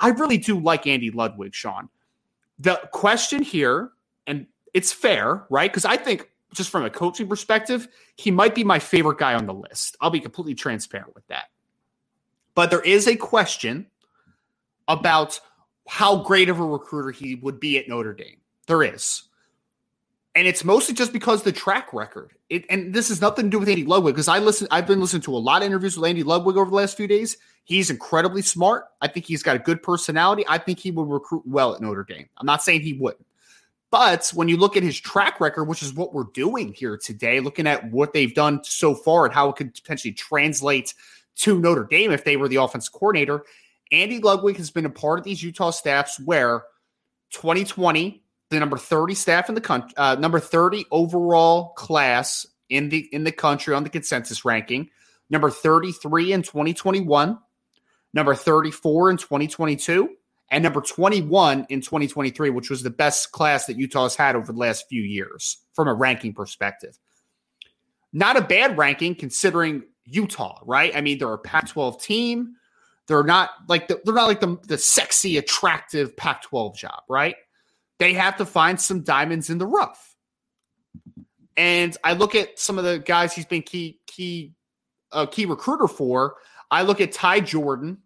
I 0.00 0.08
really 0.08 0.38
do 0.38 0.58
like 0.58 0.86
Andy 0.86 1.10
Ludwig, 1.10 1.54
Sean. 1.54 1.88
The 2.58 2.80
question 2.92 3.42
here, 3.42 3.90
and 4.26 4.46
it's 4.74 4.92
fair, 4.92 5.44
right? 5.48 5.70
Because 5.70 5.84
I 5.84 5.96
think 5.96 6.30
just 6.54 6.70
from 6.70 6.84
a 6.84 6.90
coaching 6.90 7.28
perspective, 7.28 7.86
he 8.16 8.30
might 8.30 8.54
be 8.54 8.64
my 8.64 8.78
favorite 8.78 9.18
guy 9.18 9.34
on 9.34 9.46
the 9.46 9.54
list. 9.54 9.96
I'll 10.00 10.10
be 10.10 10.20
completely 10.20 10.54
transparent 10.54 11.14
with 11.14 11.26
that. 11.28 11.44
But 12.54 12.70
there 12.70 12.80
is 12.80 13.06
a 13.06 13.16
question 13.16 13.86
about 14.88 15.40
how 15.88 16.22
great 16.22 16.48
of 16.48 16.60
a 16.60 16.64
recruiter 16.64 17.10
he 17.10 17.36
would 17.36 17.60
be 17.60 17.78
at 17.78 17.88
Notre 17.88 18.14
Dame. 18.14 18.38
There 18.66 18.82
is. 18.82 19.22
And 20.34 20.46
it's 20.46 20.64
mostly 20.64 20.94
just 20.94 21.12
because 21.12 21.42
the 21.42 21.52
track 21.52 21.92
record. 21.94 22.32
It, 22.50 22.66
and 22.68 22.92
this 22.92 23.08
has 23.08 23.22
nothing 23.22 23.46
to 23.46 23.50
do 23.50 23.58
with 23.58 23.68
Andy 23.68 23.84
Ludwig 23.84 24.14
because 24.14 24.28
I 24.28 24.38
listen. 24.38 24.68
I've 24.70 24.86
been 24.86 25.00
listening 25.00 25.22
to 25.22 25.34
a 25.34 25.38
lot 25.38 25.62
of 25.62 25.66
interviews 25.66 25.96
with 25.96 26.08
Andy 26.08 26.22
Ludwig 26.22 26.56
over 26.56 26.68
the 26.68 26.76
last 26.76 26.96
few 26.96 27.08
days. 27.08 27.38
He's 27.64 27.90
incredibly 27.90 28.42
smart. 28.42 28.84
I 29.00 29.08
think 29.08 29.24
he's 29.24 29.42
got 29.42 29.56
a 29.56 29.60
good 29.60 29.82
personality. 29.82 30.44
I 30.46 30.58
think 30.58 30.78
he 30.78 30.90
would 30.90 31.08
recruit 31.08 31.42
well 31.46 31.74
at 31.74 31.80
Notre 31.80 32.04
Dame. 32.04 32.28
I'm 32.36 32.46
not 32.46 32.62
saying 32.62 32.82
he 32.82 32.92
wouldn't. 32.92 33.26
But 33.90 34.30
when 34.34 34.48
you 34.48 34.56
look 34.56 34.76
at 34.76 34.82
his 34.82 35.00
track 35.00 35.40
record, 35.40 35.64
which 35.64 35.82
is 35.82 35.94
what 35.94 36.12
we're 36.12 36.24
doing 36.34 36.72
here 36.74 36.98
today, 36.98 37.40
looking 37.40 37.66
at 37.66 37.90
what 37.90 38.12
they've 38.12 38.34
done 38.34 38.62
so 38.62 38.94
far 38.94 39.24
and 39.24 39.34
how 39.34 39.48
it 39.48 39.56
could 39.56 39.74
potentially 39.74 40.12
translate 40.12 40.92
to 41.36 41.58
Notre 41.58 41.84
Dame 41.84 42.12
if 42.12 42.24
they 42.24 42.36
were 42.36 42.48
the 42.48 42.56
offense 42.56 42.88
coordinator, 42.88 43.44
Andy 43.92 44.18
Ludwig 44.18 44.56
has 44.56 44.70
been 44.70 44.86
a 44.86 44.90
part 44.90 45.18
of 45.18 45.24
these 45.24 45.42
Utah 45.42 45.70
staffs 45.70 46.20
where 46.24 46.64
2020, 47.32 48.22
the 48.50 48.60
number 48.60 48.78
30 48.78 49.14
staff 49.14 49.48
in 49.48 49.54
the 49.54 49.60
country, 49.60 49.92
uh, 49.96 50.16
number 50.16 50.40
30 50.40 50.86
overall 50.90 51.70
class 51.70 52.46
in 52.68 52.88
the 52.88 53.08
in 53.12 53.24
the 53.24 53.32
country 53.32 53.74
on 53.74 53.84
the 53.84 53.90
consensus 53.90 54.44
ranking, 54.44 54.90
number 55.30 55.50
33 55.50 56.32
in 56.32 56.42
2021, 56.42 57.38
number 58.12 58.34
34 58.34 59.10
in 59.10 59.16
2022, 59.16 60.10
and 60.50 60.64
number 60.64 60.80
21 60.80 61.66
in 61.68 61.80
2023, 61.80 62.50
which 62.50 62.70
was 62.70 62.82
the 62.82 62.90
best 62.90 63.32
class 63.32 63.66
that 63.66 63.76
Utah 63.76 64.04
has 64.04 64.16
had 64.16 64.36
over 64.36 64.52
the 64.52 64.58
last 64.58 64.86
few 64.88 65.02
years 65.02 65.58
from 65.74 65.88
a 65.88 65.94
ranking 65.94 66.32
perspective. 66.32 66.98
Not 68.12 68.36
a 68.36 68.40
bad 68.40 68.78
ranking 68.78 69.14
considering 69.14 69.82
Utah, 70.04 70.60
right? 70.64 70.94
I 70.94 71.00
mean, 71.00 71.18
they're 71.18 71.32
a 71.32 71.38
Pac-12 71.38 72.00
team. 72.00 72.54
They're 73.08 73.22
not 73.22 73.50
like 73.68 73.88
the, 73.88 74.00
they're 74.04 74.14
not 74.14 74.26
like 74.26 74.40
the, 74.40 74.58
the 74.66 74.78
sexy, 74.78 75.36
attractive 75.36 76.16
Pac-12 76.16 76.76
job, 76.76 77.02
right? 77.08 77.36
They 77.98 78.14
have 78.14 78.36
to 78.38 78.44
find 78.44 78.80
some 78.80 79.02
diamonds 79.02 79.48
in 79.48 79.58
the 79.58 79.66
rough. 79.66 80.14
And 81.56 81.96
I 82.04 82.12
look 82.12 82.34
at 82.34 82.58
some 82.58 82.78
of 82.78 82.84
the 82.84 82.98
guys 82.98 83.32
he's 83.32 83.46
been 83.46 83.62
key 83.62 84.00
key 84.06 84.52
uh, 85.12 85.26
key 85.26 85.46
recruiter 85.46 85.88
for. 85.88 86.36
I 86.70 86.82
look 86.82 87.00
at 87.00 87.12
Ty 87.12 87.40
Jordan 87.40 87.98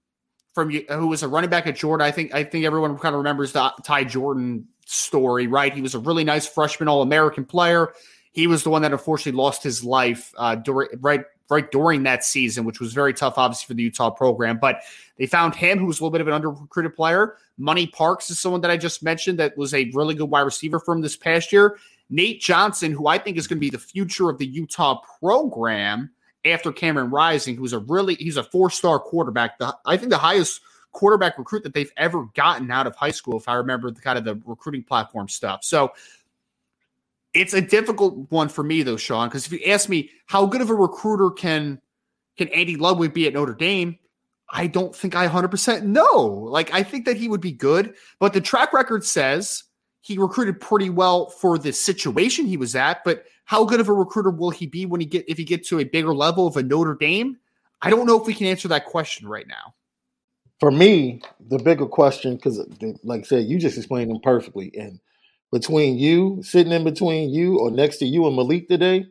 from 0.54 0.70
who 0.70 1.06
was 1.06 1.22
a 1.22 1.28
running 1.28 1.50
back 1.50 1.66
at 1.66 1.76
Jordan. 1.76 2.06
I 2.06 2.10
think 2.10 2.32
I 2.32 2.44
think 2.44 2.64
everyone 2.64 2.96
kind 2.98 3.14
of 3.14 3.18
remembers 3.18 3.52
the 3.52 3.72
Ty 3.82 4.04
Jordan 4.04 4.68
story, 4.86 5.46
right? 5.46 5.72
He 5.72 5.82
was 5.82 5.94
a 5.94 5.98
really 5.98 6.24
nice 6.24 6.46
freshman 6.46 6.88
All 6.88 7.02
American 7.02 7.44
player. 7.44 7.92
He 8.32 8.46
was 8.46 8.62
the 8.62 8.70
one 8.70 8.82
that 8.82 8.92
unfortunately 8.92 9.36
lost 9.36 9.62
his 9.62 9.82
life 9.82 10.32
uh, 10.36 10.54
during 10.54 10.88
right 11.00 11.24
right 11.50 11.70
during 11.70 12.04
that 12.04 12.24
season, 12.24 12.64
which 12.64 12.80
was 12.80 12.92
very 12.92 13.12
tough, 13.12 13.34
obviously, 13.36 13.66
for 13.66 13.74
the 13.74 13.82
Utah 13.82 14.10
program. 14.10 14.58
But 14.58 14.82
they 15.16 15.26
found 15.26 15.54
him, 15.54 15.78
who 15.78 15.86
was 15.86 16.00
a 16.00 16.02
little 16.02 16.12
bit 16.12 16.20
of 16.20 16.28
an 16.28 16.34
under 16.34 16.50
recruited 16.50 16.94
player. 16.94 17.36
Money 17.58 17.86
Parks 17.86 18.30
is 18.30 18.38
someone 18.38 18.60
that 18.62 18.70
I 18.70 18.76
just 18.76 19.02
mentioned 19.02 19.38
that 19.38 19.56
was 19.56 19.74
a 19.74 19.90
really 19.92 20.14
good 20.14 20.30
wide 20.30 20.42
receiver 20.42 20.78
for 20.78 20.94
him 20.94 21.00
this 21.00 21.16
past 21.16 21.52
year. 21.52 21.78
Nate 22.08 22.40
Johnson, 22.40 22.92
who 22.92 23.06
I 23.06 23.18
think 23.18 23.36
is 23.36 23.46
going 23.46 23.58
to 23.58 23.60
be 23.60 23.70
the 23.70 23.78
future 23.78 24.30
of 24.30 24.38
the 24.38 24.46
Utah 24.46 25.00
program 25.20 26.10
after 26.44 26.72
Cameron 26.72 27.10
Rising, 27.10 27.56
who's 27.56 27.72
a 27.72 27.78
really 27.78 28.14
he's 28.16 28.36
a 28.36 28.42
four 28.42 28.70
star 28.70 28.98
quarterback. 28.98 29.58
The, 29.58 29.76
I 29.86 29.96
think 29.96 30.10
the 30.10 30.18
highest 30.18 30.60
quarterback 30.92 31.38
recruit 31.38 31.62
that 31.62 31.74
they've 31.74 31.92
ever 31.96 32.26
gotten 32.34 32.70
out 32.70 32.86
of 32.86 32.96
high 32.96 33.10
school, 33.10 33.36
if 33.38 33.48
I 33.48 33.54
remember 33.54 33.90
the 33.90 34.00
kind 34.00 34.18
of 34.18 34.24
the 34.24 34.40
recruiting 34.44 34.82
platform 34.82 35.28
stuff. 35.28 35.62
So 35.62 35.92
it's 37.34 37.54
a 37.54 37.60
difficult 37.60 38.30
one 38.30 38.48
for 38.48 38.62
me 38.62 38.82
though, 38.82 38.96
Sean, 38.96 39.28
because 39.28 39.46
if 39.46 39.52
you 39.52 39.60
ask 39.70 39.88
me 39.88 40.10
how 40.26 40.46
good 40.46 40.60
of 40.60 40.70
a 40.70 40.74
recruiter 40.74 41.30
can 41.30 41.80
can 42.36 42.48
Andy 42.48 42.76
Ludwig 42.76 43.12
be 43.12 43.26
at 43.26 43.34
Notre 43.34 43.54
Dame, 43.54 43.98
I 44.48 44.66
don't 44.66 44.94
think 44.94 45.14
I 45.14 45.28
100% 45.28 45.82
know. 45.82 46.26
Like 46.26 46.72
I 46.72 46.82
think 46.82 47.04
that 47.04 47.16
he 47.16 47.28
would 47.28 47.40
be 47.40 47.52
good, 47.52 47.94
but 48.18 48.32
the 48.32 48.40
track 48.40 48.72
record 48.72 49.04
says 49.04 49.64
he 50.00 50.18
recruited 50.18 50.60
pretty 50.60 50.90
well 50.90 51.28
for 51.28 51.58
the 51.58 51.72
situation 51.72 52.46
he 52.46 52.56
was 52.56 52.74
at, 52.74 53.04
but 53.04 53.24
how 53.44 53.64
good 53.64 53.80
of 53.80 53.88
a 53.88 53.92
recruiter 53.92 54.30
will 54.30 54.50
he 54.50 54.66
be 54.66 54.86
when 54.86 55.00
he 55.00 55.06
get 55.06 55.28
if 55.28 55.36
he 55.36 55.44
gets 55.44 55.68
to 55.68 55.80
a 55.80 55.84
bigger 55.84 56.14
level 56.14 56.46
of 56.46 56.56
a 56.56 56.62
Notre 56.62 56.94
Dame? 56.94 57.36
I 57.82 57.90
don't 57.90 58.06
know 58.06 58.20
if 58.20 58.26
we 58.26 58.34
can 58.34 58.46
answer 58.46 58.68
that 58.68 58.86
question 58.86 59.28
right 59.28 59.46
now. 59.46 59.74
For 60.58 60.70
me, 60.70 61.22
the 61.48 61.58
bigger 61.58 61.86
question, 61.86 62.36
because 62.36 62.58
like 63.02 63.20
I 63.20 63.24
said, 63.24 63.46
you 63.46 63.58
just 63.58 63.78
explained 63.78 64.10
them 64.10 64.20
perfectly, 64.22 64.70
and 64.78 65.00
between 65.52 65.98
you, 65.98 66.40
sitting 66.42 66.72
in 66.72 66.84
between 66.84 67.30
you 67.30 67.58
or 67.58 67.70
next 67.70 67.98
to 67.98 68.06
you 68.06 68.26
and 68.26 68.36
Malik 68.36 68.68
today, 68.68 69.06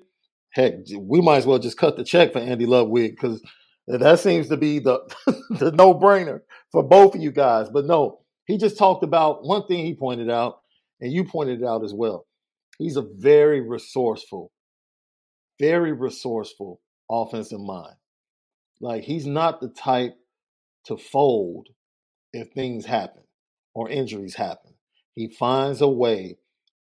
heck, 0.51 0.73
we 0.97 1.21
might 1.21 1.37
as 1.37 1.45
well 1.45 1.59
just 1.59 1.77
cut 1.77 1.97
the 1.97 2.03
check 2.03 2.33
for 2.33 2.39
Andy 2.39 2.65
Ludwig 2.65 3.11
because 3.11 3.41
that 3.87 4.19
seems 4.19 4.47
to 4.49 4.57
be 4.57 4.79
the 4.79 4.99
the 5.59 5.71
no 5.71 5.93
brainer 5.93 6.41
for 6.71 6.83
both 6.83 7.15
of 7.15 7.21
you 7.21 7.31
guys. 7.31 7.69
But 7.69 7.85
no, 7.85 8.19
he 8.45 8.57
just 8.57 8.77
talked 8.77 9.03
about 9.03 9.45
one 9.45 9.65
thing 9.67 9.85
he 9.85 9.93
pointed 9.95 10.29
out, 10.29 10.61
and 11.01 11.11
you 11.11 11.23
pointed 11.23 11.61
it 11.61 11.65
out 11.65 11.83
as 11.83 11.93
well. 11.93 12.25
He's 12.77 12.95
a 12.95 13.01
very 13.01 13.61
resourceful, 13.61 14.51
very 15.59 15.91
resourceful 15.91 16.79
offensive 17.11 17.59
mind. 17.59 17.95
Like 18.79 19.03
he's 19.03 19.25
not 19.25 19.59
the 19.59 19.69
type 19.69 20.15
to 20.85 20.97
fold 20.97 21.67
if 22.31 22.51
things 22.53 22.85
happen 22.85 23.23
or 23.73 23.89
injuries 23.89 24.35
happen. 24.35 24.68
He 25.19 25.27
finds 25.27 25.81
a 25.81 25.89
way 25.89 26.37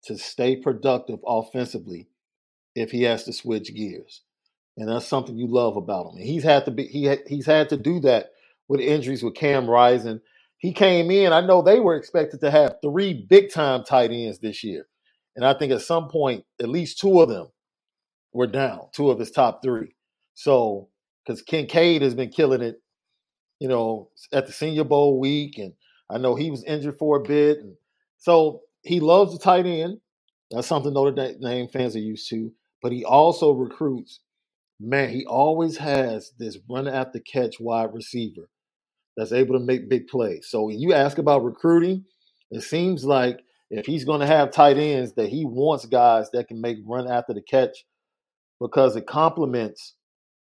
to 0.04 0.18
stay 0.18 0.58
productive 0.58 1.20
offensively 1.26 2.10
if 2.76 2.92
he 2.92 3.04
has 3.04 3.24
to 3.24 3.32
switch 3.32 3.74
gears. 3.74 4.24
And 4.76 4.90
that's 4.90 5.08
something 5.08 5.38
you 5.38 5.48
love 5.48 5.78
about 5.78 6.08
him. 6.08 6.18
And 6.18 6.26
he's 6.26 6.44
had 6.44 6.66
to 6.66 6.72
be 6.72 6.84
he 6.84 7.16
he's 7.28 7.46
had 7.46 7.70
to 7.70 7.78
do 7.78 8.02
that 8.02 8.32
with 8.68 8.82
injuries 8.82 9.24
with 9.24 9.36
Cam 9.36 9.70
Rising. 9.70 10.20
He 10.58 10.74
came 10.74 11.10
in, 11.12 11.32
I 11.32 11.40
know 11.40 11.62
they 11.62 11.80
were 11.80 11.96
expected 11.96 12.42
to 12.42 12.52
have 12.52 12.76
three 12.82 13.14
big 13.14 13.54
time 13.54 13.86
tight 13.86 14.12
ends 14.12 14.40
this 14.40 14.66
year. 14.66 14.86
And 15.38 15.46
I 15.46 15.54
think 15.54 15.72
at 15.72 15.82
some 15.82 16.10
point, 16.10 16.44
at 16.62 16.68
least 16.68 17.00
two 17.00 17.22
of 17.22 17.30
them 17.30 17.48
were 18.34 18.48
down, 18.48 18.88
two 18.94 19.12
of 19.12 19.20
his 19.20 19.32
top 19.32 19.62
three. 19.64 19.96
So, 20.34 20.90
because 21.26 21.42
Kincaid 21.42 22.02
has 22.02 22.16
been 22.16 22.32
killing 22.32 22.62
it, 22.62 22.82
you 23.60 23.70
know, 23.70 24.10
at 24.34 24.46
the 24.46 24.52
Senior 24.52 24.84
Bowl 24.84 25.22
week. 25.22 25.58
And 25.58 25.72
I 26.10 26.18
know 26.18 26.36
he 26.36 26.52
was 26.52 26.66
injured 26.66 26.98
for 26.98 27.16
a 27.18 27.24
bit. 27.24 27.60
And 27.60 27.76
so 28.26 28.62
he 28.82 29.00
loves 29.00 29.34
the 29.34 29.38
tight 29.38 29.68
end. 29.68 30.00
That's 30.50 30.66
something 30.66 30.92
Notre 30.92 31.36
Dame 31.40 31.68
fans 31.68 31.96
are 31.96 32.00
used 32.00 32.28
to. 32.32 32.52
But 32.82 32.92
he 32.92 33.06
also 33.06 33.52
recruits. 33.52 34.20
Man, 34.80 35.10
he 35.10 35.28
always 35.28 35.78
has 35.78 36.32
this 36.40 36.58
run 36.68 36.88
after 36.88 37.20
catch 37.20 37.60
wide 37.60 37.94
receiver 37.94 38.50
that's 39.16 39.32
able 39.32 39.54
to 39.54 39.64
make 39.64 39.92
big 39.92 40.08
plays. 40.08 40.48
So 40.50 40.70
you 40.70 40.92
ask 40.92 41.20
about 41.20 41.44
recruiting, 41.44 42.04
it 42.50 42.62
seems 42.62 43.06
like 43.06 43.42
if 43.70 43.86
he's 43.86 44.06
going 44.06 44.22
to 44.22 44.28
have 44.28 44.52
tight 44.52 44.78
ends, 44.80 45.14
that 45.14 45.30
he 45.30 45.46
wants 45.46 45.86
guys 45.86 46.32
that 46.34 46.48
can 46.48 46.60
make 46.60 46.78
run 46.84 47.08
after 47.08 47.36
the 47.36 47.44
catch 47.44 47.86
because 48.60 48.96
it 48.96 49.06
complements 49.06 49.94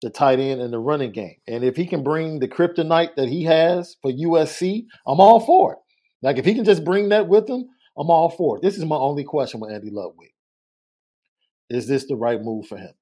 the 0.02 0.10
tight 0.10 0.40
end 0.40 0.60
in 0.60 0.72
the 0.72 0.80
running 0.80 1.14
game. 1.14 1.38
And 1.48 1.64
if 1.64 1.78
he 1.78 1.86
can 1.86 2.04
bring 2.04 2.40
the 2.40 2.50
kryptonite 2.50 3.16
that 3.16 3.30
he 3.30 3.46
has 3.46 3.96
for 4.02 4.12
USC, 4.12 4.88
I'm 5.08 5.22
all 5.22 5.40
for 5.40 5.74
it. 5.74 5.80
Like 6.22 6.38
if 6.38 6.46
he 6.46 6.54
can 6.54 6.66
just 6.66 6.86
bring 6.86 7.10
that 7.10 7.28
with 7.28 7.50
him, 7.50 7.70
I'm 7.98 8.10
all 8.10 8.30
for 8.30 8.58
it. 8.58 8.62
This 8.62 8.78
is 8.78 8.86
my 8.86 8.96
only 8.96 9.24
question 9.24 9.60
with 9.60 9.72
Andy 9.72 9.90
Ludwig. 9.90 10.34
Is 11.70 11.88
this 11.88 12.06
the 12.06 12.16
right 12.16 12.42
move 12.42 12.68
for 12.68 12.78
him? 12.78 12.94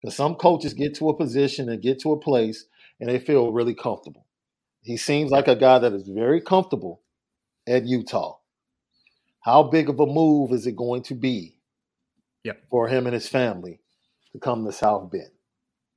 Because 0.00 0.16
some 0.16 0.34
coaches 0.34 0.74
get 0.74 0.94
to 0.96 1.08
a 1.08 1.16
position 1.16 1.68
and 1.68 1.80
get 1.80 2.00
to 2.00 2.12
a 2.12 2.18
place 2.18 2.66
and 3.00 3.08
they 3.08 3.18
feel 3.18 3.52
really 3.52 3.74
comfortable. 3.74 4.26
He 4.82 4.96
seems 4.96 5.30
like 5.30 5.48
a 5.48 5.56
guy 5.56 5.78
that 5.78 5.92
is 5.94 6.06
very 6.06 6.40
comfortable 6.40 7.00
at 7.66 7.86
Utah. 7.86 8.36
How 9.40 9.62
big 9.62 9.88
of 9.88 9.98
a 10.00 10.06
move 10.06 10.52
is 10.52 10.66
it 10.66 10.76
going 10.76 11.02
to 11.04 11.14
be 11.14 11.56
yep. 12.44 12.62
for 12.70 12.88
him 12.88 13.06
and 13.06 13.14
his 13.14 13.28
family 13.28 13.80
to 14.32 14.38
come 14.38 14.64
to 14.64 14.72
South 14.72 15.10
Bend? 15.10 15.30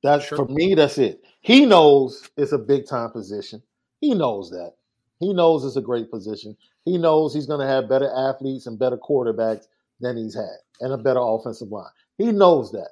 That's 0.04 0.26
sure. 0.26 0.38
for 0.38 0.46
me, 0.46 0.76
that's 0.76 0.98
it. 0.98 1.22
He 1.42 1.66
knows 1.66 2.30
it's 2.38 2.52
a 2.54 2.58
big 2.58 2.88
time 2.88 3.12
position. 3.12 3.62
He 4.00 4.14
knows 4.14 4.52
that. 4.52 4.74
He 5.20 5.34
knows 5.34 5.66
it's 5.66 5.78
a 5.78 5.82
great 5.82 6.12
position. 6.12 6.56
He 6.86 6.98
knows 6.98 7.34
he's 7.34 7.48
going 7.48 7.60
to 7.60 7.68
have 7.68 7.90
better 7.90 8.12
athletes 8.16 8.68
and 8.68 8.78
better 8.80 8.98
quarterbacks 8.98 9.68
than 10.00 10.16
he's 10.18 10.36
had, 10.36 10.58
and 10.80 10.94
a 10.94 10.98
better 10.98 11.20
offensive 11.22 11.70
line. 11.70 11.90
He 12.18 12.32
knows 12.32 12.72
that. 12.72 12.90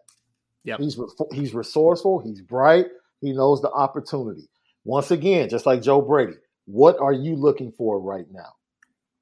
Yep. 0.64 0.80
He's 0.80 1.00
he's 1.32 1.54
resourceful. 1.54 2.20
He's 2.20 2.42
bright. 2.42 2.88
He 3.22 3.32
knows 3.32 3.62
the 3.62 3.72
opportunity. 3.72 4.50
Once 4.84 5.12
again, 5.12 5.50
just 5.50 5.66
like 5.66 5.82
Joe 5.82 6.02
Brady, 6.02 6.34
what 6.66 6.98
are 7.00 7.14
you 7.14 7.36
looking 7.36 7.72
for 7.72 8.00
right 8.00 8.26
now? 8.32 8.54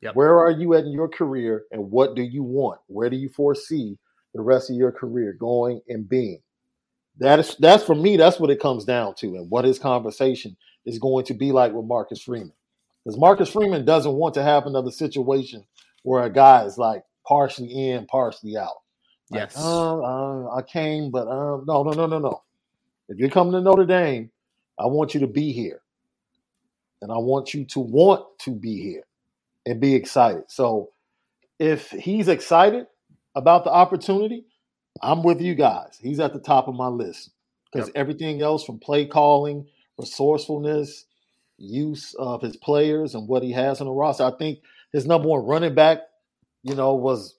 Yep. 0.01 0.15
Where 0.15 0.39
are 0.39 0.51
you 0.51 0.73
at 0.73 0.85
in 0.85 0.91
your 0.91 1.09
career, 1.09 1.63
and 1.71 1.91
what 1.91 2.15
do 2.15 2.23
you 2.23 2.43
want? 2.43 2.79
Where 2.87 3.09
do 3.09 3.15
you 3.17 3.29
foresee 3.29 3.97
the 4.33 4.41
rest 4.41 4.69
of 4.69 4.75
your 4.75 4.91
career 4.91 5.33
going 5.33 5.81
and 5.87 6.07
being? 6.07 6.41
That 7.19 7.39
is 7.39 7.55
that's 7.57 7.83
for 7.83 7.95
me. 7.95 8.17
That's 8.17 8.39
what 8.39 8.49
it 8.49 8.61
comes 8.61 8.85
down 8.85 9.15
to, 9.15 9.35
and 9.35 9.49
what 9.49 9.65
his 9.65 9.79
conversation 9.79 10.55
is 10.85 10.99
going 10.99 11.25
to 11.25 11.33
be 11.33 11.51
like 11.51 11.73
with 11.73 11.85
Marcus 11.85 12.21
Freeman. 12.21 12.53
Because 13.03 13.19
Marcus 13.19 13.49
Freeman 13.49 13.85
doesn't 13.85 14.13
want 14.13 14.33
to 14.35 14.43
have 14.43 14.65
another 14.65 14.91
situation 14.91 15.65
where 16.03 16.23
a 16.23 16.29
guy 16.29 16.63
is 16.63 16.77
like 16.77 17.03
partially 17.27 17.89
in, 17.89 18.05
partially 18.05 18.57
out. 18.57 18.81
Like, 19.29 19.41
yes. 19.41 19.57
Uh, 19.57 19.99
uh, 19.99 20.55
I 20.55 20.61
came, 20.61 21.11
but 21.11 21.27
uh, 21.27 21.61
no, 21.65 21.83
no, 21.83 21.91
no, 21.91 22.05
no, 22.05 22.19
no. 22.19 22.43
If 23.09 23.17
you're 23.17 23.29
coming 23.29 23.53
to 23.53 23.61
Notre 23.61 23.85
Dame, 23.85 24.31
I 24.79 24.85
want 24.85 25.13
you 25.13 25.19
to 25.21 25.27
be 25.27 25.51
here. 25.51 25.81
And 27.01 27.11
I 27.11 27.17
want 27.17 27.53
you 27.53 27.65
to 27.65 27.79
want 27.79 28.25
to 28.39 28.51
be 28.51 28.81
here 28.81 29.03
and 29.65 29.81
be 29.81 29.93
excited. 29.93 30.43
So 30.47 30.91
if 31.59 31.89
he's 31.91 32.29
excited 32.29 32.87
about 33.35 33.65
the 33.65 33.71
opportunity, 33.71 34.45
I'm 35.01 35.23
with 35.23 35.41
you 35.41 35.55
guys. 35.55 35.97
He's 36.01 36.19
at 36.19 36.33
the 36.33 36.39
top 36.39 36.67
of 36.67 36.75
my 36.75 36.87
list 36.87 37.31
because 37.71 37.89
yep. 37.89 37.97
everything 37.97 38.41
else 38.41 38.63
from 38.63 38.79
play 38.79 39.05
calling, 39.05 39.67
resourcefulness, 39.97 41.05
use 41.63 42.13
of 42.15 42.41
his 42.41 42.57
players 42.57 43.15
and 43.15 43.27
what 43.27 43.43
he 43.43 43.51
has 43.51 43.81
on 43.81 43.87
the 43.87 43.93
roster. 43.93 44.23
I 44.23 44.31
think 44.31 44.59
his 44.91 45.05
number 45.05 45.27
one 45.27 45.45
running 45.45 45.75
back, 45.75 45.99
you 46.63 46.75
know, 46.75 46.95
was 46.95 47.35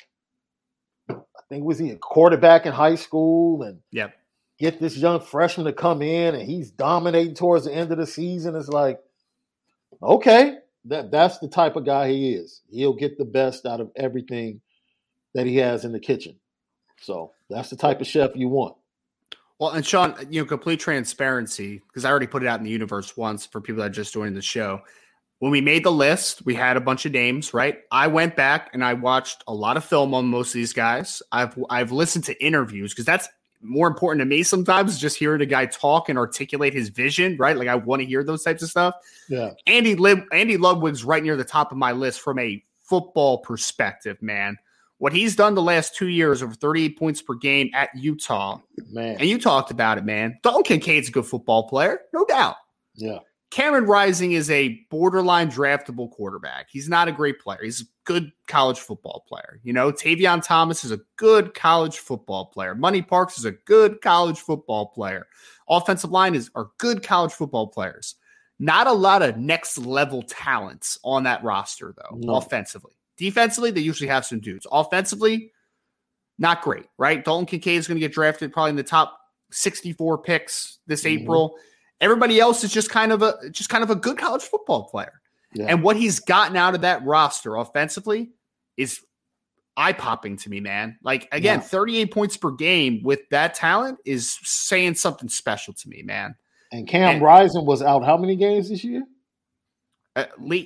I 1.11 1.14
think 1.49 1.64
was 1.64 1.79
he 1.79 1.91
a 1.91 1.97
quarterback 1.97 2.66
in 2.66 2.72
high 2.72 2.97
school 2.97 3.62
and 3.62 3.81
get 4.59 4.81
this 4.81 4.97
young 4.97 5.20
freshman 5.20 5.66
to 5.66 5.72
come 5.72 6.03
in 6.03 6.35
and 6.35 6.43
he's 6.43 6.70
dominating 6.70 7.35
towards 7.35 7.66
the 7.66 7.75
end 7.75 7.93
of 7.93 7.99
the 7.99 8.07
season. 8.07 8.57
It's 8.57 8.68
like, 8.68 9.01
okay, 10.03 10.57
that 10.87 11.11
that's 11.11 11.39
the 11.39 11.49
type 11.49 11.77
of 11.77 11.85
guy 11.85 12.09
he 12.09 12.35
is. 12.35 12.62
He'll 12.70 12.97
get 12.97 13.18
the 13.18 13.25
best 13.25 13.66
out 13.66 13.81
of 13.81 13.91
everything 13.97 14.61
that 15.35 15.47
he 15.47 15.57
has 15.57 15.85
in 15.85 15.93
the 15.93 16.01
kitchen. 16.01 16.37
So 17.01 17.33
that's 17.51 17.70
the 17.70 17.77
type 17.77 18.01
of 18.01 18.07
chef 18.07 18.31
you 18.35 18.49
want. 18.49 18.77
Well, 19.59 19.71
and 19.71 19.87
Sean, 19.87 20.15
you 20.31 20.43
know, 20.43 20.47
complete 20.47 20.81
transparency, 20.81 21.81
because 21.87 22.05
I 22.05 22.11
already 22.11 22.27
put 22.27 22.43
it 22.43 22.49
out 22.49 22.59
in 22.59 22.65
the 22.65 22.71
universe 22.71 23.17
once 23.17 23.47
for 23.47 23.61
people 23.61 23.83
that 23.83 23.93
just 23.93 24.13
joined 24.13 24.37
the 24.37 24.43
show. 24.43 24.83
When 25.39 25.53
we 25.53 25.61
made 25.61 25.85
the 25.85 25.93
list, 25.93 26.45
we 26.45 26.55
had 26.55 26.77
a 26.77 26.81
bunch 26.81 27.07
of 27.07 27.13
names, 27.13 27.55
right? 27.55 27.79
I 27.93 28.07
went 28.07 28.35
back 28.35 28.71
and 28.73 28.85
I 28.85 28.95
watched 28.95 29.45
a 29.47 29.55
lot 29.55 29.77
of 29.77 29.85
film 29.85 30.15
on 30.15 30.27
most 30.27 30.49
of 30.49 30.55
these 30.55 30.73
guys. 30.73 31.23
I've 31.31 31.57
I've 31.71 31.93
listened 31.93 32.25
to 32.25 32.45
interviews 32.45 32.93
because 32.93 33.05
that's 33.05 33.29
more 33.61 33.89
important 33.89 34.21
to 34.21 34.27
me 34.27 34.43
sometimes 34.43 34.99
just 34.99 35.19
hearing 35.19 35.41
a 35.41 35.47
guy 35.47 35.67
talk 35.67 36.09
and 36.09 36.19
articulate 36.19 36.73
his 36.73 36.89
vision, 36.89 37.37
right? 37.39 37.57
Like 37.57 37.69
I 37.69 37.75
want 37.75 38.01
to 38.01 38.07
hear 38.07 38.23
those 38.23 38.43
types 38.43 38.63
of 38.63 38.71
stuff. 38.71 38.95
Yeah. 39.29 39.51
Andy 39.67 39.97
Lib- 39.97 40.27
Andy 40.33 40.57
Ludwig's 40.57 41.05
right 41.05 41.23
near 41.23 41.37
the 41.37 41.45
top 41.45 41.73
of 41.73 41.79
my 41.79 41.93
list 41.93 42.21
from 42.21 42.39
a 42.39 42.63
football 42.81 43.39
perspective, 43.39 44.21
man. 44.23 44.59
What 44.99 45.12
he's 45.12 45.36
done 45.36 45.55
the 45.55 45.62
last 45.62 45.95
two 45.97 46.09
years 46.09 46.42
over 46.42 46.55
38 46.55 46.99
points 46.99 47.20
per 47.20 47.34
game 47.34 47.70
at 47.74 47.90
Utah. 47.95 48.61
Man. 48.90 49.16
And 49.18 49.28
you 49.28 49.38
talked 49.38 49.70
about 49.70 49.99
it, 49.99 50.05
man. 50.05 50.38
Dalton 50.42 50.62
Kincaid's 50.62 51.09
a 51.09 51.12
good 51.12 51.26
football 51.26 51.68
player, 51.68 52.01
no 52.12 52.24
doubt. 52.24 52.57
Yeah. 52.95 53.18
Cameron 53.51 53.84
Rising 53.84 54.32
is 54.32 54.51
a 54.51 54.80
borderline 54.90 55.49
draftable 55.51 56.11
quarterback. 56.11 56.66
He's 56.70 56.88
not 56.88 57.07
a 57.07 57.12
great 57.12 57.38
player. 57.38 57.61
He's 57.62 57.82
a 57.82 57.84
good 58.05 58.32
college 58.49 58.78
football 58.80 59.24
player. 59.28 59.61
You 59.62 59.72
know, 59.72 59.92
Tavion 59.92 60.42
Thomas 60.45 60.84
is 60.84 60.90
a 60.90 61.01
good 61.16 61.55
college 61.55 61.99
football 61.99 62.47
player. 62.47 62.74
Money 62.74 63.01
Parks 63.01 63.38
is 63.38 63.45
a 63.45 63.53
good 63.53 64.01
college 64.01 64.40
football 64.40 64.86
player. 64.86 65.26
Offensive 65.68 66.11
line 66.11 66.34
is 66.34 66.51
are 66.57 66.70
good 66.78 67.05
college 67.05 67.32
football 67.32 67.68
players. 67.68 68.16
Not 68.59 68.86
a 68.88 68.92
lot 68.92 69.22
of 69.22 69.36
next 69.36 69.78
level 69.78 70.22
talents 70.22 70.99
on 71.05 71.22
that 71.24 71.42
roster, 71.45 71.95
though, 71.97 72.16
No. 72.16 72.36
offensively. 72.36 72.92
Defensively, 73.17 73.71
they 73.71 73.81
usually 73.81 74.09
have 74.09 74.25
some 74.27 74.41
dudes. 74.41 74.67
Offensively, 74.73 75.53
not 76.39 76.62
great, 76.62 76.87
right? 76.99 77.25
Dalton 77.25 77.47
Kincaid 77.47 77.79
is 77.79 77.87
going 77.87 77.97
to 77.97 78.01
get 78.01 78.12
drafted 78.12 78.53
probably 78.53 78.71
in 78.71 78.77
the 78.77 78.83
top 78.83 79.19
64 79.53 80.19
picks 80.19 80.79
this 80.87 81.05
Mhm. 81.05 81.23
April. 81.23 81.57
Everybody 82.01 82.41
else 82.41 82.65
is 82.65 82.73
just 82.73 82.91
kind 82.91 83.12
of 83.12 83.23
a 83.23 83.35
just 83.51 83.69
kind 83.71 83.85
of 83.85 83.91
a 83.91 83.95
good 83.95 84.19
college 84.19 84.43
football 84.43 84.85
player. 84.89 85.21
Yeah. 85.53 85.67
And 85.69 85.83
what 85.83 85.97
he's 85.97 86.19
gotten 86.19 86.57
out 86.57 86.75
of 86.75 86.81
that 86.81 87.05
roster 87.05 87.55
offensively 87.57 88.33
is 88.77 89.01
eye 89.77 89.93
popping 89.93 90.37
to 90.39 90.51
me, 90.51 90.59
man. 90.61 90.99
Like 91.05 91.29
again, 91.31 91.59
Yeah. 91.61 91.65
38 91.67 92.12
points 92.12 92.37
per 92.37 92.51
game 92.51 93.01
with 93.05 93.21
that 93.31 93.55
talent 93.55 93.99
is 94.05 94.37
saying 94.43 94.97
something 94.97 95.29
special 95.29 95.73
to 95.75 95.89
me, 95.89 96.03
man. 96.03 96.35
and 96.73 96.89
Cam 96.89 97.15
and- 97.17 97.23
Rising 97.23 97.65
was 97.67 97.83
out 97.83 98.05
how 98.05 98.17
many 98.17 98.35
games 98.35 98.69
this 98.69 98.83
year? 98.83 99.05
Uh, 100.17 100.25
le- 100.39 100.65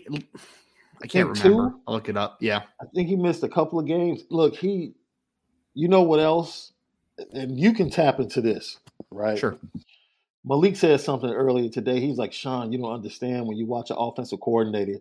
I 1.02 1.06
can't 1.06 1.28
remember. 1.28 1.70
two? 1.70 1.80
I'll 1.86 1.94
look 1.94 2.08
it 2.08 2.16
up. 2.16 2.38
Yeah. 2.40 2.62
I 2.80 2.86
think 2.94 3.08
he 3.08 3.16
missed 3.16 3.42
a 3.42 3.48
couple 3.48 3.78
of 3.78 3.86
games. 3.86 4.22
Look, 4.30 4.56
he, 4.56 4.94
you 5.74 5.88
know 5.88 6.02
what 6.02 6.20
else? 6.20 6.72
And 7.32 7.58
you 7.58 7.72
can 7.72 7.90
tap 7.90 8.20
into 8.20 8.40
this, 8.40 8.78
right? 9.10 9.38
Sure. 9.38 9.58
Malik 10.44 10.76
said 10.76 11.00
something 11.00 11.30
earlier 11.30 11.68
today. 11.68 12.00
He's 12.00 12.18
like, 12.18 12.32
Sean, 12.32 12.72
you 12.72 12.78
don't 12.78 12.92
understand 12.92 13.46
when 13.46 13.56
you 13.56 13.66
watch 13.66 13.90
an 13.90 13.96
offensive 13.98 14.40
coordinator, 14.40 14.98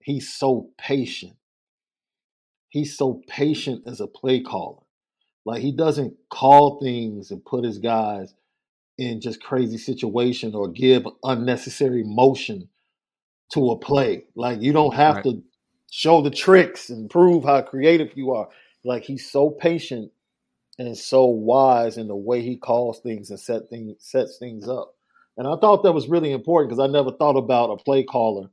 he's 0.00 0.32
so 0.32 0.70
patient. 0.78 1.34
He's 2.68 2.96
so 2.96 3.22
patient 3.28 3.84
as 3.86 4.00
a 4.00 4.06
play 4.06 4.40
caller. 4.40 4.82
Like 5.44 5.62
he 5.62 5.72
doesn't 5.72 6.14
call 6.28 6.80
things 6.80 7.30
and 7.30 7.44
put 7.44 7.64
his 7.64 7.78
guys 7.78 8.34
in 8.98 9.20
just 9.20 9.42
crazy 9.42 9.78
situation 9.78 10.54
or 10.54 10.68
give 10.68 11.06
unnecessary 11.24 12.04
motion 12.04 12.68
to 13.52 13.70
a 13.70 13.78
play. 13.78 14.24
Like 14.34 14.60
you 14.62 14.72
don't 14.72 14.94
have 14.94 15.16
Right. 15.16 15.24
to 15.24 15.42
show 15.90 16.22
the 16.22 16.30
tricks 16.30 16.90
and 16.90 17.10
prove 17.10 17.44
how 17.44 17.62
creative 17.62 18.16
you 18.16 18.32
are. 18.32 18.48
Like 18.84 19.04
he's 19.04 19.30
so 19.30 19.50
patient 19.50 20.12
and 20.78 20.96
so 20.96 21.26
wise 21.26 21.98
in 21.98 22.08
the 22.08 22.16
way 22.16 22.42
he 22.42 22.56
calls 22.56 23.00
things 23.00 23.30
and 23.30 23.40
set 23.40 23.70
things 23.70 23.96
sets 24.00 24.38
things 24.38 24.68
up. 24.68 24.94
And 25.38 25.48
I 25.48 25.56
thought 25.56 25.82
that 25.84 25.92
was 25.92 26.08
really 26.08 26.32
important 26.32 26.70
because 26.70 26.82
I 26.82 26.92
never 26.92 27.12
thought 27.12 27.36
about 27.38 27.70
a 27.70 27.76
play 27.76 28.04
caller. 28.04 28.50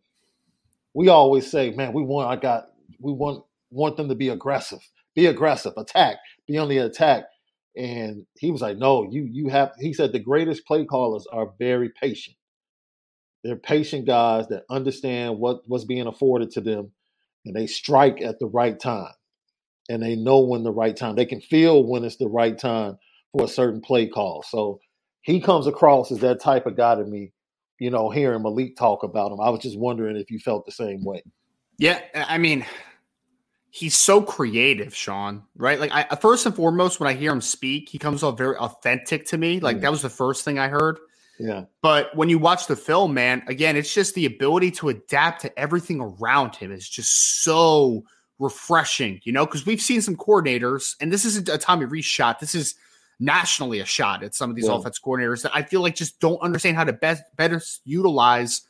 We 0.93 1.09
always 1.09 1.49
say, 1.49 1.71
"Man, 1.71 1.93
we 1.93 2.03
want 2.03 2.29
I 2.29 2.37
got 2.37 2.69
we 2.99 3.13
want 3.13 3.45
want 3.71 3.97
them 3.97 4.09
to 4.09 4.15
be 4.15 4.29
aggressive, 4.29 4.79
be 5.15 5.27
aggressive, 5.27 5.73
attack, 5.77 6.17
be 6.47 6.57
on 6.57 6.69
the 6.69 6.79
attack." 6.79 7.25
And 7.77 8.25
he 8.39 8.51
was 8.51 8.61
like, 8.61 8.77
"No, 8.77 9.03
you 9.11 9.23
you 9.23 9.49
have." 9.49 9.73
He 9.79 9.93
said 9.93 10.11
the 10.13 10.19
greatest 10.19 10.65
play 10.67 10.85
callers 10.85 11.27
are 11.31 11.53
very 11.59 11.89
patient. 11.89 12.37
They're 13.47 13.55
patient 13.55 14.05
guys 14.05 14.47
that 14.49 14.65
understand 14.69 15.39
what 15.39 15.61
what's 15.67 15.85
being 15.85 16.05
afforded 16.07 16.51
to 16.51 16.61
them, 16.61 16.91
and 17.45 17.55
they 17.55 17.65
strike 17.65 18.21
at 18.21 18.39
the 18.39 18.47
right 18.47 18.77
time 18.77 19.13
and 19.89 20.03
they 20.03 20.15
know 20.15 20.39
when 20.39 20.63
the 20.63 20.71
right 20.71 20.95
time. 20.95 21.15
They 21.15 21.25
can 21.25 21.39
feel 21.41 21.85
when 21.85 22.03
it's 22.03 22.17
the 22.17 22.27
right 22.27 22.57
time 22.57 22.97
for 23.31 23.45
a 23.45 23.47
certain 23.47 23.81
play 23.81 24.07
call. 24.07 24.43
So 24.43 24.81
he 25.21 25.39
comes 25.39 25.67
across 25.67 26.11
as 26.11 26.19
that 26.19 26.41
type 26.41 26.65
of 26.65 26.75
guy 26.75 26.95
to 26.95 27.05
me. 27.05 27.31
You 27.79 27.91
know, 27.91 28.09
hearing 28.09 28.41
Malik 28.41 28.75
talk 28.75 29.03
about 29.03 29.31
him, 29.31 29.39
I 29.39 29.49
was 29.49 29.61
just 29.61 29.77
wondering 29.77 30.17
if 30.17 30.31
you 30.31 30.39
felt 30.39 30.65
the 30.65 30.71
same 30.71 31.03
way. 31.03 31.23
Yeah, 31.77 32.01
I 32.15 32.39
mean, 32.39 32.65
he's 33.69 33.95
so 33.95 34.21
creative, 34.21 34.95
Sean. 34.95 35.43
Right? 35.55 35.79
Like, 35.79 35.91
I 35.93 36.15
first 36.15 36.45
and 36.47 36.55
foremost, 36.55 36.99
when 36.99 37.07
I 37.07 37.13
hear 37.13 37.31
him 37.31 37.41
speak, 37.41 37.89
he 37.89 37.99
comes 37.99 38.23
off 38.23 38.37
very 38.37 38.57
authentic 38.57 39.27
to 39.27 39.37
me. 39.37 39.59
Like 39.59 39.77
Mm. 39.77 39.81
that 39.81 39.91
was 39.91 40.01
the 40.01 40.09
first 40.09 40.43
thing 40.43 40.57
I 40.57 40.67
heard. 40.69 40.99
Yeah, 41.39 41.65
But 41.81 42.15
when 42.15 42.29
you 42.29 42.39
watch 42.39 42.67
the 42.67 42.75
film, 42.75 43.13
man, 43.13 43.43
again, 43.47 43.75
it's 43.75 43.93
just 43.93 44.15
the 44.15 44.25
ability 44.25 44.71
to 44.71 44.89
adapt 44.89 45.41
to 45.43 45.59
everything 45.59 46.01
around 46.01 46.55
him 46.55 46.71
is 46.71 46.87
just 46.89 47.43
so 47.43 48.03
refreshing, 48.39 49.19
you 49.23 49.31
know, 49.31 49.45
because 49.45 49.65
we've 49.65 49.81
seen 49.81 50.01
some 50.01 50.15
coordinators, 50.15 50.95
and 50.99 51.11
this 51.11 51.25
isn't 51.25 51.47
a 51.49 51.57
Tommy 51.57 51.85
Rees 51.85 52.05
shot. 52.05 52.39
This 52.39 52.55
is 52.55 52.75
nationally 53.19 53.79
a 53.79 53.85
shot 53.85 54.23
at 54.23 54.35
some 54.35 54.49
of 54.49 54.55
these 54.55 54.65
Yeah. 54.67 54.75
offense 54.75 54.99
coordinators 54.99 55.41
that 55.43 55.55
I 55.55 55.63
feel 55.63 55.81
like 55.81 55.95
just 55.95 56.19
don't 56.19 56.41
understand 56.41 56.77
how 56.77 56.83
to 56.83 56.93
best 56.93 57.23
better 57.35 57.61
utilize 57.83 58.61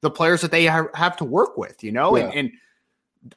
the 0.00 0.10
players 0.10 0.40
that 0.40 0.50
they 0.50 0.66
ha- 0.66 0.88
have 0.94 1.16
to 1.18 1.24
work 1.24 1.56
with, 1.56 1.84
you 1.84 1.92
know, 1.92 2.16
and, 2.16 2.34
and 2.34 2.50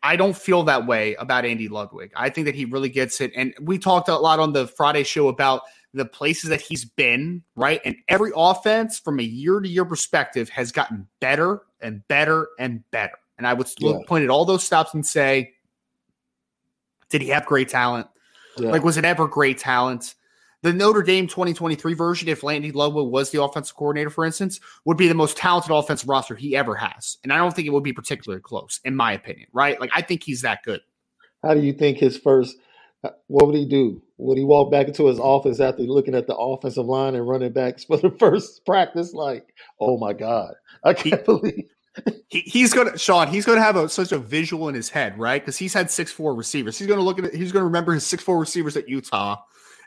I 0.02 0.16
don't 0.16 0.36
feel 0.36 0.64
that 0.64 0.88
way 0.88 1.14
about 1.16 1.46
Andy 1.46 1.68
Ludwig. 1.68 2.12
I 2.16 2.30
think 2.30 2.46
that 2.46 2.56
he 2.56 2.66
really 2.66 2.90
gets 2.90 3.22
it. 3.22 3.32
And 3.36 3.54
we 3.62 3.78
talked 3.78 4.10
a 4.10 4.18
lot 4.18 4.40
on 4.40 4.54
the 4.54 4.66
Friday 4.68 5.04
show 5.04 5.28
about 5.28 5.62
the 5.96 6.06
places 6.06 6.50
that 6.50 6.62
he's 6.62 6.86
been, 6.86 7.42
right? 7.56 7.80
And 7.86 7.96
every 8.10 8.32
offense 8.36 9.00
from 9.00 9.20
a 9.20 9.24
year 9.24 9.60
to 9.62 9.68
year 9.68 9.86
perspective 9.86 10.50
has 10.50 10.72
gotten 10.72 11.08
better 11.22 11.62
and 11.80 12.06
better 12.08 12.50
and 12.60 12.84
better. 12.92 13.18
And 13.38 13.48
I 13.48 13.54
would 13.54 13.68
Yeah. 13.80 13.98
point 14.06 14.24
at 14.24 14.30
all 14.30 14.46
those 14.46 14.64
stops 14.64 14.94
and 14.94 15.06
say, 15.06 15.54
did 17.10 17.22
he 17.22 17.30
have 17.30 17.46
great 17.46 17.70
talent? 17.70 18.08
yeah, 18.58 18.72
Like, 18.72 18.84
was 18.84 18.98
it 18.98 19.06
ever 19.06 19.28
great 19.28 19.58
talent? 19.58 20.16
The 20.64 20.74
Notre 20.74 21.04
Dame 21.04 21.28
2023 21.28 21.94
version, 21.94 22.28
if 22.28 22.44
Andy 22.44 22.72
Ludwig 22.72 23.08
was 23.08 23.30
the 23.30 23.42
offensive 23.42 23.76
coordinator, 23.76 24.10
for 24.10 24.26
instance, 24.26 24.60
would 24.84 24.98
be 24.98 25.08
the 25.08 25.14
most 25.14 25.38
talented 25.38 25.72
offensive 25.72 26.10
roster 26.10 26.36
he 26.36 26.56
ever 26.58 26.76
has. 26.76 27.18
And 27.24 27.32
I 27.32 27.38
don't 27.38 27.56
think 27.56 27.68
it 27.68 27.72
would 27.72 27.84
be 27.84 27.94
particularly 27.94 28.42
close, 28.42 28.80
in 28.84 28.96
my 28.96 29.14
opinion, 29.14 29.48
right? 29.54 29.80
Like, 29.80 29.92
I 29.96 30.02
think 30.02 30.24
he's 30.24 30.42
that 30.42 30.64
good. 30.64 30.82
How 31.44 31.54
do 31.54 31.62
you 31.62 31.72
think 31.74 32.00
his 32.00 32.18
first? 32.18 32.58
uh, 33.04 33.12
What 33.28 33.46
would 33.48 33.56
he 33.56 33.66
do? 33.66 34.02
Would 34.18 34.38
he 34.38 34.44
walked 34.44 34.72
back 34.72 34.88
into 34.88 35.08
his 35.08 35.20
office 35.20 35.60
after 35.60 35.84
looking 35.84 36.16
at 36.16 36.26
the 36.26 36.36
offensive 36.36 36.86
line 36.86 37.16
and 37.16 37.28
running 37.28 37.52
backs 37.52 37.84
for 37.84 37.98
the 37.98 38.10
first 38.20 38.66
practice? 38.66 39.14
Like, 39.14 39.54
oh 39.80 39.98
my 39.98 40.14
god, 40.14 40.54
I 40.84 40.94
can't 40.94 41.24
believe. 41.26 41.66
He, 42.28 42.42
he's 42.42 42.74
gonna 42.74 42.98
Sean. 42.98 43.30
He's 43.30 43.46
gonna 43.46 43.62
have 43.62 43.78
a, 43.78 43.88
such 43.88 44.12
a 44.12 44.18
visual 44.20 44.68
in 44.68 44.76
his 44.76 44.90
head, 44.90 45.18
right? 45.18 45.42
Because 45.42 45.56
he's 45.56 45.74
had 45.74 45.90
six 45.90 46.12
four 46.12 46.36
receivers. 46.36 46.78
He's 46.78 46.90
gonna 46.90 47.00
look 47.00 47.20
at 47.20 47.24
it. 47.24 47.34
He's 47.34 47.54
gonna 47.54 47.64
remember 47.64 47.94
his 47.94 48.06
six 48.06 48.22
four 48.22 48.38
receivers 48.38 48.76
at 48.76 48.90
Utah. 48.90 49.38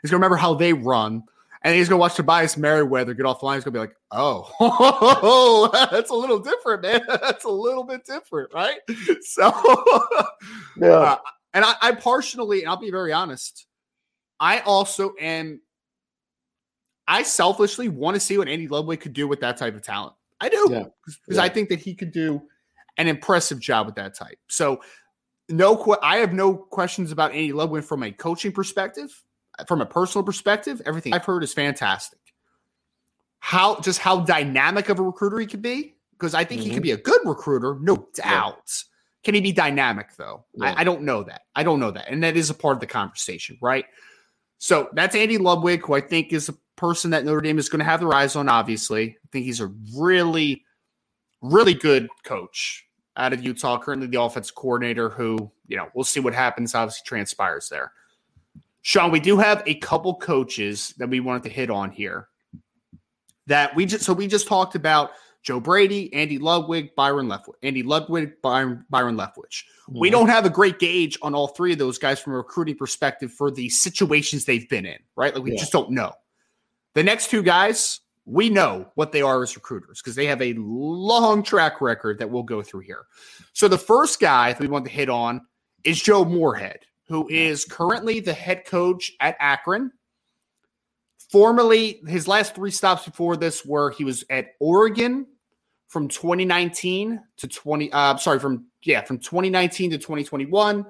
He's 0.01 0.09
gonna 0.09 0.17
remember 0.17 0.37
how 0.37 0.55
they 0.55 0.73
run, 0.73 1.21
and 1.61 1.75
he's 1.75 1.87
gonna 1.87 1.99
watch 1.99 2.15
Tobias 2.15 2.57
Merriweather 2.57 3.13
get 3.13 3.27
off 3.27 3.41
the 3.41 3.45
line. 3.45 3.57
He's 3.57 3.63
gonna 3.63 3.73
be 3.73 3.79
like, 3.79 3.95
"Oh, 4.09 5.69
that's 5.91 6.09
a 6.09 6.15
little 6.15 6.39
different, 6.39 6.81
man. 6.81 7.01
That's 7.07 7.45
a 7.45 7.49
little 7.49 7.83
bit 7.83 8.05
different, 8.05 8.51
right?" 8.55 8.79
So, 9.21 9.51
Yeah, 10.77 10.87
uh, 10.87 11.17
and 11.53 11.63
I, 11.63 11.75
I 11.79 11.91
partially, 11.91 12.61
and 12.61 12.69
I'll 12.69 12.77
be 12.77 12.89
very 12.89 13.13
honest, 13.13 13.67
I 14.39 14.59
also 14.59 15.13
am. 15.19 15.61
I 17.07 17.23
selfishly 17.23 17.89
want 17.89 18.15
to 18.15 18.19
see 18.19 18.37
what 18.37 18.47
Andy 18.47 18.67
Ludwig 18.67 18.99
could 18.99 19.13
do 19.13 19.27
with 19.27 19.39
that 19.41 19.57
type 19.57 19.75
of 19.75 19.81
talent. 19.81 20.13
I 20.39 20.49
do 20.49 20.67
because 20.69 21.37
Yeah. 21.37 21.41
I 21.43 21.49
think 21.49 21.69
that 21.69 21.79
he 21.79 21.95
could 21.95 22.11
do 22.11 22.41
an 22.97 23.07
impressive 23.07 23.59
job 23.59 23.87
with 23.87 23.95
that 23.95 24.13
type. 24.15 24.37
So, 24.47 24.81
no, 25.49 25.75
que- 25.75 25.97
I 26.03 26.17
have 26.17 26.33
no 26.33 26.53
questions 26.55 27.11
about 27.11 27.31
Andy 27.31 27.51
Ludwig 27.51 27.83
from 27.83 28.03
a 28.03 28.11
coaching 28.11 28.51
perspective, 28.51 29.09
from 29.67 29.81
a 29.81 29.85
personal 29.85 30.23
perspective. 30.23 30.81
Everything 30.85 31.13
I've 31.13 31.25
heard 31.25 31.43
is 31.43 31.51
fantastic. 31.53 32.19
How 33.39 33.79
just 33.79 33.99
how 33.99 34.19
dynamic 34.19 34.89
of 34.89 34.99
a 34.99 35.03
recruiter 35.03 35.39
he 35.39 35.47
could 35.47 35.61
be, 35.63 35.95
because 36.11 36.33
I 36.35 36.43
think 36.43 36.61
he 36.61 36.69
Mhm. 36.69 36.73
could 36.75 36.83
be 36.83 36.91
a 36.91 36.97
good 36.97 37.21
recruiter, 37.25 37.77
no 37.81 38.07
doubt. 38.13 38.83
Can 39.23 39.33
he 39.33 39.41
be 39.41 39.51
dynamic 39.51 40.15
though? 40.17 40.45
Yeah. 40.53 40.73
I, 40.77 40.81
I 40.81 40.83
don't 40.83 41.01
know 41.01 41.23
that. 41.23 41.41
I 41.55 41.63
don't 41.63 41.79
know 41.79 41.91
that, 41.91 42.05
and 42.09 42.21
that 42.23 42.37
is 42.37 42.49
a 42.49 42.53
part 42.53 42.75
of 42.75 42.81
the 42.81 42.87
conversation, 42.87 43.57
right? 43.61 43.85
So 44.59 44.89
that's 44.93 45.15
Andy 45.15 45.37
Ludwig, 45.37 45.85
who 45.85 45.93
I 45.93 46.01
think 46.01 46.31
is 46.33 46.49
a 46.49 46.53
person 46.75 47.11
that 47.11 47.25
Notre 47.25 47.41
Dame 47.41 47.57
is 47.57 47.69
going 47.69 47.79
to 47.79 47.85
have 47.85 48.01
their 48.01 48.13
eyes 48.13 48.35
on. 48.35 48.47
Obviously, 48.47 49.11
I 49.11 49.27
think 49.31 49.45
he's 49.45 49.61
a 49.61 49.71
really, 49.95 50.63
really 51.41 51.73
good 51.73 52.07
coach 52.23 52.85
out 53.15 53.33
of 53.33 53.43
Utah. 53.43 53.79
Currently, 53.79 54.07
the 54.07 54.21
offense 54.21 54.51
coordinator. 54.51 55.09
Who 55.09 55.51
you 55.67 55.77
know, 55.77 55.87
we'll 55.93 56.03
see 56.03 56.19
what 56.19 56.33
happens. 56.33 56.75
Obviously, 56.75 57.03
transpires 57.05 57.69
there. 57.69 57.93
Sean, 58.81 59.11
we 59.11 59.19
do 59.19 59.37
have 59.37 59.63
a 59.65 59.75
couple 59.75 60.15
coaches 60.15 60.93
that 60.97 61.09
we 61.09 61.19
wanted 61.21 61.43
to 61.43 61.49
hit 61.49 61.69
on 61.69 61.91
here. 61.91 62.27
That 63.47 63.75
we 63.75 63.85
just 63.85 64.03
so 64.03 64.13
we 64.13 64.27
just 64.27 64.47
talked 64.47 64.75
about 64.75 65.11
Joe 65.43 65.59
Brady, 65.59 66.13
Andy 66.13 66.37
Ludwig, 66.37 66.95
Byron 66.95 67.27
Leftwich, 67.27 67.55
Andy 67.63 67.81
Ludwig, 67.83 68.41
Byron, 68.41 68.85
Byron 68.89 69.15
Leftwich. 69.15 69.63
We 69.87 70.09
Mhm. 70.09 70.11
don't 70.11 70.29
have 70.29 70.45
a 70.45 70.49
great 70.49 70.79
gauge 70.79 71.17
on 71.21 71.33
all 71.33 71.47
three 71.47 71.71
of 71.71 71.79
those 71.79 71.97
guys 71.97 72.19
from 72.19 72.33
a 72.33 72.37
recruiting 72.37 72.75
perspective 72.75 73.31
for 73.31 73.49
the 73.49 73.69
situations 73.69 74.45
they've 74.45 74.67
been 74.67 74.85
in, 74.85 74.99
right? 75.15 75.33
Like 75.33 75.43
we 75.43 75.51
Yeah. 75.53 75.59
just 75.59 75.71
don't 75.71 75.91
know. 75.91 76.13
The 76.93 77.03
next 77.03 77.29
two 77.29 77.41
guys, 77.41 78.01
we 78.25 78.49
know 78.49 78.91
what 78.95 79.11
they 79.11 79.21
are 79.21 79.41
as 79.41 79.55
recruiters 79.55 80.01
because 80.01 80.15
they 80.15 80.25
have 80.25 80.41
a 80.41 80.53
long 80.57 81.41
track 81.41 81.81
record 81.81 82.19
that 82.19 82.29
we'll 82.29 82.43
go 82.43 82.61
through 82.61 82.81
here. 82.81 83.05
So 83.53 83.67
the 83.67 83.77
first 83.77 84.19
guy 84.19 84.53
that 84.53 84.59
we 84.59 84.67
want 84.67 84.85
to 84.85 84.91
hit 84.91 85.09
on 85.09 85.41
is 85.83 86.01
Joe 86.01 86.25
Moorhead, 86.25 86.79
who 87.07 87.27
is 87.29 87.63
currently 87.65 88.19
the 88.19 88.33
head 88.33 88.65
coach 88.65 89.11
at 89.21 89.37
Akron. 89.39 89.91
Formerly, 91.29 92.01
his 92.07 92.27
last 92.27 92.55
three 92.55 92.71
stops 92.71 93.05
before 93.05 93.37
this 93.37 93.63
were 93.63 93.91
he 93.91 94.03
was 94.03 94.23
at 94.31 94.55
Oregon 94.59 95.27
from 95.87 96.07
2019 96.07 97.21
to 97.37 97.47
20. 97.47 97.91
Uh, 97.91 98.17
sorry, 98.17 98.39
from 98.39 98.65
yeah, 98.83 99.01
from 99.01 99.19
2019 99.19 99.91
to 99.91 99.97
2021. 99.97 100.85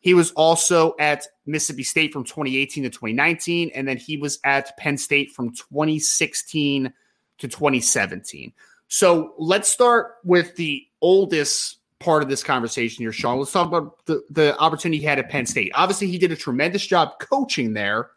He 0.00 0.14
was 0.14 0.30
also 0.32 0.94
at 1.00 1.26
Mississippi 1.46 1.82
State 1.82 2.12
from 2.12 2.22
2018 2.22 2.84
to 2.84 2.90
2019, 2.90 3.72
and 3.74 3.88
then 3.88 3.96
he 3.96 4.16
was 4.16 4.38
at 4.44 4.76
Penn 4.76 4.96
State 4.96 5.32
from 5.32 5.50
2016 5.50 6.92
to 7.38 7.48
2017. 7.48 8.52
So 8.88 9.34
let's 9.38 9.68
start 9.68 10.16
with 10.22 10.54
the 10.56 10.86
oldest 11.00 11.78
part 11.98 12.22
of 12.22 12.28
this 12.28 12.44
conversation 12.44 13.02
here, 13.02 13.12
Sean. 13.12 13.38
Let's 13.38 13.52
talk 13.52 13.66
about 13.66 14.04
the, 14.06 14.22
the 14.30 14.56
opportunity 14.58 14.98
he 14.98 15.06
had 15.06 15.18
at 15.18 15.30
Penn 15.30 15.46
State. 15.46 15.72
Obviously, 15.74 16.06
he 16.06 16.18
did 16.18 16.30
a 16.30 16.36
tremendous 16.36 16.86
job 16.86 17.18
coaching 17.18 17.72
there 17.72 18.10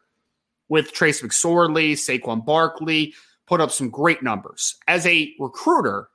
with 0.71 0.93
Trace 0.93 1.21
McSorley, 1.21 1.91
Saquon 1.91 2.45
Barkley, 2.45 3.13
put 3.45 3.59
up 3.59 3.71
some 3.71 3.89
great 3.89 4.23
numbers. 4.23 4.77
As 4.87 5.05
a 5.05 5.33
recruiter, 5.37 6.07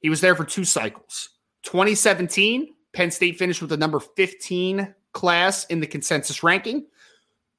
he 0.00 0.08
was 0.08 0.22
there 0.22 0.34
for 0.34 0.44
two 0.44 0.64
cycles. 0.64 1.28
2017, 1.64 2.74
Penn 2.94 3.10
State 3.10 3.38
finished 3.38 3.60
with 3.60 3.68
the 3.68 3.76
number 3.76 4.00
15 4.00 4.94
class 5.12 5.66
in 5.66 5.80
the 5.80 5.86
consensus 5.86 6.42
ranking. 6.42 6.86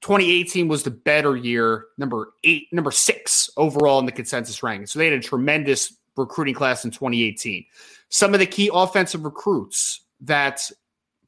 2018 0.01 0.67
was 0.67 0.81
the 0.81 0.89
better 0.89 1.37
year, 1.37 1.85
number 1.99 2.33
eight, 2.43 2.69
number 2.71 2.89
six 2.89 3.51
overall 3.55 3.99
in 3.99 4.07
the 4.07 4.11
consensus 4.11 4.63
ranking. 4.63 4.87
So 4.87 4.97
they 4.97 5.05
had 5.05 5.13
a 5.13 5.21
tremendous 5.21 5.93
recruiting 6.17 6.55
class 6.55 6.85
in 6.85 6.89
2018. 6.89 7.63
Some 8.09 8.33
of 8.33 8.39
the 8.39 8.47
key 8.47 8.71
offensive 8.73 9.25
recruits 9.25 10.01
that 10.21 10.71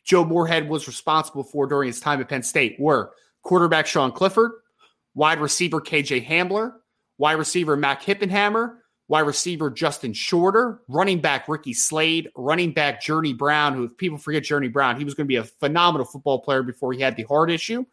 Joe 0.03 0.25
Moorhead 0.25 0.67
was 0.67 0.88
responsible 0.88 1.43
for 1.43 1.67
during 1.67 1.86
his 1.86 1.99
time 1.99 2.19
at 2.19 2.29
Penn 2.29 2.41
State 2.41 2.77
were 2.79 3.11
quarterback 3.43 3.86
Sean 3.86 4.11
Clifford, 4.11 4.53
wide 5.14 5.39
receiver 5.39 5.82
KJ 5.82 6.26
Hamler, 6.26 6.74
wide 7.18 7.34
receiver 7.34 7.76
Mac 7.76 8.01
Hippenhammer, 8.01 8.78
wide 9.07 9.22
receiver 9.22 9.70
Justin 9.70 10.14
Shorter, 10.14 10.82
running 10.88 11.20
back 11.20 11.47
Ricky 11.47 11.74
Slade, 11.74 12.30
running 12.36 12.72
back 12.72 13.01
Journey 13.01 13.34
Brown, 13.34 13.74
who, 13.74 13.84
if 13.84 13.97
people 13.97 14.18
forget 14.18 14.43
Journey 14.43 14.70
Brown, 14.70 14.97
he 14.97 15.03
was 15.03 15.14
going 15.14 15.26
to 15.26 15.28
be 15.28 15.36
a 15.36 15.43
phenomenal 15.43 16.05
football 16.05 16.39
player 16.39 16.64
before 16.64 16.93
he 16.93 17.01
had 17.01 17.16
the 17.16 17.24
heart 17.24 17.51
issue. 17.51 17.86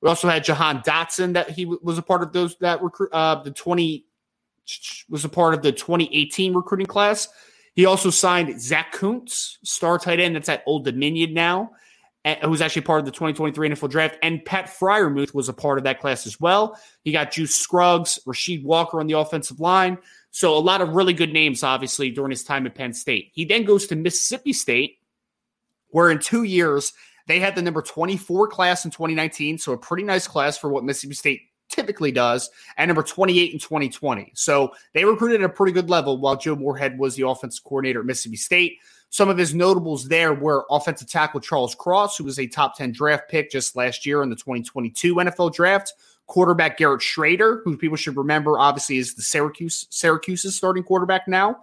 We 0.00 0.08
also 0.08 0.28
had 0.28 0.44
Jahan 0.44 0.82
Dotson 0.82 1.32
that 1.32 1.50
he 1.50 1.64
was 1.64 1.98
a 1.98 2.02
part 2.02 2.22
of 2.22 2.32
those 2.32 2.56
that 2.58 2.82
recruit 2.82 3.10
uh, 3.12 3.42
the 3.42 3.50
20 3.50 4.04
was 5.08 5.24
a 5.24 5.28
part 5.28 5.54
of 5.54 5.62
the 5.62 5.72
2018 5.72 6.54
recruiting 6.54 6.86
class. 6.86 7.28
He 7.74 7.86
also 7.86 8.10
signed 8.10 8.60
Zach 8.60 8.92
Kuntz, 8.92 9.58
star 9.64 9.98
tight 9.98 10.20
end 10.20 10.36
that's 10.36 10.48
at 10.48 10.62
Old 10.66 10.84
Dominion 10.84 11.34
now 11.34 11.72
who's 12.42 12.62
actually 12.62 12.82
part 12.82 13.00
of 13.00 13.04
the 13.04 13.10
2023 13.10 13.68
NFL 13.70 13.90
draft, 13.90 14.16
and 14.22 14.44
Pat 14.44 14.66
Freiermuth 14.66 15.34
was 15.34 15.48
a 15.48 15.52
part 15.52 15.78
of 15.78 15.84
that 15.84 16.00
class 16.00 16.26
as 16.26 16.40
well. 16.40 16.78
He 17.02 17.12
got 17.12 17.32
Juice 17.32 17.54
Scruggs, 17.54 18.18
Rasheed 18.26 18.64
Walker 18.64 19.00
on 19.00 19.06
the 19.06 19.18
offensive 19.18 19.60
line. 19.60 19.98
So 20.30 20.56
a 20.56 20.58
lot 20.58 20.80
of 20.80 20.90
really 20.90 21.12
good 21.12 21.32
names, 21.32 21.62
obviously, 21.62 22.10
during 22.10 22.30
his 22.30 22.42
time 22.42 22.66
at 22.66 22.74
Penn 22.74 22.92
State. 22.92 23.30
He 23.34 23.44
then 23.44 23.64
goes 23.64 23.86
to 23.88 23.96
Mississippi 23.96 24.52
State, 24.52 24.98
where 25.88 26.10
in 26.10 26.18
two 26.18 26.44
years 26.44 26.92
they 27.26 27.40
had 27.40 27.54
the 27.54 27.62
number 27.62 27.82
24 27.82 28.48
class 28.48 28.84
in 28.84 28.90
2019. 28.90 29.58
So 29.58 29.72
a 29.72 29.78
pretty 29.78 30.02
nice 30.02 30.26
class 30.26 30.58
for 30.58 30.70
what 30.70 30.82
Mississippi 30.82 31.14
State 31.14 31.42
typically 31.68 32.12
does, 32.12 32.50
and 32.76 32.88
number 32.88 33.02
28 33.02 33.52
in 33.52 33.58
2020. 33.58 34.32
So 34.34 34.72
they 34.92 35.04
recruited 35.04 35.42
at 35.42 35.50
a 35.50 35.52
pretty 35.52 35.72
good 35.72 35.90
level 35.90 36.18
while 36.18 36.36
Joe 36.36 36.56
Moorhead 36.56 36.98
was 36.98 37.16
the 37.16 37.26
offensive 37.26 37.64
coordinator 37.64 38.00
at 38.00 38.06
Mississippi 38.06 38.36
State. 38.36 38.78
Some 39.14 39.28
of 39.28 39.38
his 39.38 39.54
notables 39.54 40.08
there 40.08 40.34
were 40.34 40.66
offensive 40.70 41.08
tackle 41.08 41.38
Charles 41.38 41.72
Cross, 41.76 42.18
who 42.18 42.24
was 42.24 42.40
a 42.40 42.48
top 42.48 42.76
10 42.76 42.90
draft 42.90 43.28
pick 43.28 43.48
just 43.48 43.76
last 43.76 44.04
year 44.04 44.24
in 44.24 44.28
the 44.28 44.34
2022 44.34 45.14
NFL 45.14 45.54
draft. 45.54 45.92
Quarterback 46.26 46.78
Garrett 46.78 47.00
Shrader, 47.00 47.60
who 47.62 47.76
people 47.76 47.96
should 47.96 48.16
remember, 48.16 48.58
obviously 48.58 48.98
is 48.98 49.14
the 49.14 49.22
Syracuse 49.22 49.86
Syracuse's 49.88 50.56
starting 50.56 50.82
quarterback 50.82 51.28
now. 51.28 51.58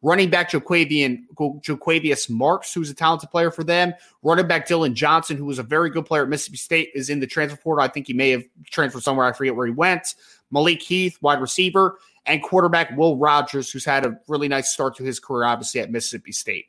Running 0.00 0.30
back 0.30 0.50
Jo'quavian, 0.50 1.24
Jo'quavious 1.60 2.30
Marks, 2.30 2.72
who's 2.72 2.88
a 2.88 2.94
talented 2.94 3.30
player 3.30 3.50
for 3.50 3.64
them. 3.64 3.92
Running 4.22 4.46
back 4.46 4.66
Dillon 4.66 4.94
Johnson, 4.94 5.36
who 5.36 5.44
was 5.44 5.58
a 5.58 5.62
very 5.62 5.90
good 5.90 6.06
player 6.06 6.22
at 6.22 6.30
Mississippi 6.30 6.56
State, 6.56 6.90
is 6.94 7.10
in 7.10 7.20
the 7.20 7.26
transfer 7.26 7.58
portal. 7.58 7.84
I 7.84 7.88
think 7.88 8.06
he 8.06 8.14
may 8.14 8.30
have 8.30 8.44
transferred 8.70 9.02
somewhere. 9.02 9.26
I 9.26 9.34
forget 9.34 9.54
where 9.54 9.66
he 9.66 9.72
went. 9.72 10.14
Malik 10.50 10.80
Heath, 10.80 11.18
wide 11.20 11.42
receiver, 11.42 11.98
and 12.24 12.42
quarterback 12.42 12.96
Will 12.96 13.18
Rogers, 13.18 13.70
who's 13.70 13.84
had 13.84 14.06
a 14.06 14.18
really 14.26 14.48
nice 14.48 14.72
start 14.72 14.96
to 14.96 15.04
his 15.04 15.20
career, 15.20 15.44
obviously 15.44 15.82
at 15.82 15.90
Mississippi 15.90 16.32
State. 16.32 16.68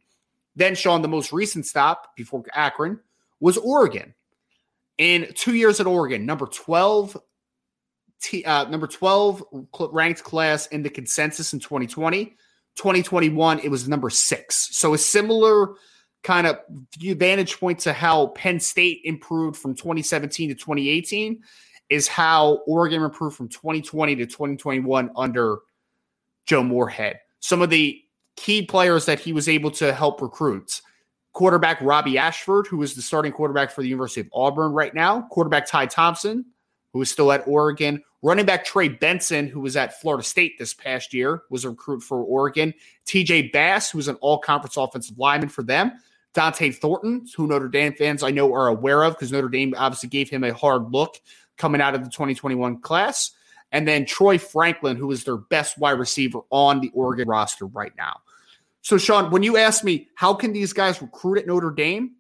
Then, 0.56 0.76
Sean, 0.76 1.02
the 1.02 1.08
most 1.08 1.34
recent 1.34 1.66
stop 1.66 2.16
before 2.16 2.44
Akron 2.54 3.00
was 3.40 3.58
Oregon. 3.58 4.14
In 4.98 5.28
two 5.36 5.56
years 5.56 5.80
at 5.80 5.88
Oregon, 5.88 6.26
number 6.26 6.46
12, 6.46 7.18
t- 8.22 8.46
uh, 8.46 8.70
number 8.70 8.88
12 8.88 9.44
ranked 9.92 10.24
class 10.24 10.68
in 10.68 10.84
the 10.84 10.90
consensus 10.90 11.54
in 11.54 11.60
2020. 11.60 12.36
2021, 12.76 13.60
it 13.60 13.70
was 13.70 13.88
number 13.88 14.10
six. 14.10 14.70
So 14.78 14.94
a 14.94 14.98
similar 14.98 15.76
kind 16.24 16.48
of 16.48 16.60
vantage 17.00 17.60
point 17.60 17.80
to 17.80 17.94
how 17.94 18.28
Penn 18.28 18.60
State 18.60 19.02
improved 19.04 19.58
from 19.58 19.76
2017 19.76 20.50
to 20.50 20.56
2018 20.56 21.42
is 21.90 22.08
how 22.08 22.64
Oregon 22.66 23.04
improved 23.04 23.36
from 23.38 23.48
2020 23.48 24.16
to 24.16 24.26
2021 24.26 25.12
under 25.16 25.60
Joe 26.46 26.64
Moorhead. 26.64 27.20
Some 27.40 27.62
of 27.62 27.70
the 27.70 28.02
key 28.36 28.66
players 28.66 29.06
that 29.06 29.20
he 29.20 29.34
was 29.34 29.48
able 29.48 29.72
to 29.72 29.94
help 29.94 30.22
recruit. 30.22 30.82
Quarterback 31.34 31.82
Robby 31.82 32.18
Ashford, 32.18 32.68
who 32.68 32.82
is 32.82 32.96
the 32.96 33.02
starting 33.02 33.32
quarterback 33.32 33.72
for 33.72 33.82
the 33.82 33.90
University 33.90 34.22
of 34.22 34.30
Auburn 34.34 34.72
right 34.72 34.94
now. 34.94 35.24
Quarterback 35.32 35.68
Ty 35.68 35.88
Thompson, 35.88 36.46
who 36.94 37.02
is 37.02 37.12
still 37.12 37.32
at 37.32 37.48
Oregon. 37.48 38.02
Running 38.22 38.46
back 38.46 38.66
Trey 38.66 38.88
Benson, 38.88 39.48
who 39.48 39.60
was 39.60 39.76
at 39.76 40.00
Florida 40.00 40.24
State 40.24 40.58
this 40.58 40.74
past 40.74 41.14
year, 41.14 41.44
was 41.50 41.66
a 41.66 41.70
recruit 41.70 42.02
for 42.02 42.24
Oregon. 42.24 42.74
TJ 43.06 43.52
Bass, 43.52 43.92
who's 43.92 44.08
an 44.08 44.16
all 44.16 44.40
conference 44.40 44.78
offensive 44.78 45.18
lineman 45.20 45.50
for 45.50 45.62
them. 45.62 45.92
Dont'e 46.34 46.76
Thornton, 46.76 47.26
who 47.36 47.48
Notre 47.48 47.70
Dame 47.70 47.94
fans 47.94 48.24
I 48.24 48.32
know 48.32 48.54
are 48.54 48.68
aware 48.68 49.04
of 49.04 49.14
because 49.14 49.32
Notre 49.32 49.50
Dame 49.50 49.74
obviously 49.78 50.10
gave 50.10 50.30
him 50.30 50.44
a 50.44 50.54
hard 50.54 50.92
look 50.92 51.20
coming 51.58 51.82
out 51.82 51.96
of 51.96 52.04
the 52.04 52.10
2021 52.10 52.82
class. 52.82 53.32
And 53.72 53.88
then 53.88 54.06
Troy 54.06 54.38
Franklin, 54.38 54.98
who 54.98 55.12
is 55.12 55.24
their 55.24 55.38
best 55.38 55.78
wide 55.78 55.92
receiver 55.92 56.40
on 56.50 56.82
the 56.82 56.92
Oregon 56.94 57.28
roster 57.28 57.66
right 57.66 57.94
now. 57.98 58.22
So, 58.86 59.00
Sean, 59.00 59.32
when 59.32 59.42
you 59.42 59.58
ask 59.58 59.84
me 59.84 60.10
how 60.14 60.36
can 60.36 60.54
these 60.54 60.72
guys 60.72 61.02
recruit 61.02 61.40
at 61.40 61.48
Notre 61.48 61.72
Dame, 61.72 62.12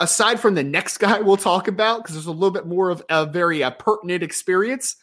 aside 0.00 0.40
from 0.40 0.56
the 0.56 0.64
next 0.64 0.98
guy 0.98 1.20
we'll 1.20 1.36
talk 1.36 1.68
about, 1.68 2.02
because 2.02 2.16
there's 2.16 2.26
a 2.26 2.32
little 2.32 2.50
bit 2.50 2.66
more 2.66 2.90
of 2.90 3.00
a 3.08 3.26
very 3.26 3.62
uh, 3.62 3.70
pertinent 3.70 4.24
experience, 4.24 4.96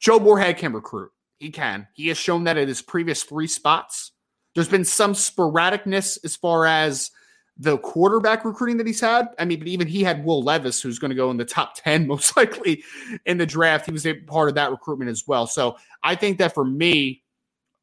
Joe 0.00 0.18
Moorhead 0.18 0.58
can 0.58 0.72
recruit. 0.72 1.12
He 1.38 1.50
can. 1.50 1.86
He 1.94 2.08
has 2.08 2.18
shown 2.18 2.42
that 2.44 2.56
at 2.56 2.66
his 2.66 2.82
previous 2.82 3.22
three 3.22 3.46
spots. 3.46 4.10
There's 4.56 4.68
been 4.68 4.84
some 4.84 5.12
sporadicness 5.12 6.18
as 6.24 6.34
far 6.34 6.66
as 6.66 7.12
the 7.56 7.78
quarterback 7.78 8.44
recruiting 8.44 8.78
that 8.78 8.86
he's 8.88 9.00
had. 9.00 9.28
I 9.38 9.44
mean, 9.44 9.60
but 9.60 9.68
even 9.68 9.86
he 9.86 10.02
had 10.02 10.24
Will 10.24 10.42
Levis, 10.42 10.82
who's 10.82 10.98
going 10.98 11.10
to 11.10 11.14
go 11.14 11.30
in 11.30 11.36
the 11.36 11.44
top 11.44 11.74
10 11.84 12.08
most 12.08 12.36
likely 12.36 12.82
in 13.26 13.38
the 13.38 13.46
draft. 13.46 13.86
He 13.86 13.92
was 13.92 14.06
a 14.06 14.14
part 14.14 14.48
of 14.48 14.56
that 14.56 14.72
recruitment 14.72 15.08
as 15.08 15.22
well. 15.24 15.46
So 15.46 15.76
I 16.02 16.16
think 16.16 16.38
that 16.38 16.52
for 16.52 16.64
me, 16.64 17.22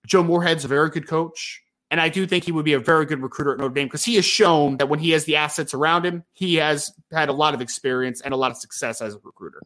Joe 0.06 0.24
Moorhead's 0.24 0.66
a 0.66 0.68
very 0.68 0.90
good 0.90 1.08
coach. 1.08 1.62
And 1.96 2.02
I 2.02 2.10
do 2.10 2.28
think 2.28 2.44
he 2.44 2.52
would 2.52 2.66
be 2.66 2.74
a 2.74 2.80
very 2.80 3.06
good 3.06 3.22
recruiter 3.22 3.54
at 3.54 3.58
Notre 3.58 3.74
Dame 3.74 3.88
because 3.88 4.04
he 4.04 4.16
has 4.16 4.26
shown 4.26 4.76
that 4.80 4.90
when 4.90 5.00
he 5.00 5.12
has 5.12 5.24
the 5.24 5.38
assets 5.38 5.74
around 5.74 6.06
him, 6.06 6.26
he 6.34 6.56
has 6.56 6.92
had 7.10 7.30
a 7.30 7.32
lot 7.32 7.54
of 7.54 7.62
experience 7.62 8.20
and 8.20 8.34
a 8.34 8.38
lot 8.38 8.52
of 8.52 8.58
success 8.58 9.02
as 9.02 9.16
a 9.16 9.20
recruiter. 9.24 9.62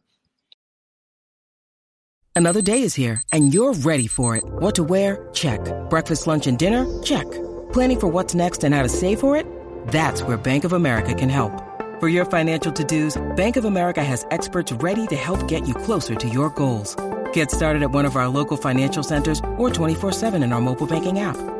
Another 2.36 2.62
day 2.62 2.84
is 2.84 2.94
here 2.94 3.20
and 3.32 3.52
you're 3.52 3.72
ready 3.72 4.06
for 4.06 4.36
it. 4.36 4.44
What 4.46 4.76
to 4.76 4.84
wear? 4.84 5.28
Check. 5.32 5.58
Breakfast, 5.90 6.28
lunch, 6.28 6.46
and 6.46 6.56
dinner? 6.56 6.86
Check. 7.02 7.28
Planning 7.72 7.98
for 7.98 8.06
what's 8.06 8.32
next 8.32 8.62
and 8.62 8.72
how 8.72 8.84
to 8.84 8.88
save 8.88 9.18
for 9.18 9.36
it? 9.36 9.44
That's 9.88 10.22
where 10.22 10.36
Bank 10.36 10.62
of 10.62 10.72
America 10.72 11.16
can 11.16 11.30
help. 11.30 11.52
For 11.98 12.06
your 12.06 12.24
financial 12.24 12.70
to 12.70 12.84
dos, 12.84 13.20
Bank 13.34 13.56
of 13.56 13.64
America 13.64 14.04
has 14.04 14.24
experts 14.30 14.70
ready 14.70 15.08
to 15.08 15.16
help 15.16 15.48
get 15.48 15.66
you 15.66 15.74
closer 15.74 16.14
to 16.14 16.28
your 16.28 16.50
goals. 16.50 16.94
Get 17.32 17.50
started 17.50 17.82
at 17.82 17.90
one 17.90 18.04
of 18.04 18.14
our 18.14 18.28
local 18.28 18.56
financial 18.56 19.02
centers 19.02 19.40
or 19.58 19.68
24 19.68 20.12
7 20.12 20.44
in 20.44 20.52
our 20.52 20.60
mobile 20.60 20.86
banking 20.86 21.18
app. 21.18 21.59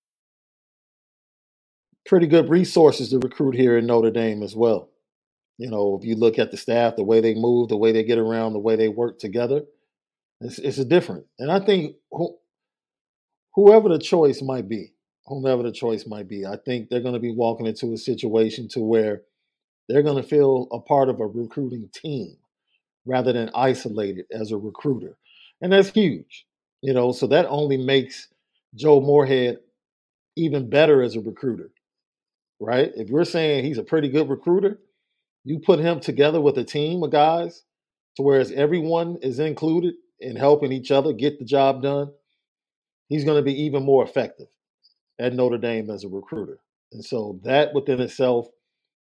Pretty 2.05 2.27
good 2.27 2.49
resources 2.49 3.09
to 3.09 3.19
recruit 3.19 3.55
here 3.55 3.77
in 3.77 3.85
Notre 3.85 4.11
Dame 4.11 4.43
as 4.43 4.55
well. 4.55 4.89
You 5.57 5.69
know, 5.69 5.97
if 5.99 6.05
you 6.05 6.15
look 6.15 6.39
at 6.39 6.51
the 6.51 6.57
staff, 6.57 6.95
the 6.95 7.03
way 7.03 7.21
they 7.21 7.35
move, 7.35 7.69
the 7.69 7.77
way 7.77 7.91
they 7.91 8.03
get 8.03 8.17
around, 8.17 8.53
the 8.53 8.59
way 8.59 8.75
they 8.75 8.87
work 8.87 9.19
together, 9.19 9.61
it's, 10.39 10.57
it's 10.57 10.79
a 10.79 10.85
different. 10.85 11.25
And 11.37 11.51
I 11.51 11.59
think 11.59 11.95
who, 12.11 12.37
whoever 13.53 13.89
the 13.89 13.99
choice 13.99 14.41
might 14.41 14.67
be, 14.67 14.93
whomever 15.25 15.61
the 15.61 15.71
choice 15.71 16.07
might 16.07 16.27
be, 16.27 16.45
I 16.45 16.57
think 16.65 16.89
they're 16.89 17.01
going 17.01 17.13
to 17.13 17.19
be 17.19 17.33
walking 17.33 17.67
into 17.67 17.93
a 17.93 17.97
situation 17.97 18.67
to 18.69 18.79
where 18.79 19.21
they're 19.87 20.03
going 20.03 20.21
to 20.21 20.27
feel 20.27 20.67
a 20.71 20.79
part 20.79 21.09
of 21.09 21.19
a 21.19 21.27
recruiting 21.27 21.89
team 21.93 22.37
rather 23.05 23.33
than 23.33 23.51
isolated 23.53 24.25
as 24.31 24.51
a 24.51 24.57
recruiter. 24.57 25.17
And 25.61 25.71
that's 25.71 25.89
huge. 25.89 26.45
You 26.81 26.93
know, 26.93 27.11
so 27.11 27.27
that 27.27 27.45
only 27.47 27.77
makes 27.77 28.27
Joe 28.73 28.99
Moorhead 28.99 29.59
even 30.35 30.69
better 30.69 31.03
as 31.03 31.15
a 31.15 31.21
recruiter, 31.21 31.69
right? 32.61 32.91
If 32.95 33.09
you're 33.09 33.25
saying 33.25 33.65
he's 33.65 33.79
a 33.79 33.83
pretty 33.83 34.09
good 34.09 34.29
recruiter, 34.29 34.79
you 35.43 35.59
put 35.59 35.79
him 35.79 35.99
together 35.99 36.39
with 36.41 36.57
a 36.59 36.65
team 36.65 37.03
of 37.03 37.11
guys 37.11 37.63
to 38.17 38.23
whereas 38.23 38.51
everyone 38.51 39.17
is 39.21 39.39
included 39.39 39.95
in 40.19 40.35
helping 40.37 40.71
each 40.71 40.91
other 40.91 41.13
get 41.13 41.39
the 41.39 41.45
job 41.45 41.81
done, 41.81 42.11
he's 43.09 43.25
going 43.25 43.37
to 43.37 43.43
be 43.43 43.63
even 43.63 43.83
more 43.83 44.03
effective 44.03 44.47
at 45.19 45.33
Notre 45.33 45.57
Dame 45.57 45.89
as 45.89 46.03
a 46.03 46.09
recruiter. 46.09 46.59
And 46.93 47.03
so 47.03 47.39
that 47.43 47.73
within 47.73 48.01
itself, 48.01 48.47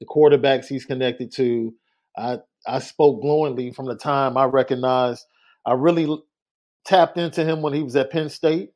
the 0.00 0.06
quarterbacks 0.06 0.66
he's 0.66 0.84
connected 0.84 1.32
to, 1.32 1.74
I 2.16 2.38
I 2.66 2.80
spoke 2.80 3.22
glowingly 3.22 3.72
from 3.72 3.86
the 3.86 3.96
time 3.96 4.36
I 4.36 4.44
recognized 4.44 5.24
I 5.66 5.72
really 5.72 6.22
tapped 6.86 7.18
into 7.18 7.44
him 7.44 7.62
when 7.62 7.72
he 7.74 7.82
was 7.82 7.96
at 7.96 8.11
Penn 8.11 8.28
State. 8.30 8.72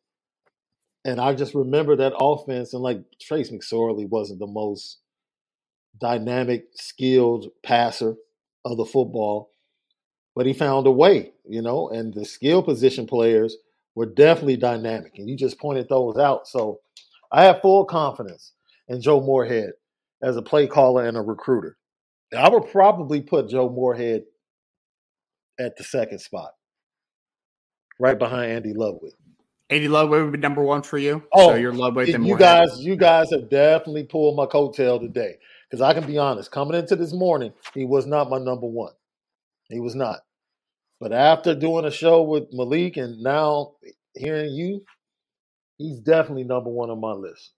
And 1.04 1.20
I 1.20 1.34
just 1.34 1.54
remember 1.54 1.96
that 1.96 2.14
offense, 2.16 2.74
and 2.74 2.82
like 2.82 3.02
Trace 3.20 3.50
McSorley 3.50 4.08
wasn't 4.08 4.38
the 4.38 4.46
most 4.46 4.98
dynamic, 6.00 6.66
skilled 6.74 7.48
passer 7.62 8.14
of 8.64 8.76
the 8.76 8.84
football, 8.84 9.50
but 10.34 10.46
he 10.46 10.52
found 10.52 10.86
a 10.86 10.92
way, 10.92 11.32
you 11.44 11.60
know, 11.60 11.88
and 11.88 12.14
the 12.14 12.24
skill 12.24 12.62
position 12.62 13.06
players 13.06 13.56
were 13.94 14.06
definitely 14.06 14.56
dynamic. 14.56 15.18
And 15.18 15.28
you 15.28 15.36
just 15.36 15.58
pointed 15.58 15.88
those 15.88 16.16
out. 16.16 16.46
So 16.46 16.80
I 17.30 17.44
have 17.44 17.60
full 17.60 17.84
confidence 17.84 18.52
in 18.88 19.00
Joe 19.00 19.20
Moorhead 19.20 19.72
as 20.22 20.36
a 20.36 20.42
play 20.42 20.66
caller 20.66 21.04
and 21.04 21.16
a 21.16 21.20
recruiter. 21.20 21.76
And 22.30 22.40
I 22.40 22.48
would 22.48 22.70
probably 22.70 23.20
put 23.20 23.50
Joe 23.50 23.68
Moorhead 23.68 24.22
at 25.58 25.76
the 25.76 25.84
second 25.84 26.20
spot, 26.20 26.52
right 27.98 28.18
behind 28.18 28.52
Andy 28.52 28.72
Ludwig. 28.72 29.12
Andy 29.72 29.88
Ludwig 29.88 30.22
would 30.22 30.32
be 30.32 30.38
number 30.38 30.62
one 30.62 30.82
for 30.82 30.98
you. 30.98 31.22
Oh, 31.32 31.48
so 31.48 31.54
you're 31.54 31.72
Ludwig. 31.72 32.08
You 32.08 32.18
Moorhead. 32.18 32.38
guys, 32.38 32.80
you 32.80 32.94
guys 32.94 33.30
have 33.30 33.48
definitely 33.48 34.04
pulled 34.04 34.36
my 34.36 34.44
coattail 34.44 35.00
today 35.00 35.36
because 35.68 35.80
I 35.80 35.94
can 35.94 36.06
be 36.06 36.18
honest. 36.18 36.50
Coming 36.50 36.78
into 36.78 36.94
this 36.94 37.14
morning, 37.14 37.54
he 37.72 37.86
was 37.86 38.04
not 38.04 38.28
my 38.28 38.38
number 38.38 38.66
one. 38.66 38.92
He 39.70 39.80
was 39.80 39.94
not. 39.94 40.20
But 41.00 41.14
after 41.14 41.54
doing 41.54 41.86
a 41.86 41.90
show 41.90 42.22
with 42.22 42.52
Malik 42.52 42.98
and 42.98 43.22
now 43.22 43.72
hearing 44.14 44.52
you, 44.52 44.84
he's 45.78 46.00
definitely 46.00 46.44
number 46.44 46.68
one 46.68 46.90
on 46.90 47.00
my 47.00 47.12
list. 47.12 47.52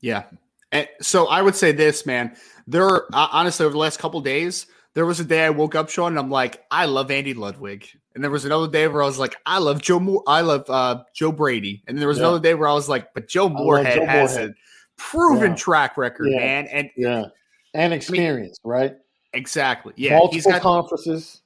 Yeah. 0.00 0.24
And 0.72 0.88
so 1.02 1.26
I 1.26 1.42
would 1.42 1.54
say 1.54 1.70
this, 1.70 2.06
man. 2.06 2.34
There, 2.66 3.14
honestly, 3.14 3.66
over 3.66 3.74
the 3.74 3.78
last 3.78 3.98
couple 3.98 4.22
days, 4.22 4.66
there 4.94 5.04
was 5.04 5.20
a 5.20 5.24
day 5.24 5.44
I 5.44 5.50
woke 5.50 5.74
up, 5.74 5.90
Sean, 5.90 6.12
and 6.12 6.18
I'm 6.18 6.30
like, 6.30 6.64
I 6.70 6.86
love 6.86 7.10
Andy 7.10 7.34
Ludwig. 7.34 7.86
And 8.16 8.24
there 8.24 8.30
was 8.30 8.46
another 8.46 8.66
day 8.66 8.88
where 8.88 9.02
I 9.02 9.06
was 9.06 9.18
like, 9.18 9.36
I 9.44 9.58
love 9.58 9.82
Joe 9.82 10.00
Moore, 10.00 10.22
I 10.26 10.40
love 10.40 10.64
uh, 10.70 11.04
Joe 11.14 11.30
Brady. 11.30 11.82
And 11.86 11.98
there 11.98 12.08
was 12.08 12.16
yeah. 12.16 12.24
another 12.24 12.40
day 12.40 12.54
where 12.54 12.66
I 12.66 12.72
was 12.72 12.88
like, 12.88 13.12
but 13.12 13.28
Joe 13.28 13.50
Moorhead 13.50 13.94
Joe 13.94 14.06
has 14.06 14.32
Moorhead. 14.32 14.50
a 14.50 14.54
proven 14.96 15.50
yeah. 15.50 15.56
track 15.56 15.98
record, 15.98 16.28
yeah. 16.30 16.38
man. 16.38 16.66
And 16.68 16.90
yeah, 16.96 17.24
and 17.74 17.92
experience, 17.92 18.58
I 18.64 18.68
mean, 18.68 18.72
right? 18.72 18.94
Exactly. 19.34 19.92
Yeah, 19.96 20.16
multiple 20.16 20.34
he's 20.34 20.46
got, 20.46 20.62
conferences. 20.62 21.42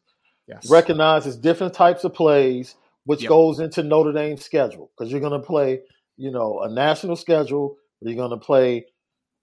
Yes. 0.47 0.71
Recognizes 0.71 1.37
different 1.37 1.75
types 1.75 2.05
of 2.05 2.15
plays, 2.15 2.77
which 3.05 3.23
yep. 3.23 3.31
goes 3.31 3.59
into 3.59 3.83
Notre 3.83 4.13
Dame's 4.13 4.45
schedule 4.45 4.93
because 4.97 5.11
you're 5.11 5.21
going 5.21 5.41
to 5.41 5.45
play, 5.45 5.81
you 6.19 6.31
know, 6.31 6.61
a 6.61 6.71
national 6.71 7.17
schedule. 7.17 7.79
You're 8.01 8.15
going 8.15 8.31
to 8.31 8.37
play 8.37 8.87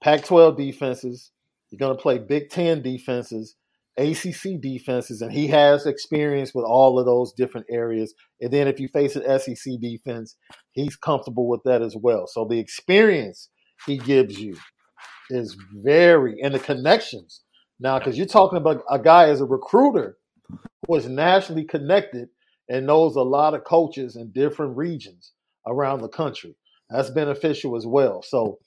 Pac-12 0.02 0.56
defenses. 0.56 1.32
You're 1.72 1.80
going 1.80 1.96
to 1.96 2.02
play 2.02 2.20
Big 2.20 2.50
Ten 2.50 2.82
defenses 2.82 3.56
ACC 3.98 4.62
defenses, 4.62 5.22
and 5.22 5.32
he 5.32 5.48
has 5.48 5.86
experience 5.86 6.54
with 6.54 6.66
all 6.66 7.00
of 7.00 7.06
those 7.06 7.34
different 7.34 7.66
areas. 7.70 8.14
And 8.42 8.52
then 8.52 8.68
if 8.68 8.80
you 8.80 8.88
face 8.88 9.16
an 9.16 9.40
SEC 9.40 9.74
defense, 9.82 10.36
he's 10.74 10.96
comfortable 10.96 11.48
with 11.48 11.62
that 11.66 11.82
as 11.82 11.96
well. 11.96 12.28
So 12.28 12.46
the 12.46 12.60
experience 12.60 13.50
he 13.86 13.98
gives 13.98 14.40
you 14.40 14.56
is 15.30 15.58
very, 15.74 16.40
and 16.42 16.54
the 16.54 16.60
connections. 16.60 17.42
Now, 17.80 18.00
because 18.00 18.18
you're 18.18 18.28
talking 18.28 18.58
about 18.58 18.84
a 18.90 19.00
guy 19.00 19.30
as 19.30 19.42
a 19.42 19.46
recruiter 19.46 20.18
who 20.88 20.96
is 20.96 21.08
nationally 21.08 21.66
connected 21.66 22.30
and 22.70 22.86
knows 22.86 23.16
a 23.16 23.22
lot 23.22 23.54
of 23.54 23.64
coaches 23.64 24.16
in 24.16 24.32
different 24.32 24.78
regions 24.78 25.34
around 25.66 26.02
the 26.02 26.10
country. 26.10 26.56
That's 26.90 27.10
beneficial 27.10 27.76
as 27.76 27.86
well. 27.86 28.22
So 28.22 28.60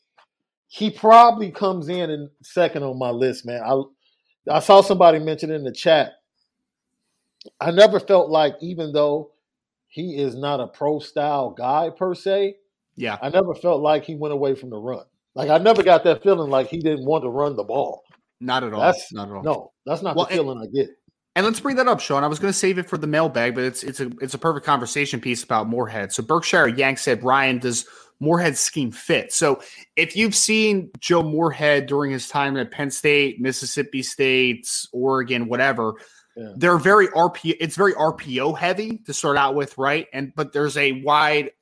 he 0.68 0.90
probably 0.90 1.50
comes 1.50 1.88
in 1.88 2.10
and 2.10 2.28
second 2.42 2.82
on 2.82 2.98
my 2.98 3.10
list, 3.10 3.46
man. 3.46 3.62
I 3.64 3.80
I 4.50 4.60
saw 4.60 4.80
somebody 4.80 5.18
mention 5.18 5.50
in 5.50 5.64
the 5.64 5.72
chat. 5.72 6.12
I 7.60 7.70
never 7.70 8.00
felt 8.00 8.30
like, 8.30 8.56
even 8.60 8.92
though 8.92 9.30
he 9.88 10.16
is 10.16 10.34
not 10.34 10.60
a 10.60 10.66
pro 10.66 10.98
style 10.98 11.50
guy 11.50 11.90
per 11.90 12.14
se, 12.14 12.56
yeah, 12.96 13.18
I 13.22 13.30
never 13.30 13.54
felt 13.54 13.80
like 13.80 14.04
he 14.04 14.14
went 14.14 14.34
away 14.34 14.54
from 14.54 14.70
the 14.70 14.76
run. 14.76 15.04
Like 15.34 15.48
I 15.48 15.58
never 15.58 15.82
got 15.82 16.04
that 16.04 16.22
feeling 16.22 16.50
like 16.50 16.68
he 16.68 16.80
didn't 16.80 17.06
want 17.06 17.24
to 17.24 17.30
run 17.30 17.56
the 17.56 17.64
ball. 17.64 18.04
Not 18.40 18.64
at 18.64 18.72
all. 18.72 18.80
That's 18.80 19.12
not 19.12 19.28
at 19.28 19.34
all. 19.34 19.42
No, 19.42 19.72
that's 19.86 20.02
not 20.02 20.16
well, 20.16 20.26
the 20.26 20.34
feeling 20.34 20.58
and, 20.60 20.68
I 20.68 20.72
get. 20.72 20.90
And 21.36 21.46
let's 21.46 21.60
bring 21.60 21.76
that 21.76 21.88
up, 21.88 22.00
Sean. 22.00 22.24
I 22.24 22.26
was 22.26 22.38
going 22.38 22.52
to 22.52 22.58
save 22.58 22.78
it 22.78 22.88
for 22.88 22.98
the 22.98 23.06
mailbag, 23.06 23.54
but 23.54 23.64
it's 23.64 23.82
it's 23.82 24.00
a 24.00 24.10
it's 24.20 24.34
a 24.34 24.38
perfect 24.38 24.66
conversation 24.66 25.20
piece 25.20 25.44
about 25.44 25.68
Moorhead. 25.68 26.12
So 26.12 26.22
Berkshire 26.22 26.68
Yank 26.68 26.98
said, 26.98 27.22
Ryan, 27.22 27.58
does 27.58 27.86
Moorhead's 28.20 28.60
scheme 28.60 28.92
fit. 28.92 29.32
So 29.32 29.62
if 29.96 30.14
you've 30.14 30.34
seen 30.34 30.90
Joe 31.00 31.22
Moorhead 31.22 31.86
during 31.86 32.12
his 32.12 32.28
time 32.28 32.56
at 32.58 32.70
Penn 32.70 32.90
State, 32.90 33.40
Mississippi 33.40 34.02
State, 34.02 34.68
Oregon, 34.92 35.48
whatever, 35.48 35.94
yeah. 36.36 36.52
they're 36.56 36.78
very 36.78 37.08
RPO. 37.08 37.56
It's 37.58 37.76
very 37.76 37.94
RPO 37.94 38.58
heavy 38.58 38.98
to 39.06 39.14
start 39.14 39.38
out 39.38 39.54
with, 39.54 39.76
right? 39.78 40.06
And 40.12 40.34
but 40.34 40.52
there's 40.52 40.76
a 40.76 41.00
wide 41.00 41.52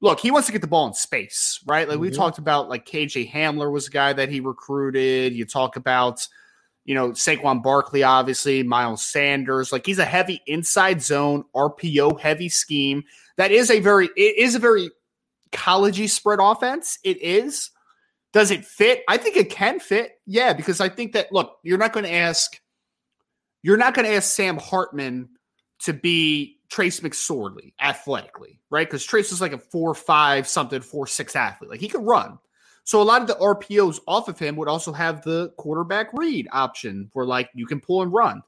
look. 0.00 0.20
He 0.20 0.30
wants 0.30 0.46
to 0.46 0.52
get 0.52 0.62
the 0.62 0.68
ball 0.68 0.86
in 0.86 0.94
space, 0.94 1.60
right? 1.66 1.86
Like 1.86 1.96
mm-hmm. 1.96 2.02
we 2.02 2.10
talked 2.10 2.38
about, 2.38 2.70
like 2.70 2.86
KJ 2.86 3.30
Hamler 3.30 3.70
was 3.70 3.88
a 3.88 3.90
guy 3.90 4.14
that 4.14 4.30
he 4.30 4.40
recruited. 4.40 5.34
You 5.34 5.44
talk 5.44 5.76
about. 5.76 6.26
You 6.88 6.94
know, 6.94 7.10
Saquon 7.10 7.64
Barkley, 7.64 8.04
obviously, 8.04 8.62
Miles 8.62 9.02
Sanders. 9.02 9.72
Like 9.72 9.84
he's 9.84 9.98
a 9.98 10.04
heavy 10.04 10.40
inside 10.46 11.02
zone, 11.02 11.42
RPO 11.52 12.20
heavy 12.20 12.48
scheme. 12.48 13.02
That 13.38 13.50
is 13.50 13.72
a 13.72 13.80
very, 13.80 14.08
it 14.16 14.38
is 14.38 14.54
a 14.54 14.60
very 14.60 14.92
collegey 15.52 16.08
spread 16.08 16.38
offense. 16.40 16.98
It 17.04 17.20
is. 17.22 17.70
Does 18.32 18.50
it 18.50 18.64
fit? 18.64 19.02
I 19.08 19.16
think 19.16 19.36
it 19.36 19.50
can 19.50 19.80
fit. 19.80 20.12
Yeah, 20.26 20.52
because 20.52 20.80
I 20.80 20.88
think 20.88 21.12
that 21.12 21.32
look, 21.32 21.58
you're 21.62 21.78
not 21.78 21.92
going 21.92 22.04
to 22.04 22.12
ask 22.12 22.60
you're 23.62 23.76
not 23.76 23.94
going 23.94 24.06
to 24.06 24.14
ask 24.14 24.32
Sam 24.32 24.58
Hartman 24.58 25.28
to 25.80 25.92
be 25.92 26.58
Trace 26.68 27.00
McSorley 27.00 27.72
athletically, 27.80 28.60
right? 28.70 28.86
Because 28.86 29.04
Trace 29.04 29.32
is 29.32 29.40
like 29.40 29.52
a 29.52 29.58
four 29.58 29.94
five 29.94 30.46
something, 30.46 30.80
four 30.80 31.06
six 31.06 31.34
athlete. 31.34 31.70
Like 31.70 31.80
he 31.80 31.88
can 31.88 32.04
run. 32.04 32.38
So 32.84 33.02
a 33.02 33.04
lot 33.04 33.20
of 33.20 33.26
the 33.26 33.34
RPOs 33.34 33.98
off 34.06 34.28
of 34.28 34.38
him 34.38 34.54
would 34.56 34.68
also 34.68 34.92
have 34.92 35.22
the 35.22 35.52
quarterback 35.56 36.10
read 36.12 36.46
option 36.52 37.10
where 37.12 37.26
like 37.26 37.50
you 37.54 37.66
can 37.66 37.80
pull 37.80 38.02
and 38.02 38.12
run. 38.12 38.42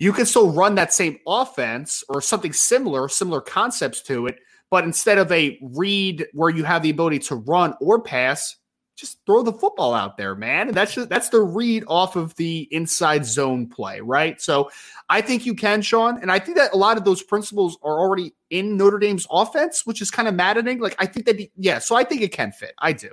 You 0.00 0.12
can 0.12 0.26
still 0.26 0.50
run 0.50 0.74
that 0.74 0.92
same 0.92 1.18
offense 1.28 2.02
or 2.08 2.20
something 2.20 2.52
similar, 2.52 3.08
similar 3.08 3.40
concepts 3.40 4.02
to 4.02 4.26
it, 4.26 4.40
but 4.72 4.84
instead 4.84 5.18
of 5.18 5.30
a 5.30 5.58
read 5.60 6.26
where 6.32 6.48
you 6.48 6.64
have 6.64 6.82
the 6.82 6.88
ability 6.88 7.18
to 7.18 7.34
run 7.34 7.74
or 7.78 8.00
pass, 8.00 8.56
just 8.96 9.18
throw 9.26 9.42
the 9.42 9.52
football 9.52 9.92
out 9.92 10.16
there, 10.16 10.34
man. 10.34 10.68
And 10.68 10.74
that's 10.74 10.94
just, 10.94 11.10
that's 11.10 11.28
the 11.28 11.42
read 11.42 11.84
off 11.88 12.16
of 12.16 12.34
the 12.36 12.68
inside 12.70 13.26
zone 13.26 13.66
play, 13.66 14.00
right? 14.00 14.40
So 14.40 14.70
I 15.10 15.20
think 15.20 15.44
you 15.44 15.54
can, 15.54 15.82
Sean, 15.82 16.18
and 16.22 16.32
I 16.32 16.38
think 16.38 16.56
that 16.56 16.72
a 16.72 16.78
lot 16.78 16.96
of 16.96 17.04
those 17.04 17.22
principles 17.22 17.76
are 17.82 18.00
already 18.00 18.32
in 18.48 18.78
Notre 18.78 18.98
Dame's 18.98 19.26
offense, 19.30 19.84
which 19.84 20.00
is 20.00 20.10
kind 20.10 20.26
of 20.26 20.34
maddening. 20.34 20.80
Like 20.80 20.96
I 20.98 21.04
think 21.04 21.26
that, 21.26 21.38
yeah, 21.54 21.78
so 21.78 21.94
I 21.94 22.02
think 22.02 22.22
it 22.22 22.32
can 22.32 22.50
fit. 22.50 22.72
I 22.78 22.94
do. 22.94 23.10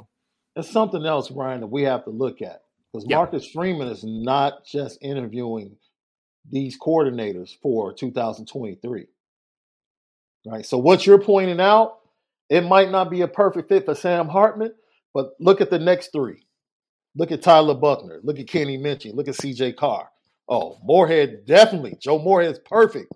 There's 0.55 0.69
something 0.69 1.05
else, 1.05 1.29
Ryan, 1.29 1.59
that 1.59 1.67
we 1.67 1.83
have 1.83 2.05
to 2.05 2.09
look 2.09 2.41
at 2.41 2.61
because 2.93 3.05
yep. 3.09 3.17
Marcus 3.17 3.51
Freeman 3.51 3.89
is 3.89 4.05
not 4.05 4.65
just 4.65 4.97
interviewing 5.01 5.75
these 6.49 6.79
coordinators 6.79 7.51
for 7.61 7.91
2023. 7.91 9.07
Right. 10.49 10.65
So 10.65 10.77
what 10.77 11.05
you're 11.05 11.21
pointing 11.21 11.59
out, 11.59 11.99
it 12.49 12.61
might 12.61 12.89
not 12.89 13.11
be 13.11 13.21
a 13.21 13.27
perfect 13.27 13.69
fit 13.69 13.85
for 13.85 13.93
Sam 13.93 14.27
Hartman, 14.27 14.73
but 15.13 15.31
look 15.39 15.61
at 15.61 15.69
the 15.69 15.77
next 15.79 16.11
three. 16.11 16.45
Look 17.15 17.31
at 17.31 17.41
Tyler 17.41 17.75
Buckner. 17.75 18.19
Look 18.23 18.39
at 18.39 18.47
Kenny 18.47 18.77
Minchey. 18.77 19.13
Look 19.13 19.27
at 19.27 19.35
CJ 19.35 19.75
Carr. 19.75 20.09
Oh, 20.47 20.79
Moorhead 20.83 21.45
definitely. 21.45 21.97
Joe 22.01 22.17
Moorhead's 22.17 22.59
perfect 22.65 23.13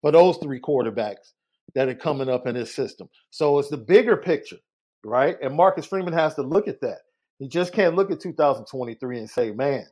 for 0.00 0.10
those 0.10 0.38
three 0.38 0.60
quarterbacks 0.60 1.32
that 1.74 1.88
are 1.88 1.94
coming 1.94 2.28
up 2.28 2.46
in 2.46 2.54
his 2.54 2.74
system. 2.74 3.08
So 3.30 3.58
it's 3.58 3.68
the 3.68 3.76
bigger 3.76 4.16
picture, 4.16 4.58
right? 5.04 5.36
And 5.42 5.54
Marcus 5.54 5.86
Freeman 5.86 6.14
has 6.14 6.34
to 6.36 6.42
look 6.42 6.68
at 6.68 6.80
that. 6.80 7.00
He 7.38 7.48
just 7.48 7.72
can't 7.72 7.96
look 7.96 8.10
at 8.10 8.20
2023 8.20 9.18
and 9.18 9.28
say, 9.28 9.52
man, 9.52 9.84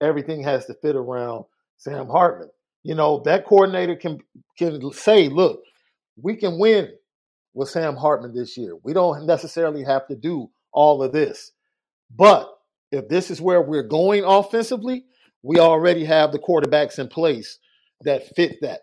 everything 0.00 0.42
has 0.42 0.66
to 0.66 0.74
fit 0.74 0.96
around 0.96 1.44
Sam 1.76 2.08
Hartman. 2.08 2.50
You 2.82 2.94
know, 2.94 3.22
that 3.24 3.46
coordinator 3.46 3.96
can 3.96 4.20
can 4.58 4.92
say, 4.92 5.28
look, 5.28 5.62
we 6.20 6.36
can 6.36 6.58
win 6.58 6.90
with 7.54 7.68
Sam 7.68 7.96
Hartman 7.96 8.34
this 8.34 8.56
year. 8.56 8.76
We 8.82 8.92
don't 8.92 9.26
necessarily 9.26 9.84
have 9.84 10.06
to 10.08 10.16
do 10.16 10.50
all 10.72 11.02
of 11.02 11.12
this. 11.12 11.52
But 12.14 12.50
if 12.90 13.08
this 13.08 13.30
is 13.30 13.40
where 13.40 13.62
we're 13.62 13.82
going 13.82 14.24
offensively, 14.24 15.04
we 15.42 15.58
already 15.58 16.04
have 16.04 16.32
the 16.32 16.38
quarterbacks 16.38 16.98
in 16.98 17.08
place 17.08 17.58
that 18.02 18.34
fit 18.34 18.56
that 18.62 18.80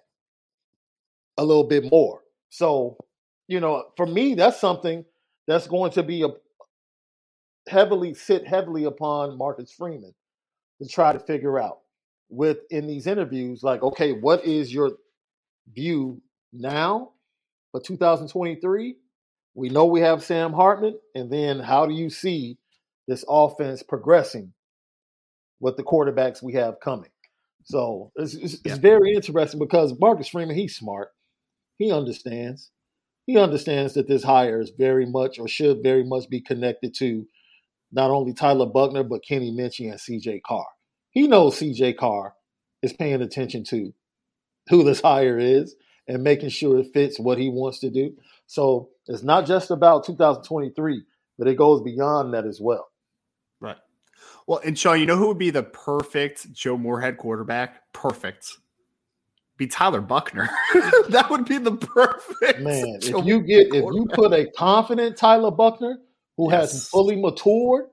a 1.38 1.44
little 1.44 1.68
bit 1.68 1.90
more. 1.92 2.22
So, 2.50 2.98
you 3.48 3.60
know, 3.60 3.86
for 3.98 4.06
me, 4.06 4.36
that's 4.36 4.60
something 4.60 5.06
that's 5.48 5.68
going 5.68 5.92
to 5.92 6.04
be 6.04 6.24
a 6.24 6.28
heavily 7.68 8.14
sit 8.14 8.48
heavily 8.48 8.86
upon 8.86 9.38
Marcus 9.38 9.72
Freeman 9.72 10.14
to 10.82 10.88
try 10.88 11.14
to 11.14 11.20
figure 11.20 11.60
out 11.60 11.80
with 12.30 12.60
in 12.70 12.88
these 12.88 13.08
interviews, 13.08 13.62
like, 13.64 13.84
okay, 13.84 14.14
what 14.14 14.46
is 14.46 14.74
your 14.74 14.92
view 15.74 16.22
now 16.54 17.12
for 17.72 17.82
2023? 17.82 18.96
We 19.54 19.70
know 19.70 19.86
we 19.86 20.02
have 20.02 20.24
Sam 20.24 20.54
Hartman, 20.54 20.98
and 21.16 21.32
then 21.32 21.60
how 21.60 21.86
do 21.86 21.94
you 21.94 22.10
see 22.10 22.58
this 23.08 23.26
offense 23.28 23.84
progressing 23.84 24.54
with 25.60 25.78
the 25.78 25.84
quarterbacks 25.84 26.42
we 26.42 26.54
have 26.54 26.80
coming? 26.80 27.10
So 27.64 28.12
it's, 28.16 28.34
it's, 28.34 28.54
yeah. 28.66 28.74
it's 28.74 28.80
very 28.80 29.14
interesting 29.14 29.60
because 29.60 29.98
Marcus 30.00 30.30
Freeman, 30.30 30.56
he's 30.56 30.76
smart. 30.76 31.10
He 31.78 31.92
understands. 31.92 32.72
He 33.26 33.38
understands 33.38 33.94
that 33.94 34.08
this 34.08 34.24
hire 34.24 34.62
is 34.62 34.72
very 34.78 35.06
much 35.06 35.38
or 35.40 35.48
should 35.48 35.84
very 35.84 36.04
much 36.04 36.30
be 36.30 36.42
connected 36.42 36.94
to 36.96 37.26
not 37.92 38.10
only 38.10 38.34
Tyler 38.34 38.66
Buckner, 38.66 39.04
but 39.04 39.24
Kenny 39.28 39.52
Minchey 39.52 39.92
and 39.92 40.00
CJ 40.00 40.42
Carr. 40.46 40.66
He 41.12 41.28
knows 41.28 41.60
CJ 41.60 41.98
Carr 41.98 42.34
is 42.82 42.94
paying 42.94 43.22
attention 43.22 43.64
to 43.66 43.94
who 44.70 44.84
this 44.84 45.02
hire 45.02 45.38
is 45.38 45.76
and 46.12 46.24
making 46.24 46.50
sure 46.50 46.78
it 46.78 46.94
fits 46.94 47.18
what 47.18 47.38
he 47.38 47.48
wants 47.48 47.80
to 47.80 47.90
do. 47.90 48.14
So 48.46 48.90
it's 49.08 49.24
not 49.24 49.46
just 49.46 49.72
about 49.72 50.06
2023, 50.06 51.04
but 51.38 51.48
it 51.48 51.56
goes 51.56 51.82
beyond 51.82 52.34
that 52.34 52.46
as 52.46 52.60
well. 52.60 52.90
Right. 53.62 53.78
Well, 54.46 54.60
and 54.66 54.78
Sean, 54.78 55.00
you 55.00 55.06
know 55.06 55.16
who 55.16 55.28
would 55.30 55.38
be 55.38 55.52
the 55.52 55.64
perfect 55.64 56.52
Joe 56.52 56.78
Moorhead 56.78 57.18
quarterback? 57.18 57.94
Perfect. 57.94 58.58
Be 59.56 59.68
Tyler 59.68 60.02
Buckner. 60.02 60.50
that 61.10 61.28
would 61.30 61.46
be 61.46 61.60
the 61.60 61.78
perfect 61.78 62.60
man. 62.60 63.00
Joe 63.00 63.20
if 63.20 63.26
you 63.26 63.42
get 63.42 63.68
if 63.68 63.86
you 63.86 64.08
put 64.12 64.34
a 64.34 64.52
confident 64.58 65.16
Tyler 65.16 65.52
Buckner 65.52 65.98
who 66.36 66.52
yes. 66.52 66.74
has 66.74 66.88
fully 66.90 67.16
matured, 67.16 67.86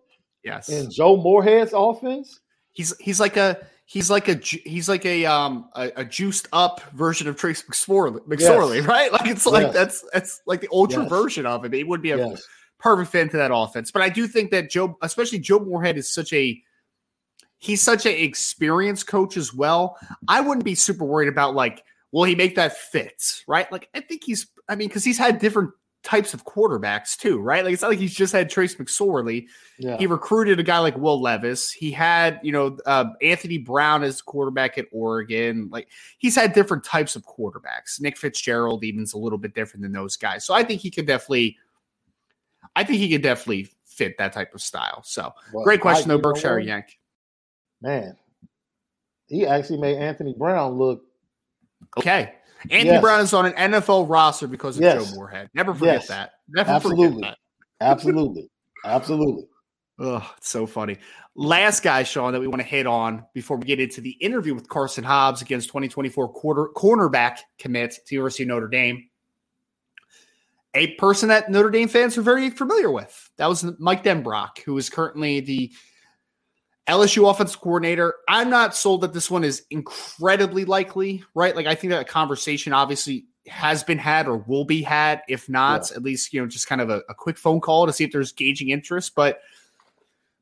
yes, 0.42 0.68
in 0.68 0.90
Joe 0.90 1.16
Moorhead's 1.16 1.72
offense, 1.72 2.40
he's 2.72 2.96
he's 2.98 3.20
like 3.20 3.36
a 3.36 3.64
he's 3.88 4.10
like 4.10 4.28
a 4.28 4.34
he's 4.34 4.86
like 4.88 5.04
a 5.06 5.24
um 5.24 5.70
a, 5.74 5.90
a 5.96 6.04
juiced 6.04 6.46
up 6.52 6.82
version 6.92 7.26
of 7.26 7.36
Trace 7.36 7.62
McSorley, 7.62 8.20
McSorley 8.20 8.76
yes. 8.76 8.86
right? 8.86 9.10
Like 9.12 9.26
it's 9.26 9.46
like 9.46 9.62
yes. 9.64 9.74
that's 9.74 10.04
that's 10.12 10.42
like 10.46 10.60
the 10.60 10.68
ultra 10.70 11.02
yes. 11.02 11.08
version 11.08 11.46
of 11.46 11.64
him. 11.64 11.74
It 11.74 11.88
would 11.88 12.02
be 12.02 12.12
a 12.12 12.36
perfect 12.78 13.10
fit 13.10 13.22
into 13.22 13.38
that 13.38 13.52
offense. 13.52 13.90
But 13.90 14.02
I 14.02 14.10
do 14.10 14.28
think 14.28 14.50
that 14.52 14.70
Joe, 14.70 14.96
especially 15.02 15.38
Joe 15.40 15.58
Moorhead, 15.58 15.96
is 15.96 16.12
such 16.12 16.32
a 16.34 16.62
he's 17.56 17.82
such 17.82 18.04
an 18.04 18.12
experienced 18.12 19.06
coach 19.06 19.36
as 19.36 19.54
well. 19.54 19.96
I 20.28 20.42
wouldn't 20.42 20.64
be 20.64 20.74
super 20.74 21.04
worried 21.04 21.28
about 21.28 21.54
like 21.54 21.82
will 22.12 22.24
he 22.24 22.34
make 22.34 22.56
that 22.56 22.76
fit, 22.76 23.42
right? 23.48 23.70
Like 23.72 23.88
I 23.94 24.00
think 24.00 24.22
he's 24.22 24.48
I 24.68 24.76
mean 24.76 24.88
because 24.88 25.04
he's 25.04 25.18
had 25.18 25.38
different 25.38 25.70
types 26.08 26.32
of 26.32 26.46
quarterbacks 26.46 27.18
too, 27.18 27.38
right? 27.38 27.62
Like 27.62 27.74
it's 27.74 27.82
not 27.82 27.88
like 27.88 27.98
he's 27.98 28.14
just 28.14 28.32
had 28.32 28.48
Trace 28.48 28.76
McSorley. 28.76 29.46
Yeah. 29.78 29.98
He 29.98 30.06
recruited 30.06 30.58
a 30.58 30.62
guy 30.62 30.78
like 30.78 30.96
Will 30.96 31.20
Levis. 31.20 31.70
He 31.70 31.90
had, 31.90 32.40
you 32.42 32.50
know, 32.50 32.78
uh, 32.86 33.10
Anthony 33.20 33.58
Brown 33.58 34.02
as 34.02 34.22
quarterback 34.22 34.78
at 34.78 34.86
Oregon. 34.90 35.68
Like 35.70 35.88
he's 36.16 36.34
had 36.34 36.54
different 36.54 36.82
types 36.82 37.14
of 37.14 37.26
quarterbacks. 37.26 38.00
Nick 38.00 38.16
Fitzgerald 38.16 38.82
even's 38.84 39.12
a 39.12 39.18
little 39.18 39.36
bit 39.36 39.54
different 39.54 39.82
than 39.82 39.92
those 39.92 40.16
guys. 40.16 40.46
So 40.46 40.54
I 40.54 40.64
think 40.64 40.80
he 40.80 40.90
could 40.90 41.06
definitely, 41.06 41.58
I 42.74 42.84
think 42.84 43.00
he 43.00 43.10
could 43.10 43.22
definitely 43.22 43.68
fit 43.84 44.16
that 44.16 44.32
type 44.32 44.54
of 44.54 44.62
style. 44.62 45.02
So 45.04 45.34
well, 45.52 45.62
great 45.62 45.82
question 45.82 46.10
I, 46.10 46.14
though, 46.14 46.22
Berkshire 46.22 46.58
Yank. 46.58 46.98
Man, 47.82 48.16
he 49.26 49.44
actually 49.44 49.78
made 49.78 49.98
Anthony 49.98 50.34
Brown 50.38 50.78
look 50.78 51.02
okay. 51.98 52.32
Anthony 52.64 52.90
yes. 52.90 53.00
Brown 53.00 53.20
is 53.20 53.32
on 53.32 53.46
an 53.46 53.72
NFL 53.72 54.08
roster 54.08 54.46
because 54.46 54.76
of 54.76 54.82
yes. 54.82 55.10
Joe 55.10 55.16
Moorhead. 55.16 55.50
Never 55.54 55.74
forget 55.74 56.00
yes. 56.00 56.08
that. 56.08 56.32
Never 56.48 56.70
Absolutely. 56.70 57.06
forget 57.06 57.20
that. 57.20 57.38
Absolutely. 57.80 58.50
Absolutely. 58.84 59.44
Oh, 60.00 60.32
it's 60.36 60.48
so 60.48 60.64
funny. 60.64 60.96
Last 61.34 61.82
guy, 61.82 62.04
Sean, 62.04 62.32
that 62.32 62.38
we 62.38 62.46
want 62.46 62.62
to 62.62 62.68
hit 62.68 62.86
on 62.86 63.24
before 63.34 63.56
we 63.56 63.66
get 63.66 63.80
into 63.80 64.00
the 64.00 64.12
interview 64.20 64.54
with 64.54 64.68
Karson 64.68 65.02
Hobbs 65.02 65.42
against 65.42 65.66
2024 65.70 66.28
quarter 66.28 66.68
cornerback 66.76 67.38
commit 67.58 67.98
to 68.06 68.14
University 68.14 68.44
of 68.44 68.50
Notre 68.50 68.68
Dame. 68.68 69.08
A 70.74 70.94
person 70.94 71.30
that 71.30 71.50
Notre 71.50 71.70
Dame 71.70 71.88
fans 71.88 72.16
are 72.16 72.22
very 72.22 72.48
familiar 72.50 72.92
with. 72.92 73.28
That 73.38 73.48
was 73.48 73.64
Mike 73.80 74.04
Denbrock, 74.04 74.60
who 74.64 74.78
is 74.78 74.88
currently 74.88 75.40
the 75.40 75.72
LSU 76.88 77.30
offensive 77.30 77.60
coordinator. 77.60 78.14
I'm 78.28 78.48
not 78.48 78.74
sold 78.74 79.02
that 79.02 79.12
this 79.12 79.30
one 79.30 79.44
is 79.44 79.64
incredibly 79.70 80.64
likely, 80.64 81.22
right? 81.34 81.54
Like 81.54 81.66
I 81.66 81.74
think 81.74 81.90
that 81.90 82.08
conversation 82.08 82.72
obviously 82.72 83.26
has 83.46 83.82
been 83.82 83.98
had 83.98 84.26
or 84.26 84.38
will 84.38 84.64
be 84.64 84.82
had. 84.82 85.22
If 85.28 85.48
not, 85.48 85.90
yeah. 85.90 85.96
at 85.96 86.02
least, 86.02 86.32
you 86.32 86.40
know, 86.40 86.46
just 86.46 86.66
kind 86.66 86.80
of 86.80 86.90
a, 86.90 87.02
a, 87.08 87.14
quick 87.14 87.38
phone 87.38 87.60
call 87.60 87.86
to 87.86 87.92
see 87.92 88.04
if 88.04 88.12
there's 88.12 88.32
gauging 88.32 88.70
interest. 88.70 89.14
But 89.14 89.40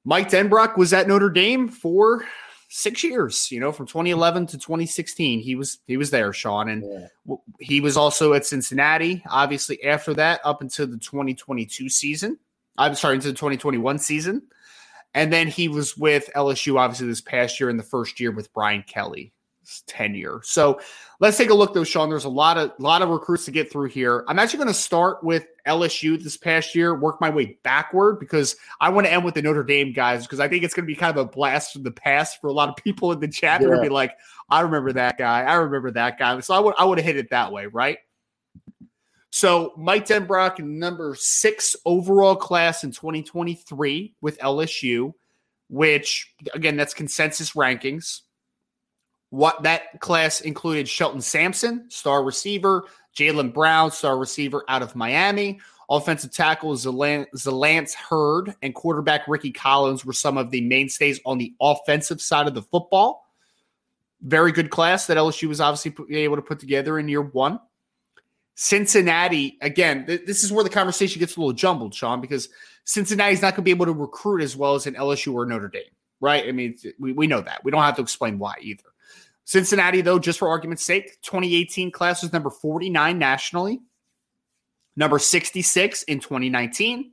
Mike 0.05 0.31
Denbrock 0.31 0.77
was 0.77 0.93
at 0.93 1.09
Notre 1.09 1.31
Dame 1.31 1.69
for 1.69 2.25
six 2.69 3.03
years, 3.03 3.51
you 3.51 3.59
know, 3.59 3.73
from 3.73 3.87
2011 3.87 4.47
to 4.49 4.59
2016. 4.59 5.41
He 5.41 5.55
was 5.57 5.79
he 5.87 5.97
was 5.97 6.11
there, 6.11 6.33
Sean. 6.33 6.69
And 6.69 6.85
yeah. 6.85 7.37
he 7.61 7.81
was 7.81 7.97
also 7.97 8.35
at 8.35 8.47
Cincinnati, 8.47 9.23
obviously, 9.29 9.83
after 9.85 10.15
that, 10.15 10.41
up 10.45 10.61
until 10.61 10.87
the 10.87 10.99
2022 10.99 11.89
season. 11.89 12.39
I'm 12.79 12.95
sorry, 12.95 13.17
into 13.17 13.29
the 13.29 13.35
2021 13.35 13.99
season. 13.99 14.43
And 15.15 15.33
then 15.33 15.49
he 15.49 15.69
was 15.69 15.97
with 15.97 16.29
LSU, 16.37 16.79
obviously, 16.79 17.07
this 17.07 17.21
past 17.21 17.59
year 17.59 17.71
in 17.71 17.77
the 17.77 17.83
first 17.83 18.21
year 18.21 18.31
with 18.31 18.53
Brian 18.53 18.83
Kelly 18.87 19.33
tenure. 19.87 20.41
So 20.45 20.81
let's 21.21 21.37
take 21.37 21.51
a 21.51 21.55
look, 21.55 21.75
though, 21.75 21.85
Sean. 21.85 22.09
There's 22.09 22.25
a 22.25 22.29
lot 22.29 22.57
of 22.59 22.73
lot 22.79 23.03
of 23.03 23.09
recruits 23.09 23.45
to 23.47 23.51
get 23.51 23.71
through 23.71 23.89
here. 23.89 24.25
I'm 24.29 24.39
actually 24.39 24.59
going 24.59 24.69
to 24.69 24.75
start 24.75 25.23
with 25.25 25.47
LSU 25.67 26.23
this 26.23 26.37
past 26.37 26.75
year, 26.75 26.95
work 26.95 27.21
my 27.21 27.31
way 27.31 27.59
backward 27.63 28.21
because 28.21 28.57
I 28.81 28.91
want 28.91 29.07
to 29.07 29.13
end 29.13 29.25
with 29.25 29.35
the 29.35 29.43
Notre 29.43 29.65
Dame 29.65 29.93
guys 29.93 30.23
because 30.23 30.41
I 30.41 30.49
think 30.49 30.63
it's 30.63 30.75
going 30.75 30.85
to 30.85 30.93
be 30.93 30.95
kind 30.95 31.17
of 31.17 31.27
a 31.27 31.29
blast 31.29 31.73
from 31.73 31.83
the 31.83 31.91
past 31.91 32.41
for 32.41 32.49
a 32.49 32.53
lot 32.53 32.69
of 32.69 32.77
people 32.77 33.13
in 33.13 33.21
the 33.21 33.29
chat. 33.29 33.61
They're 33.61 33.71
going 33.71 33.83
to 33.83 33.89
be 33.89 33.95
like, 33.95 34.17
"I 34.49 34.61
remember 34.61 34.93
that 34.93 35.19
guy. 35.19 35.43
I 35.43 35.55
remember 35.55 35.91
that 35.93 36.19
guy." 36.19 36.39
So 36.41 36.55
I 36.55 36.61
would 36.61 36.75
I 36.79 36.85
would 36.85 36.99
have 36.99 37.07
hit 37.07 37.17
it 37.17 37.31
that 37.31 37.53
way, 37.53 37.67
right? 37.67 37.99
So 39.37 39.75
Mike 39.77 40.07
Denbrock, 40.07 40.61
number 40.61 41.15
six 41.15 41.77
overall 41.85 42.37
class 42.37 42.85
in 42.85 42.91
2023 42.91 44.15
with 44.23 44.39
LSU, 44.39 45.13
which 45.69 46.33
again, 46.55 46.79
that's 46.79 46.95
consensus 46.95 47.53
rankings. 47.53 48.23
What 49.29 49.65
that 49.65 50.01
class 50.01 50.41
included 50.41 50.89
Shelton 50.89 51.21
Sampson, 51.21 51.85
star 51.91 52.25
receiver, 52.25 52.87
Jalen 53.15 53.53
Brown, 53.53 53.91
star 53.91 54.17
receiver 54.17 54.65
out 54.71 54.81
of 54.81 54.97
Miami. 54.97 55.61
Offensive 55.91 56.33
tackle 56.33 56.73
Zalance 56.73 57.95
Heard 57.95 58.55
and 58.63 58.75
quarterback 58.75 59.29
Rickie 59.29 59.53
Collins 59.53 60.03
were 60.03 60.15
some 60.15 60.39
of 60.39 60.51
the 60.51 60.63
mainstays 60.63 61.21
on 61.27 61.37
the 61.37 61.53
offensive 61.61 62.23
side 62.23 62.47
of 62.47 62.55
the 62.55 62.63
football. 62.63 63.27
Very 64.23 64.51
good 64.51 64.71
class 64.71 65.07
that 65.09 65.19
LSU 65.19 65.47
was 65.47 65.61
obviously 65.61 66.17
able 66.17 66.37
to 66.37 66.43
put 66.43 66.59
together 66.59 66.99
in 66.99 67.07
year 67.07 67.21
one. 67.21 67.61
Cincinnati, 68.57 69.59
again, 69.61 70.07
th- 70.07 70.25
this 70.27 70.43
is 70.43 70.51
where 70.51 70.65
the 70.65 70.71
conversation 70.71 71.21
gets 71.21 71.37
a 71.37 71.41
little 71.41 71.53
jumbled, 71.53 71.95
Sean, 71.95 72.23
because 72.23 72.49
Cincinnati's 72.85 73.43
not 73.43 73.53
going 73.53 73.57
to 73.57 73.63
be 73.63 73.71
able 73.71 73.85
to 73.85 73.93
recruit 73.93 74.43
as 74.43 74.57
well 74.57 74.75
as 74.75 74.87
an 74.87 74.95
LSU 74.95 75.35
or 75.35 75.45
Notre 75.45 75.69
Dame, 75.69 75.83
right? 76.21 76.49
I 76.49 76.53
mean, 76.53 76.77
we, 76.99 77.13
we 77.13 77.27
know 77.27 77.43
that. 77.43 77.63
We 77.65 77.71
don't 77.71 77.83
have 77.83 77.97
to 77.97 78.03
explain 78.03 78.39
why 78.39 78.55
either. 78.63 78.83
Cincinnati, 79.45 80.01
though, 80.01 80.19
just 80.19 80.39
for 80.39 80.49
argument's 80.49 80.85
sake, 80.85 81.21
2018 81.23 81.93
class 81.93 82.23
was 82.23 82.33
number 82.33 82.49
49 82.49 83.19
nationally, 83.19 83.81
number 84.97 85.19
66 85.19 86.03
in 86.05 86.19
2019, 86.19 87.13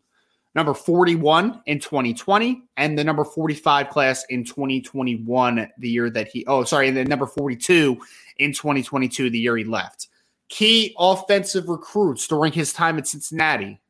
number 0.56 0.74
41 0.74 1.62
in 1.66 1.80
2020, 1.80 2.64
and 2.78 2.98
the 2.98 3.04
number 3.04 3.26
45 3.26 3.90
class 3.90 4.26
in 4.30 4.46
2021, 4.46 5.68
the 5.78 5.90
year 5.90 6.10
that 6.10 6.30
he, 6.30 6.46
oh, 6.46 6.64
sorry, 6.64 6.88
and 6.88 6.96
the 6.96 7.04
number 7.04 7.28
42 7.28 7.98
in 8.38 8.54
2022, 8.54 9.30
the 9.30 9.40
year 9.40 9.58
he 9.58 9.66
left. 9.66 10.08
Key 10.50 10.96
offensive 11.00 11.68
recruits 11.68 12.28
during 12.28 12.54
his 12.54 12.74
time 12.74 12.98
at 12.98 13.08
Cincinnati 13.08 13.82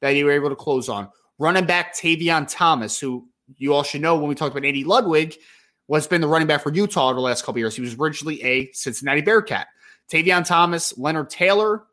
that 0.00 0.14
he 0.14 0.24
were 0.24 0.32
able 0.32 0.50
to 0.50 0.56
close 0.56 0.88
on. 0.88 1.08
Running 1.38 1.66
back 1.66 1.94
Tavion 1.94 2.46
Thomas, 2.48 2.98
who 2.98 3.26
you 3.56 3.72
all 3.72 3.82
should 3.82 4.02
know 4.02 4.16
when 4.16 4.28
we 4.28 4.34
talked 4.34 4.54
about 4.54 4.66
Andy 4.66 4.84
Ludwig, 4.84 5.36
was 5.88 6.06
been 6.06 6.20
the 6.20 6.28
running 6.28 6.46
back 6.46 6.62
for 6.62 6.72
Utah 6.72 7.08
over 7.08 7.14
the 7.14 7.20
last 7.20 7.44
couple 7.44 7.58
years. 7.58 7.74
He 7.74 7.82
was 7.82 7.96
originally 7.98 8.42
a 8.42 8.70
Cincinnati 8.72 9.22
Bearcat. 9.22 9.66
Tavion 10.10 10.44
Thomas, 10.44 10.96
Leonard 10.98 11.30
Taylor 11.30 11.84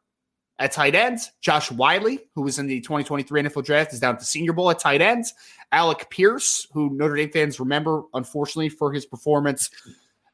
at 0.59 0.71
tight 0.71 0.95
ends, 0.95 1.31
Josh 1.41 1.71
Whyle, 1.71 2.17
who 2.33 2.41
was 2.41 2.59
in 2.59 2.67
the 2.67 2.81
2023 2.81 3.43
NFL 3.43 3.63
draft, 3.63 3.93
is 3.93 3.99
down 3.99 4.15
at 4.15 4.19
the 4.19 4.25
Senior 4.25 4.53
Bowl 4.53 4.69
at 4.71 4.79
tight 4.79 5.01
ends. 5.01 5.33
Alec 5.71 6.09
Pierce, 6.09 6.67
who 6.71 6.89
Notre 6.95 7.15
Dame 7.15 7.29
fans 7.29 7.59
remember, 7.59 8.03
unfortunately, 8.13 8.69
for 8.69 8.91
his 8.91 9.05
performance 9.05 9.69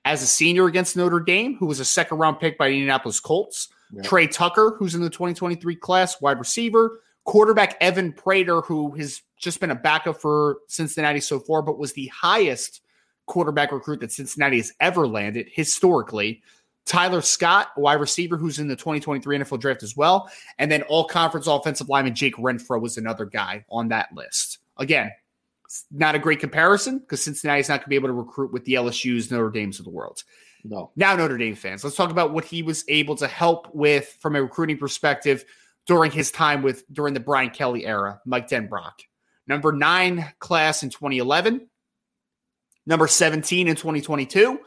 as 0.05 0.21
a 0.21 0.27
senior 0.27 0.67
against 0.67 0.97
Notre 0.97 1.19
Dame, 1.19 1.55
who 1.55 1.65
was 1.65 1.79
a 1.79 1.85
second 1.85 2.17
round 2.17 2.39
pick 2.39 2.57
by 2.57 2.67
the 2.67 2.75
Indianapolis 2.75 3.19
Colts. 3.19 3.69
Yeah. 3.91 4.01
Tre 4.01 4.27
Tucker, 4.27 4.75
who's 4.77 4.95
in 4.95 5.01
the 5.01 5.09
2023 5.09 5.75
class, 5.75 6.21
wide 6.21 6.39
receiver. 6.39 7.01
Quarterback 7.25 7.77
Evan 7.79 8.11
Prater, 8.11 8.61
who 8.61 8.91
has 8.95 9.21
just 9.37 9.59
been 9.61 9.71
a 9.71 9.75
backup 9.75 10.19
for 10.19 10.57
Cincinnati 10.67 11.21
so 11.21 11.39
far, 11.39 11.61
but 11.61 11.77
was 11.77 11.93
the 11.93 12.07
highest 12.07 12.81
quarterback 13.27 13.71
recruit 13.71 14.01
that 14.01 14.11
Cincinnati 14.11 14.57
has 14.57 14.73
ever 14.81 15.07
landed 15.07 15.47
historically. 15.51 16.41
Tyler 16.85 17.21
Scott, 17.21 17.69
wide 17.77 18.01
receiver, 18.01 18.35
who's 18.35 18.59
in 18.59 18.67
the 18.67 18.75
2023 18.75 19.39
NFL 19.39 19.59
draft 19.59 19.83
as 19.83 19.95
well. 19.95 20.29
And 20.59 20.69
then 20.69 20.81
all 20.83 21.05
conference 21.05 21.47
offensive 21.47 21.87
lineman 21.87 22.13
Jake 22.13 22.35
Renfro 22.35 22.81
was 22.81 22.97
another 22.97 23.25
guy 23.25 23.63
on 23.69 23.87
that 23.89 24.09
list. 24.13 24.59
Again, 24.77 25.11
not 25.91 26.15
a 26.15 26.19
great 26.19 26.39
comparison 26.39 26.99
because 26.99 27.23
Cincinnati's 27.23 27.69
not 27.69 27.79
going 27.79 27.85
to 27.85 27.89
be 27.89 27.95
able 27.95 28.09
to 28.09 28.13
recruit 28.13 28.51
with 28.51 28.65
the 28.65 28.73
LSU's, 28.73 29.31
Notre 29.31 29.49
Dame's 29.49 29.79
of 29.79 29.85
the 29.85 29.91
world. 29.91 30.23
No. 30.63 30.91
Now, 30.95 31.15
Notre 31.15 31.37
Dame 31.37 31.55
fans, 31.55 31.83
let's 31.83 31.95
talk 31.95 32.09
about 32.09 32.33
what 32.33 32.45
he 32.45 32.63
was 32.63 32.85
able 32.87 33.15
to 33.17 33.27
help 33.27 33.73
with 33.73 34.17
from 34.19 34.35
a 34.35 34.41
recruiting 34.41 34.77
perspective 34.77 35.43
during 35.85 36.11
his 36.11 36.31
time 36.31 36.61
with 36.61 36.83
during 36.93 37.13
the 37.13 37.19
Brian 37.19 37.49
Kelly 37.49 37.85
era, 37.85 38.21
Mike 38.25 38.47
Denbrock. 38.47 38.93
Number 39.47 39.73
nine 39.73 40.31
class 40.39 40.83
in 40.83 40.89
2011, 40.89 41.67
number 42.85 43.07
17 43.07 43.67
in 43.67 43.75
2022, 43.75 44.59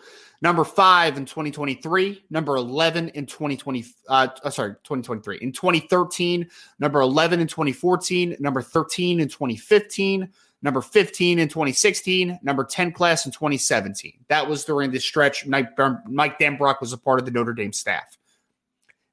number 0.42 0.64
five 0.64 1.16
in 1.16 1.24
2023, 1.24 2.24
number 2.28 2.56
11 2.56 3.08
in 3.10 3.24
2020, 3.24 3.84
uh, 4.08 4.28
uh, 4.44 4.50
sorry, 4.50 4.72
2023, 4.84 5.38
in 5.40 5.52
2013, 5.52 6.46
number 6.78 7.00
11 7.00 7.40
in 7.40 7.46
2014, 7.46 8.36
number 8.38 8.60
13 8.60 9.20
in 9.20 9.28
2015, 9.28 10.30
number 10.62 10.80
15 10.80 11.38
in 11.38 11.48
2016, 11.48 12.38
number 12.42 12.64
10 12.64 12.92
class 12.92 13.26
in 13.26 13.32
2017. 13.32 14.24
That 14.28 14.48
was 14.48 14.64
during 14.64 14.90
this 14.90 15.04
stretch. 15.04 15.46
Mike, 15.46 15.70
Mike 16.08 16.40
was 16.80 16.92
a 16.92 16.98
part 16.98 17.18
of 17.18 17.24
the 17.24 17.30
Notre 17.30 17.52
Dame 17.52 17.72
staff. 17.72 18.16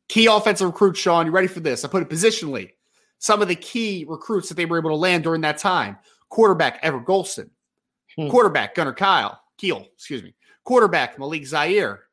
Key 0.10 0.28
offensive 0.28 0.68
recruits, 0.68 1.00
Sean, 1.00 1.26
you 1.26 1.32
ready 1.32 1.48
for 1.48 1.60
this? 1.60 1.84
I 1.84 1.88
put 1.88 2.02
it 2.04 2.10
positionally. 2.10 2.72
Some 3.20 3.42
of 3.42 3.48
the 3.48 3.56
key 3.56 4.06
recruits 4.08 4.50
that 4.50 4.56
they 4.56 4.66
were 4.66 4.78
able 4.78 4.90
to 4.90 4.96
land 4.96 5.24
during 5.24 5.42
that 5.42 5.58
time. 5.58 5.98
Quarterback 6.30 6.80
Everett 6.82 7.06
Golson, 7.06 7.50
Hmm. 8.16 8.30
Quarterback, 8.30 8.76
Gunner 8.76 8.94
Kyle, 8.94 9.40
Kiel, 9.58 9.88
excuse 9.96 10.22
me. 10.22 10.36
Quarterback, 10.66 11.18
Malik 11.18 11.46
Zaire, 11.48 12.04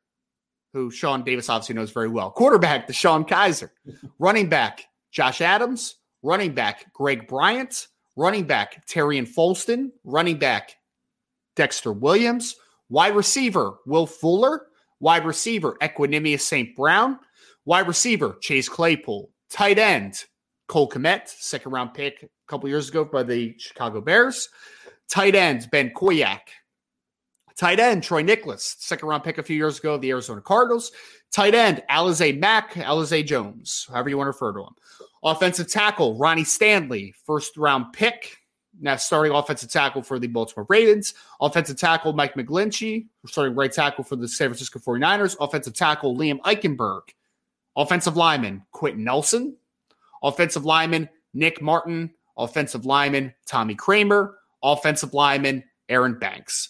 who 0.73 0.89
Sean 0.89 1.23
Davis 1.23 1.47
obviously 1.49 1.75
knows 1.75 1.91
very 1.91 2.07
well. 2.07 2.31
Quarterback, 2.31 2.87
DeShone 2.87 3.27
Kizer, 3.27 3.69
Running 4.17 4.49
back, 4.49 4.85
Josh 5.11 5.41
Adams. 5.41 5.95
Running 6.23 6.53
back, 6.53 6.91
Greg 6.93 7.27
Bryant. 7.27 7.87
Running 8.15 8.45
back, 8.45 8.85
Tarean 8.87 9.25
Folston. 9.25 9.91
Running 10.03 10.37
back, 10.37 10.75
Dexter 11.55 11.93
Williams. 11.93 12.55
Wide 12.89 13.15
receiver, 13.15 13.75
Will 13.85 14.05
Fuller. 14.05 14.67
Wide 14.99 15.25
receiver, 15.25 15.77
Equanimeous 15.81 16.41
St. 16.41 16.75
Brown. 16.75 17.17
Wide 17.65 17.87
receiver, 17.87 18.37
Chase 18.41 18.69
Claypool. 18.69 19.29
Tight 19.49 19.79
end, 19.79 20.23
Cole 20.67 20.89
Kmet, 20.89 21.27
second 21.27 21.71
round 21.71 21.93
pick 21.93 22.23
a 22.23 22.27
couple 22.47 22.69
years 22.69 22.89
ago 22.89 23.03
by 23.03 23.23
the 23.23 23.55
Chicago 23.57 23.99
Bears. 23.99 24.49
Tight 25.09 25.35
ends, 25.35 25.67
Ben 25.67 25.91
Koyak. 25.93 26.39
Tight 27.57 27.79
end, 27.79 28.03
Troy 28.03 28.23
Niklas, 28.23 28.77
second 28.79 29.09
round 29.09 29.23
pick 29.23 29.37
a 29.37 29.43
few 29.43 29.55
years 29.55 29.79
ago, 29.79 29.97
the 29.97 30.09
Arizona 30.09 30.41
Cardinals. 30.41 30.91
Tight 31.31 31.53
end, 31.53 31.83
Alize 31.89 32.39
Mack, 32.39 32.73
Alize 32.73 33.25
Jones, 33.25 33.87
however 33.89 34.09
you 34.09 34.17
want 34.17 34.27
to 34.27 34.31
refer 34.31 34.53
to 34.53 34.61
him. 34.61 34.73
Offensive 35.23 35.69
tackle, 35.69 36.17
Ronnie 36.17 36.43
Stanley, 36.43 37.13
first 37.25 37.57
round 37.57 37.93
pick. 37.93 38.37
Now 38.79 38.95
starting 38.95 39.33
offensive 39.33 39.69
tackle 39.69 40.01
for 40.01 40.17
the 40.17 40.27
Baltimore 40.27 40.65
Ravens. 40.69 41.13
Offensive 41.39 41.77
tackle, 41.77 42.13
Mike 42.13 42.33
McGlinchey, 42.33 43.07
starting 43.27 43.53
right 43.55 43.71
tackle 43.71 44.03
for 44.03 44.15
the 44.15 44.27
San 44.27 44.47
Francisco 44.47 44.79
49ers. 44.79 45.35
Offensive 45.39 45.73
tackle, 45.73 46.17
Liam 46.17 46.39
Eichenberg. 46.41 47.01
Offensive 47.75 48.17
lineman, 48.17 48.63
Quenton 48.71 49.03
Nelson. 49.03 49.55
Offensive 50.23 50.65
lineman, 50.65 51.09
Nick 51.33 51.61
Martin. 51.61 52.11
Offensive 52.37 52.85
lineman, 52.85 53.33
Tommy 53.45 53.75
Kraemer. 53.75 54.33
offensive 54.63 55.13
lineman 55.13 55.63
Aaron 55.89 56.17
Banks. 56.17 56.69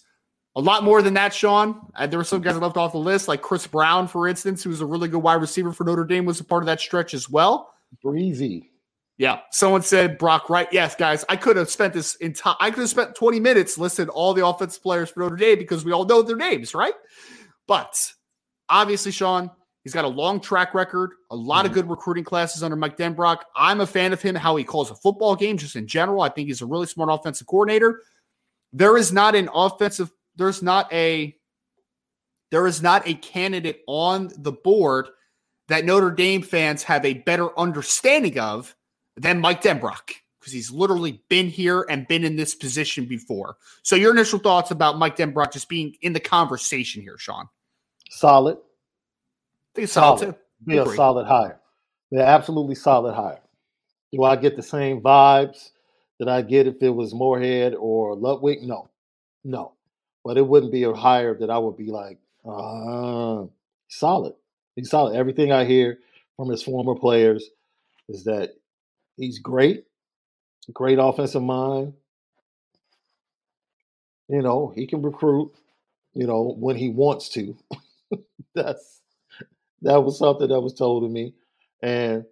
A 0.55 0.61
lot 0.61 0.83
more 0.83 1.01
than 1.01 1.13
that, 1.13 1.33
Sean. 1.33 1.79
Uh, 1.95 2.07
there 2.07 2.19
were 2.19 2.25
some 2.25 2.41
guys 2.41 2.57
left 2.57 2.75
off 2.75 2.91
the 2.91 2.97
list, 2.97 3.29
like 3.29 3.41
Chris 3.41 3.65
Brown, 3.67 4.07
for 4.07 4.27
instance, 4.27 4.63
who 4.63 4.69
was 4.69 4.81
a 4.81 4.85
really 4.85 5.07
good 5.07 5.21
wide 5.21 5.35
receiver 5.35 5.71
for 5.71 5.85
Notre 5.85 6.03
Dame, 6.03 6.25
was 6.25 6.41
a 6.41 6.43
part 6.43 6.61
of 6.61 6.65
that 6.67 6.81
stretch 6.81 7.13
as 7.13 7.29
well. 7.29 7.73
Breezy. 8.01 8.71
Yeah. 9.17 9.41
Someone 9.51 9.83
said 9.83 10.17
Brock 10.17 10.49
Wright. 10.49 10.67
Yes, 10.71 10.95
guys, 10.95 11.23
I 11.29 11.35
could 11.35 11.55
have 11.55 11.69
spent 11.69 11.93
this 11.93 12.15
entire 12.15 12.55
I 12.59 12.71
could 12.71 12.79
have 12.79 12.89
spent 12.89 13.15
20 13.15 13.39
minutes 13.39 13.77
listing 13.77 14.09
all 14.09 14.33
the 14.33 14.45
offensive 14.45 14.81
players 14.81 15.11
for 15.11 15.19
Notre 15.19 15.35
Dame 15.35 15.59
because 15.59 15.85
we 15.85 15.91
all 15.91 16.05
know 16.05 16.21
their 16.21 16.35
names, 16.35 16.73
right? 16.73 16.95
But 17.67 17.95
obviously, 18.67 19.11
Sean, 19.11 19.51
he's 19.83 19.93
got 19.93 20.05
a 20.05 20.07
long 20.07 20.39
track 20.39 20.73
record, 20.73 21.11
a 21.29 21.35
lot 21.35 21.59
mm-hmm. 21.59 21.67
of 21.67 21.73
good 21.73 21.89
recruiting 21.89 22.23
classes 22.23 22.63
under 22.63 22.75
Mike 22.75 22.97
Denbrock. 22.97 23.41
I'm 23.55 23.81
a 23.81 23.87
fan 23.87 24.11
of 24.11 24.21
him, 24.21 24.33
how 24.33 24.55
he 24.55 24.63
calls 24.63 24.89
a 24.89 24.95
football 24.95 25.35
game, 25.35 25.57
just 25.57 25.75
in 25.75 25.85
general. 25.85 26.21
I 26.21 26.29
think 26.29 26.47
he's 26.47 26.61
a 26.61 26.65
really 26.65 26.87
smart 26.87 27.11
offensive 27.11 27.45
coordinator. 27.45 28.01
There 28.73 28.97
is 28.97 29.13
not 29.13 29.35
an 29.35 29.49
offensive, 29.53 30.11
there's 30.35 30.63
not 30.63 30.91
a 30.91 31.35
there 32.51 32.67
is 32.67 32.81
not 32.81 33.07
a 33.07 33.13
candidate 33.13 33.81
on 33.87 34.29
the 34.37 34.51
board 34.51 35.07
that 35.71 35.85
Notre 35.85 36.11
Dame 36.11 36.41
fans 36.41 36.83
have 36.83 37.05
a 37.05 37.15
better 37.15 37.57
understanding 37.57 38.39
of 38.39 38.75
than 39.17 39.39
Mike 39.39 39.61
Denbrock 39.61 40.13
because 40.39 40.53
he's 40.53 40.71
literally 40.71 41.21
been 41.29 41.47
here 41.47 41.85
and 41.89 42.07
been 42.07 42.23
in 42.23 42.35
this 42.35 42.55
position 42.55 43.05
before. 43.05 43.57
So, 43.83 43.95
your 43.95 44.11
initial 44.11 44.39
thoughts 44.39 44.71
about 44.71 44.97
Mike 44.97 45.15
Denbrock 45.15 45.53
just 45.53 45.69
being 45.69 45.95
in 46.01 46.13
the 46.13 46.19
conversation 46.19 47.01
here, 47.01 47.17
Sean? 47.17 47.47
Solid. 48.09 48.57
I 48.57 49.69
think 49.75 49.83
it's 49.83 49.93
solid, 49.93 50.19
solid 50.19 50.33
too. 50.33 50.39
Be 50.65 50.77
a 50.77 50.85
solid 50.95 51.25
hire. 51.27 51.59
They're 52.11 52.25
absolutely 52.25 52.75
solid 52.75 53.13
hire. 53.13 53.41
Do 54.11 54.23
I 54.23 54.35
get 54.35 54.55
the 54.55 54.63
same 54.63 55.01
vibes 55.01 55.69
that 56.19 56.27
I 56.27 56.41
get 56.41 56.67
if 56.67 56.81
it 56.81 56.89
was 56.89 57.13
Moorhead 57.13 57.75
or 57.75 58.15
Ludwig? 58.15 58.61
No, 58.63 58.89
no. 59.43 59.73
But 60.23 60.37
it 60.37 60.45
wouldn't 60.45 60.71
be 60.71 60.83
a 60.83 60.93
hire 60.93 61.35
that 61.35 61.49
I 61.49 61.57
would 61.57 61.77
be 61.77 61.87
like, 61.87 62.19
uh, 62.45 63.45
solid. 63.87 64.33
He's 64.75 64.89
solid. 64.89 65.15
Everything 65.15 65.51
I 65.51 65.65
hear 65.65 65.99
from 66.37 66.49
his 66.49 66.63
former 66.63 66.95
players 66.95 67.49
is 68.09 68.23
that 68.25 68.51
he's 69.17 69.39
great, 69.39 69.85
great 70.73 70.99
offensive 70.99 71.43
mind. 71.43 71.93
You 74.29 74.41
know, 74.41 74.71
he 74.75 74.87
can 74.87 75.01
recruit, 75.01 75.51
you 76.13 76.25
know, 76.25 76.55
when 76.57 76.75
he 76.77 76.89
wants 76.89 77.29
to. 77.29 77.57
That's 78.55 79.01
that 79.81 80.03
was 80.03 80.17
something 80.17 80.47
that 80.47 80.61
was 80.61 80.73
told 80.73 81.03
to 81.03 81.09
me. 81.09 81.33
And 81.81 82.25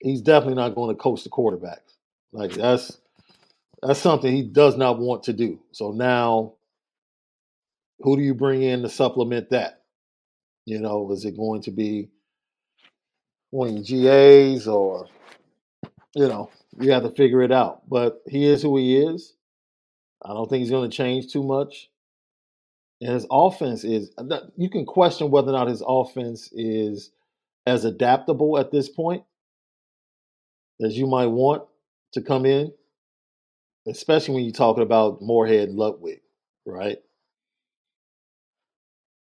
he's 0.00 0.20
definitely 0.20 0.56
not 0.56 0.74
going 0.74 0.94
to 0.94 1.00
coach 1.00 1.22
the 1.24 1.30
quarterbacks. 1.30 1.96
Like 2.32 2.52
that's 2.52 2.98
that's 3.82 4.00
something 4.00 4.32
he 4.32 4.42
does 4.42 4.76
not 4.76 4.98
want 4.98 5.24
to 5.24 5.32
do. 5.32 5.60
So 5.72 5.92
now 5.92 6.54
who 8.00 8.16
do 8.16 8.22
you 8.22 8.34
bring 8.34 8.62
in 8.62 8.82
to 8.82 8.88
supplement 8.88 9.50
that? 9.50 9.79
You 10.66 10.80
know, 10.80 11.10
is 11.10 11.24
it 11.24 11.36
going 11.36 11.62
to 11.62 11.70
be 11.70 12.10
one 13.50 13.82
GAs 13.82 14.66
or, 14.66 15.06
you 16.14 16.28
know, 16.28 16.50
you 16.78 16.92
have 16.92 17.02
to 17.02 17.10
figure 17.10 17.42
it 17.42 17.52
out. 17.52 17.88
But 17.88 18.22
he 18.28 18.46
is 18.46 18.62
who 18.62 18.76
he 18.76 18.96
is. 18.98 19.34
I 20.22 20.28
don't 20.28 20.48
think 20.48 20.60
he's 20.60 20.70
going 20.70 20.90
to 20.90 20.96
change 20.96 21.32
too 21.32 21.42
much. 21.42 21.88
And 23.00 23.12
his 23.14 23.26
offense 23.30 23.84
is, 23.84 24.10
uh, 24.18 24.40
you 24.56 24.68
can 24.68 24.84
question 24.84 25.30
whether 25.30 25.48
or 25.48 25.52
not 25.52 25.68
his 25.68 25.82
offense 25.86 26.50
is 26.52 27.10
as 27.66 27.84
adaptable 27.84 28.58
at 28.58 28.70
this 28.70 28.88
point 28.88 29.24
as 30.82 30.96
you 30.96 31.06
might 31.06 31.26
want 31.26 31.62
to 32.12 32.20
come 32.20 32.44
in, 32.44 32.72
especially 33.86 34.34
when 34.34 34.44
you're 34.44 34.52
talking 34.52 34.82
about 34.82 35.22
Moorhead 35.22 35.70
Ludwig, 35.70 36.20
right? 36.66 36.98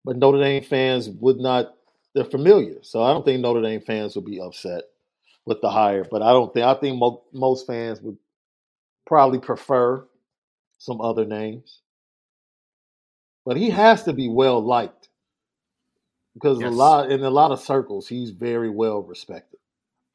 But 0.07 0.19
Notre 0.19 0.41
Dame 0.41 0.63
fans 0.63 1.11
would 1.11 1.39
not, 1.39 1.75
they're 2.15 2.25
familiar. 2.25 2.79
So 2.83 3.03
I 3.03 3.13
don't 3.13 3.25
think 3.25 3.41
Notre 3.41 3.61
Dame 3.61 3.81
fans 3.81 4.15
would 4.15 4.25
be 4.25 4.41
upset 4.41 4.85
with 5.45 5.61
the 5.61 5.71
hire. 5.71 6.05
But 6.09 6.23
I 6.23 6.31
don't 6.31 6.55
think, 6.55 6.65
I 6.65 6.75
think 6.75 6.97
mo- 6.97 7.25
most 7.33 7.67
fans 7.67 8.01
would 8.03 8.17
probably 9.05 9.41
prefer 9.41 10.07
some 10.79 11.01
other 11.01 11.25
names. 11.27 11.81
But 13.45 13.57
he 13.57 13.71
has 13.71 14.05
to 14.05 14.13
be 14.13 14.29
well 14.29 14.65
liked 14.65 15.09
because 16.35 16.61
yes. 16.61 16.71
a 16.71 16.75
lot 16.75 17.11
in 17.11 17.25
a 17.25 17.31
lot 17.31 17.51
of 17.51 17.61
circles 17.61 18.07
he's 18.07 18.31
very 18.31 18.71
well 18.71 19.03
respected. 19.03 19.59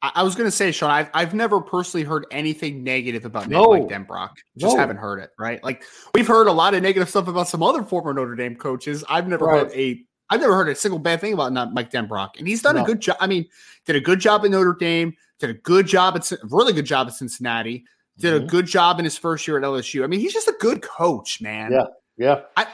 I, 0.02 0.22
was 0.24 0.34
going 0.34 0.48
to 0.48 0.56
say, 0.56 0.72
Sean, 0.72 0.90
I've, 0.90 1.10
I've 1.14 1.32
never 1.32 1.60
personally 1.60 2.04
heard 2.04 2.26
anything 2.32 2.82
negative 2.82 3.24
about 3.24 3.48
no. 3.48 3.72
Nick 3.72 3.88
Mike 3.88 4.06
Denbrock. 4.06 4.30
Just 4.56 4.74
no. 4.74 4.80
haven't 4.80 4.96
heard 4.96 5.20
it, 5.20 5.30
right? 5.38 5.62
Like 5.62 5.84
we've 6.14 6.26
heard 6.26 6.48
a 6.48 6.52
lot 6.52 6.74
of 6.74 6.82
negative 6.82 7.08
stuff 7.08 7.28
about 7.28 7.48
some 7.48 7.62
other 7.62 7.84
former 7.84 8.12
Notre 8.12 8.34
Dame 8.34 8.56
coaches. 8.56 9.04
I've 9.08 9.28
never 9.28 9.44
right. 9.44 9.66
heard 9.66 9.72
a 9.72 10.04
I've 10.30 10.40
never 10.40 10.54
heard 10.54 10.68
a 10.68 10.74
single 10.74 10.98
bad 10.98 11.20
thing 11.20 11.34
about 11.34 11.52
not 11.52 11.74
Mike 11.74 11.90
Denbrock, 11.90 12.38
and 12.38 12.48
he's 12.48 12.62
done 12.62 12.76
no. 12.76 12.82
a 12.82 12.86
good 12.86 13.00
job. 13.00 13.16
I 13.20 13.26
mean, 13.26 13.46
did 13.84 13.96
a 13.96 14.00
good 14.00 14.18
job 14.18 14.44
at 14.44 14.50
Notre 14.50 14.74
Dame, 14.74 15.14
did 15.38 15.50
a 15.50 15.54
good 15.54 15.86
job 15.86 16.16
at 16.16 16.32
really 16.44 16.72
good 16.72 16.86
job 16.86 17.06
at 17.06 17.12
Cincinnati, 17.12 17.84
did 18.18 18.34
mm-hmm. 18.34 18.44
a 18.44 18.48
good 18.48 18.66
job 18.66 18.98
in 18.98 19.04
his 19.04 19.18
first 19.18 19.46
year 19.46 19.58
at 19.58 19.62
LSU. 19.62 20.02
I 20.02 20.06
mean, 20.06 20.20
he's 20.20 20.32
just 20.32 20.48
a 20.48 20.54
good 20.58 20.82
coach, 20.82 21.42
man. 21.42 21.70
Yeah, 21.70 21.84
yeah. 22.16 22.40
I 22.56 22.66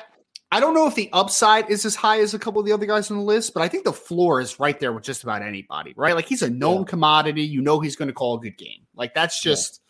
I 0.51 0.61
don't 0.61 0.73
know 0.73 0.87
if 0.87 0.95
the 0.95 1.11
upside 1.13 1.69
is 1.71 1.85
as 1.85 1.95
high 1.95 2.21
as 2.21 2.33
a 2.33 2.39
couple 2.39 2.59
of 2.59 2.67
the 2.67 2.73
other 2.73 2.87
guys 2.87 3.11
on 3.11 3.19
the 3.19 3.23
list, 3.23 3.53
but 3.53 3.63
I 3.63 3.69
think 3.69 3.85
the 3.85 3.93
floor 3.93 4.41
is 4.41 4.59
right 4.59 4.79
there 4.81 4.93
with 4.93 5.05
just 5.05 5.23
about 5.23 5.43
anybody, 5.43 5.93
right? 5.97 6.15
Like 6.15 6.25
he's 6.25 6.43
a 6.43 6.49
known 6.49 6.81
yeah. 6.81 6.87
commodity. 6.87 7.43
You 7.43 7.61
know 7.61 7.81
he's 7.81 7.97
going 7.97 8.09
to 8.09 8.15
call 8.15 8.37
a 8.37 8.41
good 8.41 8.57
game. 8.57 8.87
Like 8.95 9.13
that's 9.15 9.43
just 9.43 9.81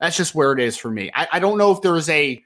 yeah. 0.00 0.06
that's 0.06 0.16
just 0.16 0.34
where 0.34 0.52
it 0.52 0.60
is 0.60 0.76
for 0.76 0.90
me. 0.90 1.10
I, 1.14 1.28
I 1.32 1.38
don't 1.38 1.56
know 1.56 1.72
if 1.72 1.80
there 1.80 1.96
is 1.96 2.10
a 2.10 2.44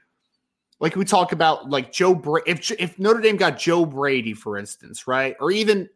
like 0.78 0.94
we 0.94 1.04
talk 1.04 1.32
about 1.32 1.68
like 1.68 1.90
Joe 1.90 2.14
Brady. 2.14 2.50
If 2.50 2.70
if 2.72 2.98
Notre 3.00 3.20
Dame 3.20 3.36
got 3.36 3.58
Joe 3.58 3.84
Brady, 3.84 4.34
for 4.34 4.56
instance, 4.56 5.08
right, 5.08 5.34
or 5.40 5.50
even 5.50 5.88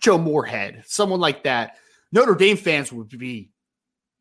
Joe 0.00 0.18
Moorhead, 0.18 0.84
someone 0.86 1.20
like 1.20 1.42
that, 1.42 1.76
Notre 2.12 2.36
Dame 2.36 2.56
fans 2.56 2.92
would 2.92 3.08
be 3.08 3.50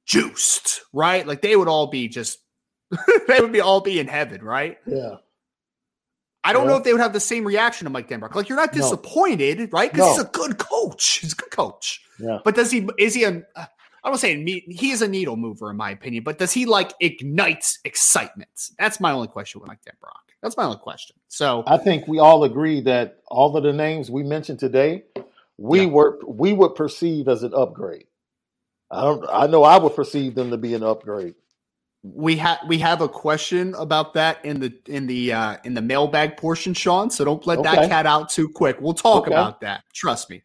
juiced, 0.06 0.82
right? 0.92 1.28
Like 1.28 1.44
they 1.44 1.56
would 1.56 1.68
all 1.68 1.88
be 1.88 2.08
just 2.08 2.40
they 3.28 3.40
would 3.40 3.52
be 3.52 3.62
all 3.62 3.82
be 3.82 4.00
in 4.00 4.08
heaven, 4.08 4.44
right? 4.44 4.80
Yeah. 4.88 5.18
I 6.44 6.54
don't 6.54 6.68
know 6.68 6.76
if 6.76 6.84
they 6.84 6.92
would 6.92 7.02
have 7.02 7.14
the 7.14 7.20
same 7.20 7.46
reaction 7.46 7.86
to 7.86 7.90
Mike 7.90 8.10
Denbrock. 8.10 8.36
Like 8.36 8.50
you're 8.50 8.58
not 8.58 8.74
disappointed, 8.74 9.60
no. 9.60 9.68
right? 9.72 9.92
Because 9.92 10.08
no. 10.08 10.14
he's 10.14 10.24
a 10.24 10.30
good 10.30 10.58
coach. 10.58 11.20
He's 11.22 11.34
a 11.34 11.36
good 11.36 11.52
coach. 11.52 12.02
Yeah. 12.20 12.40
But 12.44 12.56
does 12.56 12.72
he? 12.72 12.88
Is 12.98 13.14
he 13.14 13.24
a? 13.24 13.44
I 13.56 14.10
don't 14.10 14.18
say 14.18 14.44
he 14.44 14.92
is 14.92 15.02
a 15.02 15.08
needle 15.08 15.38
mover 15.38 15.70
in 15.72 15.78
my 15.78 15.92
opinion, 15.92 16.24
but 16.24 16.38
does 16.38 16.52
he 16.52 16.66
like 16.66 16.94
ignite 17.00 17.78
excitement? 17.86 18.50
That's 18.78 19.00
my 19.00 19.14
only 19.14 19.30
question 19.30 19.62
with 19.62 19.70
Mike 19.70 19.80
Denbrock. 19.88 20.34
That's 20.42 20.58
my 20.58 20.66
only 20.66 20.78
question. 20.78 21.16
So 21.30 21.64
I 21.66 21.78
think 21.78 22.08
we 22.08 22.20
all 22.20 22.44
agree 22.44 22.82
that 22.82 23.20
all 23.28 23.56
of 23.56 23.64
the 23.64 23.72
names 23.72 24.12
we 24.12 24.24
mentioned 24.24 24.60
today, 24.60 25.04
we 25.58 25.82
yeah. 25.82 25.88
were 25.88 26.20
we 26.28 26.52
would 26.52 26.76
perceive 26.76 27.30
as 27.30 27.44
an 27.44 27.54
upgrade. 27.54 28.08
I 28.92 29.04
don't. 29.04 29.26
I 29.32 29.48
know 29.48 29.64
I 29.64 29.78
would 29.78 29.96
perceive 29.96 30.36
them 30.36 30.52
to 30.52 30.58
be 30.58 30.74
an 30.74 30.84
upgrade 30.84 31.36
we 32.04 32.36
have 32.36 32.60
we 32.68 32.78
have 32.80 33.00
a 33.00 33.08
question 33.08 33.74
about 33.76 34.14
that 34.14 34.44
in 34.44 34.60
the 34.60 34.74
in 34.88 35.08
the 35.08 35.32
uh, 35.32 35.58
in 35.64 35.74
the 35.74 35.82
mailbag 35.82 36.36
portion, 36.36 36.74
Sean. 36.74 37.10
So 37.10 37.24
don't 37.24 37.46
let 37.48 37.60
okay. 37.60 37.76
that 37.76 37.90
cat 37.90 38.06
out 38.06 38.30
too 38.30 38.50
quick. 38.50 38.78
We'll 38.82 38.94
talk 38.94 39.24
okay. 39.24 39.34
about 39.34 39.62
that. 39.62 39.86
Trust 39.94 40.30
me. 40.30 40.44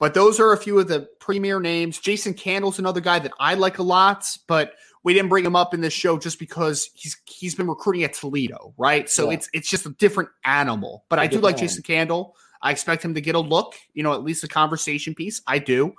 But 0.00 0.14
those 0.14 0.38
are 0.40 0.52
a 0.52 0.56
few 0.56 0.78
of 0.78 0.88
the 0.88 1.08
premier 1.20 1.60
names. 1.60 1.98
Jason 1.98 2.34
Candle's 2.34 2.78
another 2.78 3.00
guy 3.00 3.18
that 3.20 3.32
I 3.38 3.54
like 3.54 3.78
a 3.78 3.82
lot, 3.82 4.24
but 4.46 4.74
we 5.04 5.14
didn't 5.14 5.28
bring 5.28 5.44
him 5.44 5.56
up 5.56 5.72
in 5.72 5.80
this 5.80 5.92
show 5.92 6.18
just 6.18 6.38
because 6.38 6.90
he's 6.94 7.16
he's 7.26 7.54
been 7.54 7.68
recruiting 7.68 8.02
at 8.02 8.12
Toledo, 8.12 8.74
right? 8.76 9.08
So 9.08 9.26
yeah. 9.26 9.36
it's 9.36 9.48
it's 9.52 9.70
just 9.70 9.86
a 9.86 9.90
different 9.90 10.30
animal. 10.44 11.04
But 11.08 11.20
I 11.20 11.28
do 11.28 11.38
like. 11.38 11.56
Jason 11.56 11.82
Candle. 11.82 12.34
I 12.60 12.72
expect 12.72 13.04
him 13.04 13.14
to 13.14 13.20
get 13.20 13.36
a 13.36 13.40
look, 13.40 13.76
you 13.94 14.02
know, 14.02 14.14
at 14.14 14.24
least 14.24 14.42
a 14.42 14.48
conversation 14.48 15.14
piece. 15.14 15.40
I 15.46 15.60
do. 15.60 15.94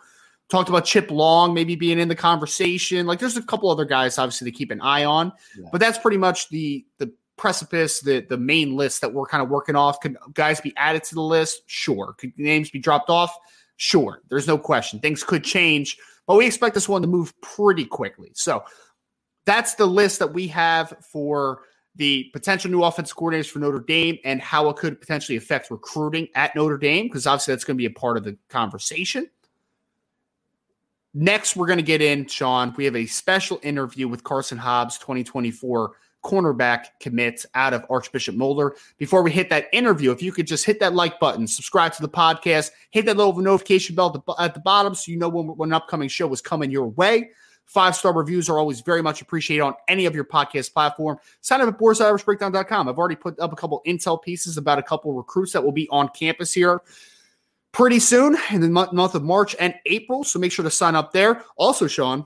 Talked 0.50 0.70
about 0.70 0.86
Chip 0.86 1.12
Long 1.12 1.54
maybe 1.54 1.76
being 1.76 2.00
in 2.00 2.08
the 2.08 2.16
conversation. 2.16 3.06
Like 3.06 3.20
there's 3.20 3.38
a 3.38 3.42
couple 3.42 3.70
other 3.70 3.86
guys 3.86 4.18
obviously 4.18 4.52
to 4.52 4.58
keep 4.58 4.72
an 4.72 4.82
eye 4.82 5.06
on, 5.06 5.32
yeah. 5.58 5.68
but 5.72 5.80
that's 5.80 5.98
pretty 5.98 6.18
much 6.18 6.50
the 6.50 6.86
the 6.98 7.14
precipice, 7.38 8.02
the 8.02 8.22
the 8.22 8.38
main 8.38 8.76
list 8.76 9.02
that 9.02 9.14
we're 9.14 9.28
kind 9.28 9.44
of 9.44 9.50
working 9.50 9.76
off. 9.76 10.00
Could 10.00 10.18
guys 10.34 10.60
be 10.60 10.74
added 10.76 11.04
to 11.06 11.16
the 11.16 11.22
list? 11.22 11.62
Sure. 11.68 12.16
Could 12.18 12.34
names 12.38 12.72
be 12.72 12.80
dropped 12.80 13.10
off? 13.10 13.36
Sure. 13.78 14.22
There's 14.30 14.48
no 14.48 14.58
question. 14.58 15.00
Things 15.00 15.24
could 15.24 15.44
change, 15.44 15.98
but 16.26 16.36
we 16.36 16.48
expect 16.48 16.74
this 16.74 16.90
one 16.90 17.02
to 17.04 17.08
move 17.08 17.40
pretty 17.42 17.86
quickly. 17.86 18.32
So 18.34 18.64
that's 19.46 19.76
the 19.76 19.86
list 19.86 20.20
that 20.20 20.34
we 20.34 20.48
have 20.48 20.94
for 21.12 21.62
the 21.96 22.26
potential 22.34 22.72
new 22.72 22.84
offensive 22.84 23.16
coordinators 23.16 23.50
for 23.50 23.60
Notre 23.60 23.80
Dame 23.80 24.18
and 24.24 24.42
how 24.42 24.70
it 24.70 24.78
could 24.78 25.00
potentially 25.00 25.38
affect 25.38 25.70
recruiting 25.70 26.28
at 26.36 26.56
Notre 26.56 26.78
Dame, 26.78 27.06
because 27.06 27.28
obviously 27.28 27.54
that's 27.54 27.64
going 27.64 27.78
to 27.78 27.82
be 27.82 27.86
a 27.86 27.92
part 27.92 28.18
of 28.18 28.24
the 28.24 28.38
conversation. 28.50 29.30
Next, 31.14 31.56
we're 31.56 31.68
going 31.68 31.78
to 31.78 31.84
get 31.84 32.02
in, 32.02 32.28
Sean. 32.28 32.74
We 32.78 32.86
have 32.86 32.96
a 32.96 33.06
special 33.08 33.60
interview 33.64 34.08
with 34.08 34.24
Karson 34.24 34.58
Hobbs, 34.58 34.98
2024 35.00 35.94
cornerback 36.24 36.88
commit 37.00 37.46
out 37.56 37.74
of 37.74 37.86
Archbishop 37.90 38.36
Moeller. 38.36 38.76
Before 38.98 39.24
we 39.24 39.32
hit 39.32 39.50
that 39.50 39.68
interview, 39.74 40.12
if 40.12 40.22
you 40.22 40.32
could 40.32 40.48
just 40.48 40.66
hit 40.66 40.80
that 40.82 40.94
like 40.94 41.20
button, 41.20 41.48
subscribe 41.48 41.94
to 41.94 42.02
the 42.02 42.10
podcast, 42.10 42.72
hit 42.92 43.06
that 43.06 43.18
little 43.18 43.36
notification 43.38 43.96
bell 43.96 44.24
at 44.40 44.54
the, 44.54 44.60
bottom 44.60 44.94
so 44.94 45.12
you 45.12 45.18
know 45.18 45.30
when, 45.30 45.48
when 45.48 45.70
an 45.70 45.74
upcoming 45.74 46.10
show 46.10 46.32
is 46.32 46.42
coming 46.42 46.72
your 46.72 46.88
way. 46.88 47.32
Five 47.66 47.96
star 47.96 48.14
reviews 48.14 48.50
are 48.50 48.58
always 48.58 48.82
very 48.82 49.02
much 49.02 49.22
appreciated 49.22 49.62
on 49.62 49.76
any 49.88 50.08
of 50.08 50.16
your 50.16 50.26
podcast 50.26 50.74
platform. 50.74 51.18
Sign 51.42 51.62
up 51.62 51.68
at 51.68 51.80
BoarsideIrishBreakdown.com. 51.80 52.90
I've 52.90 52.98
already 52.98 53.16
put 53.16 53.40
up 53.40 53.54
a 53.54 53.56
couple 53.56 53.82
intel 53.86 54.22
pieces 54.22 54.58
about 54.58 54.80
a 54.80 54.84
couple 54.84 55.14
recruits 55.14 55.54
that 55.54 55.64
will 55.64 55.72
be 55.72 55.88
on 55.92 56.10
campus 56.10 56.52
here 56.52 56.82
pretty 57.72 58.00
soon 58.00 58.38
in 58.52 58.62
the 58.62 58.70
month 58.70 59.16
of 59.16 59.24
March 59.24 59.56
and 59.60 59.74
April. 59.86 60.24
So 60.24 60.40
make 60.40 60.52
sure 60.52 60.64
to 60.64 60.72
sign 60.72 60.96
up 60.96 61.14
there. 61.14 61.44
Also, 61.58 61.88
Sean, 61.88 62.26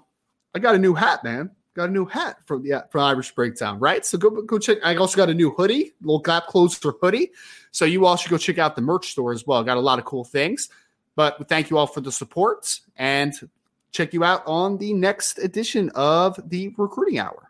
I 0.55 0.59
got 0.59 0.75
a 0.75 0.79
new 0.79 0.93
hat, 0.93 1.23
man. 1.23 1.51
Got 1.75 1.89
a 1.89 1.91
new 1.91 2.05
hat 2.05 2.37
from 2.45 2.61
the 2.61 2.85
from 2.91 3.01
Irish 3.01 3.33
Breakdown, 3.33 3.79
right? 3.79 4.05
So 4.05 4.17
go 4.17 4.29
go 4.29 4.59
check. 4.59 4.77
I 4.83 4.95
also 4.95 5.17
got 5.17 5.29
a 5.29 5.33
new 5.33 5.49
hoodie, 5.49 5.93
little 6.01 6.19
gap 6.19 6.45
closer 6.45 6.93
hoodie. 7.01 7.31
So 7.71 7.85
you 7.85 8.05
all 8.05 8.15
should 8.15 8.29
go 8.29 8.37
check 8.37 8.59
out 8.59 8.75
the 8.75 8.81
merch 8.83 9.09
store 9.09 9.33
as 9.33 9.47
well. 9.47 9.63
Got 9.63 9.77
a 9.77 9.81
lot 9.81 9.97
of 9.97 10.05
cool 10.05 10.23
things. 10.23 10.69
But 11.15 11.47
thank 11.49 11.71
you 11.71 11.77
all 11.79 11.87
for 11.87 12.01
the 12.01 12.11
support 12.11 12.79
and 12.95 13.33
check 13.91 14.13
you 14.13 14.23
out 14.23 14.43
on 14.45 14.77
the 14.77 14.93
next 14.93 15.39
edition 15.39 15.89
of 15.95 16.39
the 16.49 16.73
Recruiting 16.77 17.19
Hour. 17.19 17.49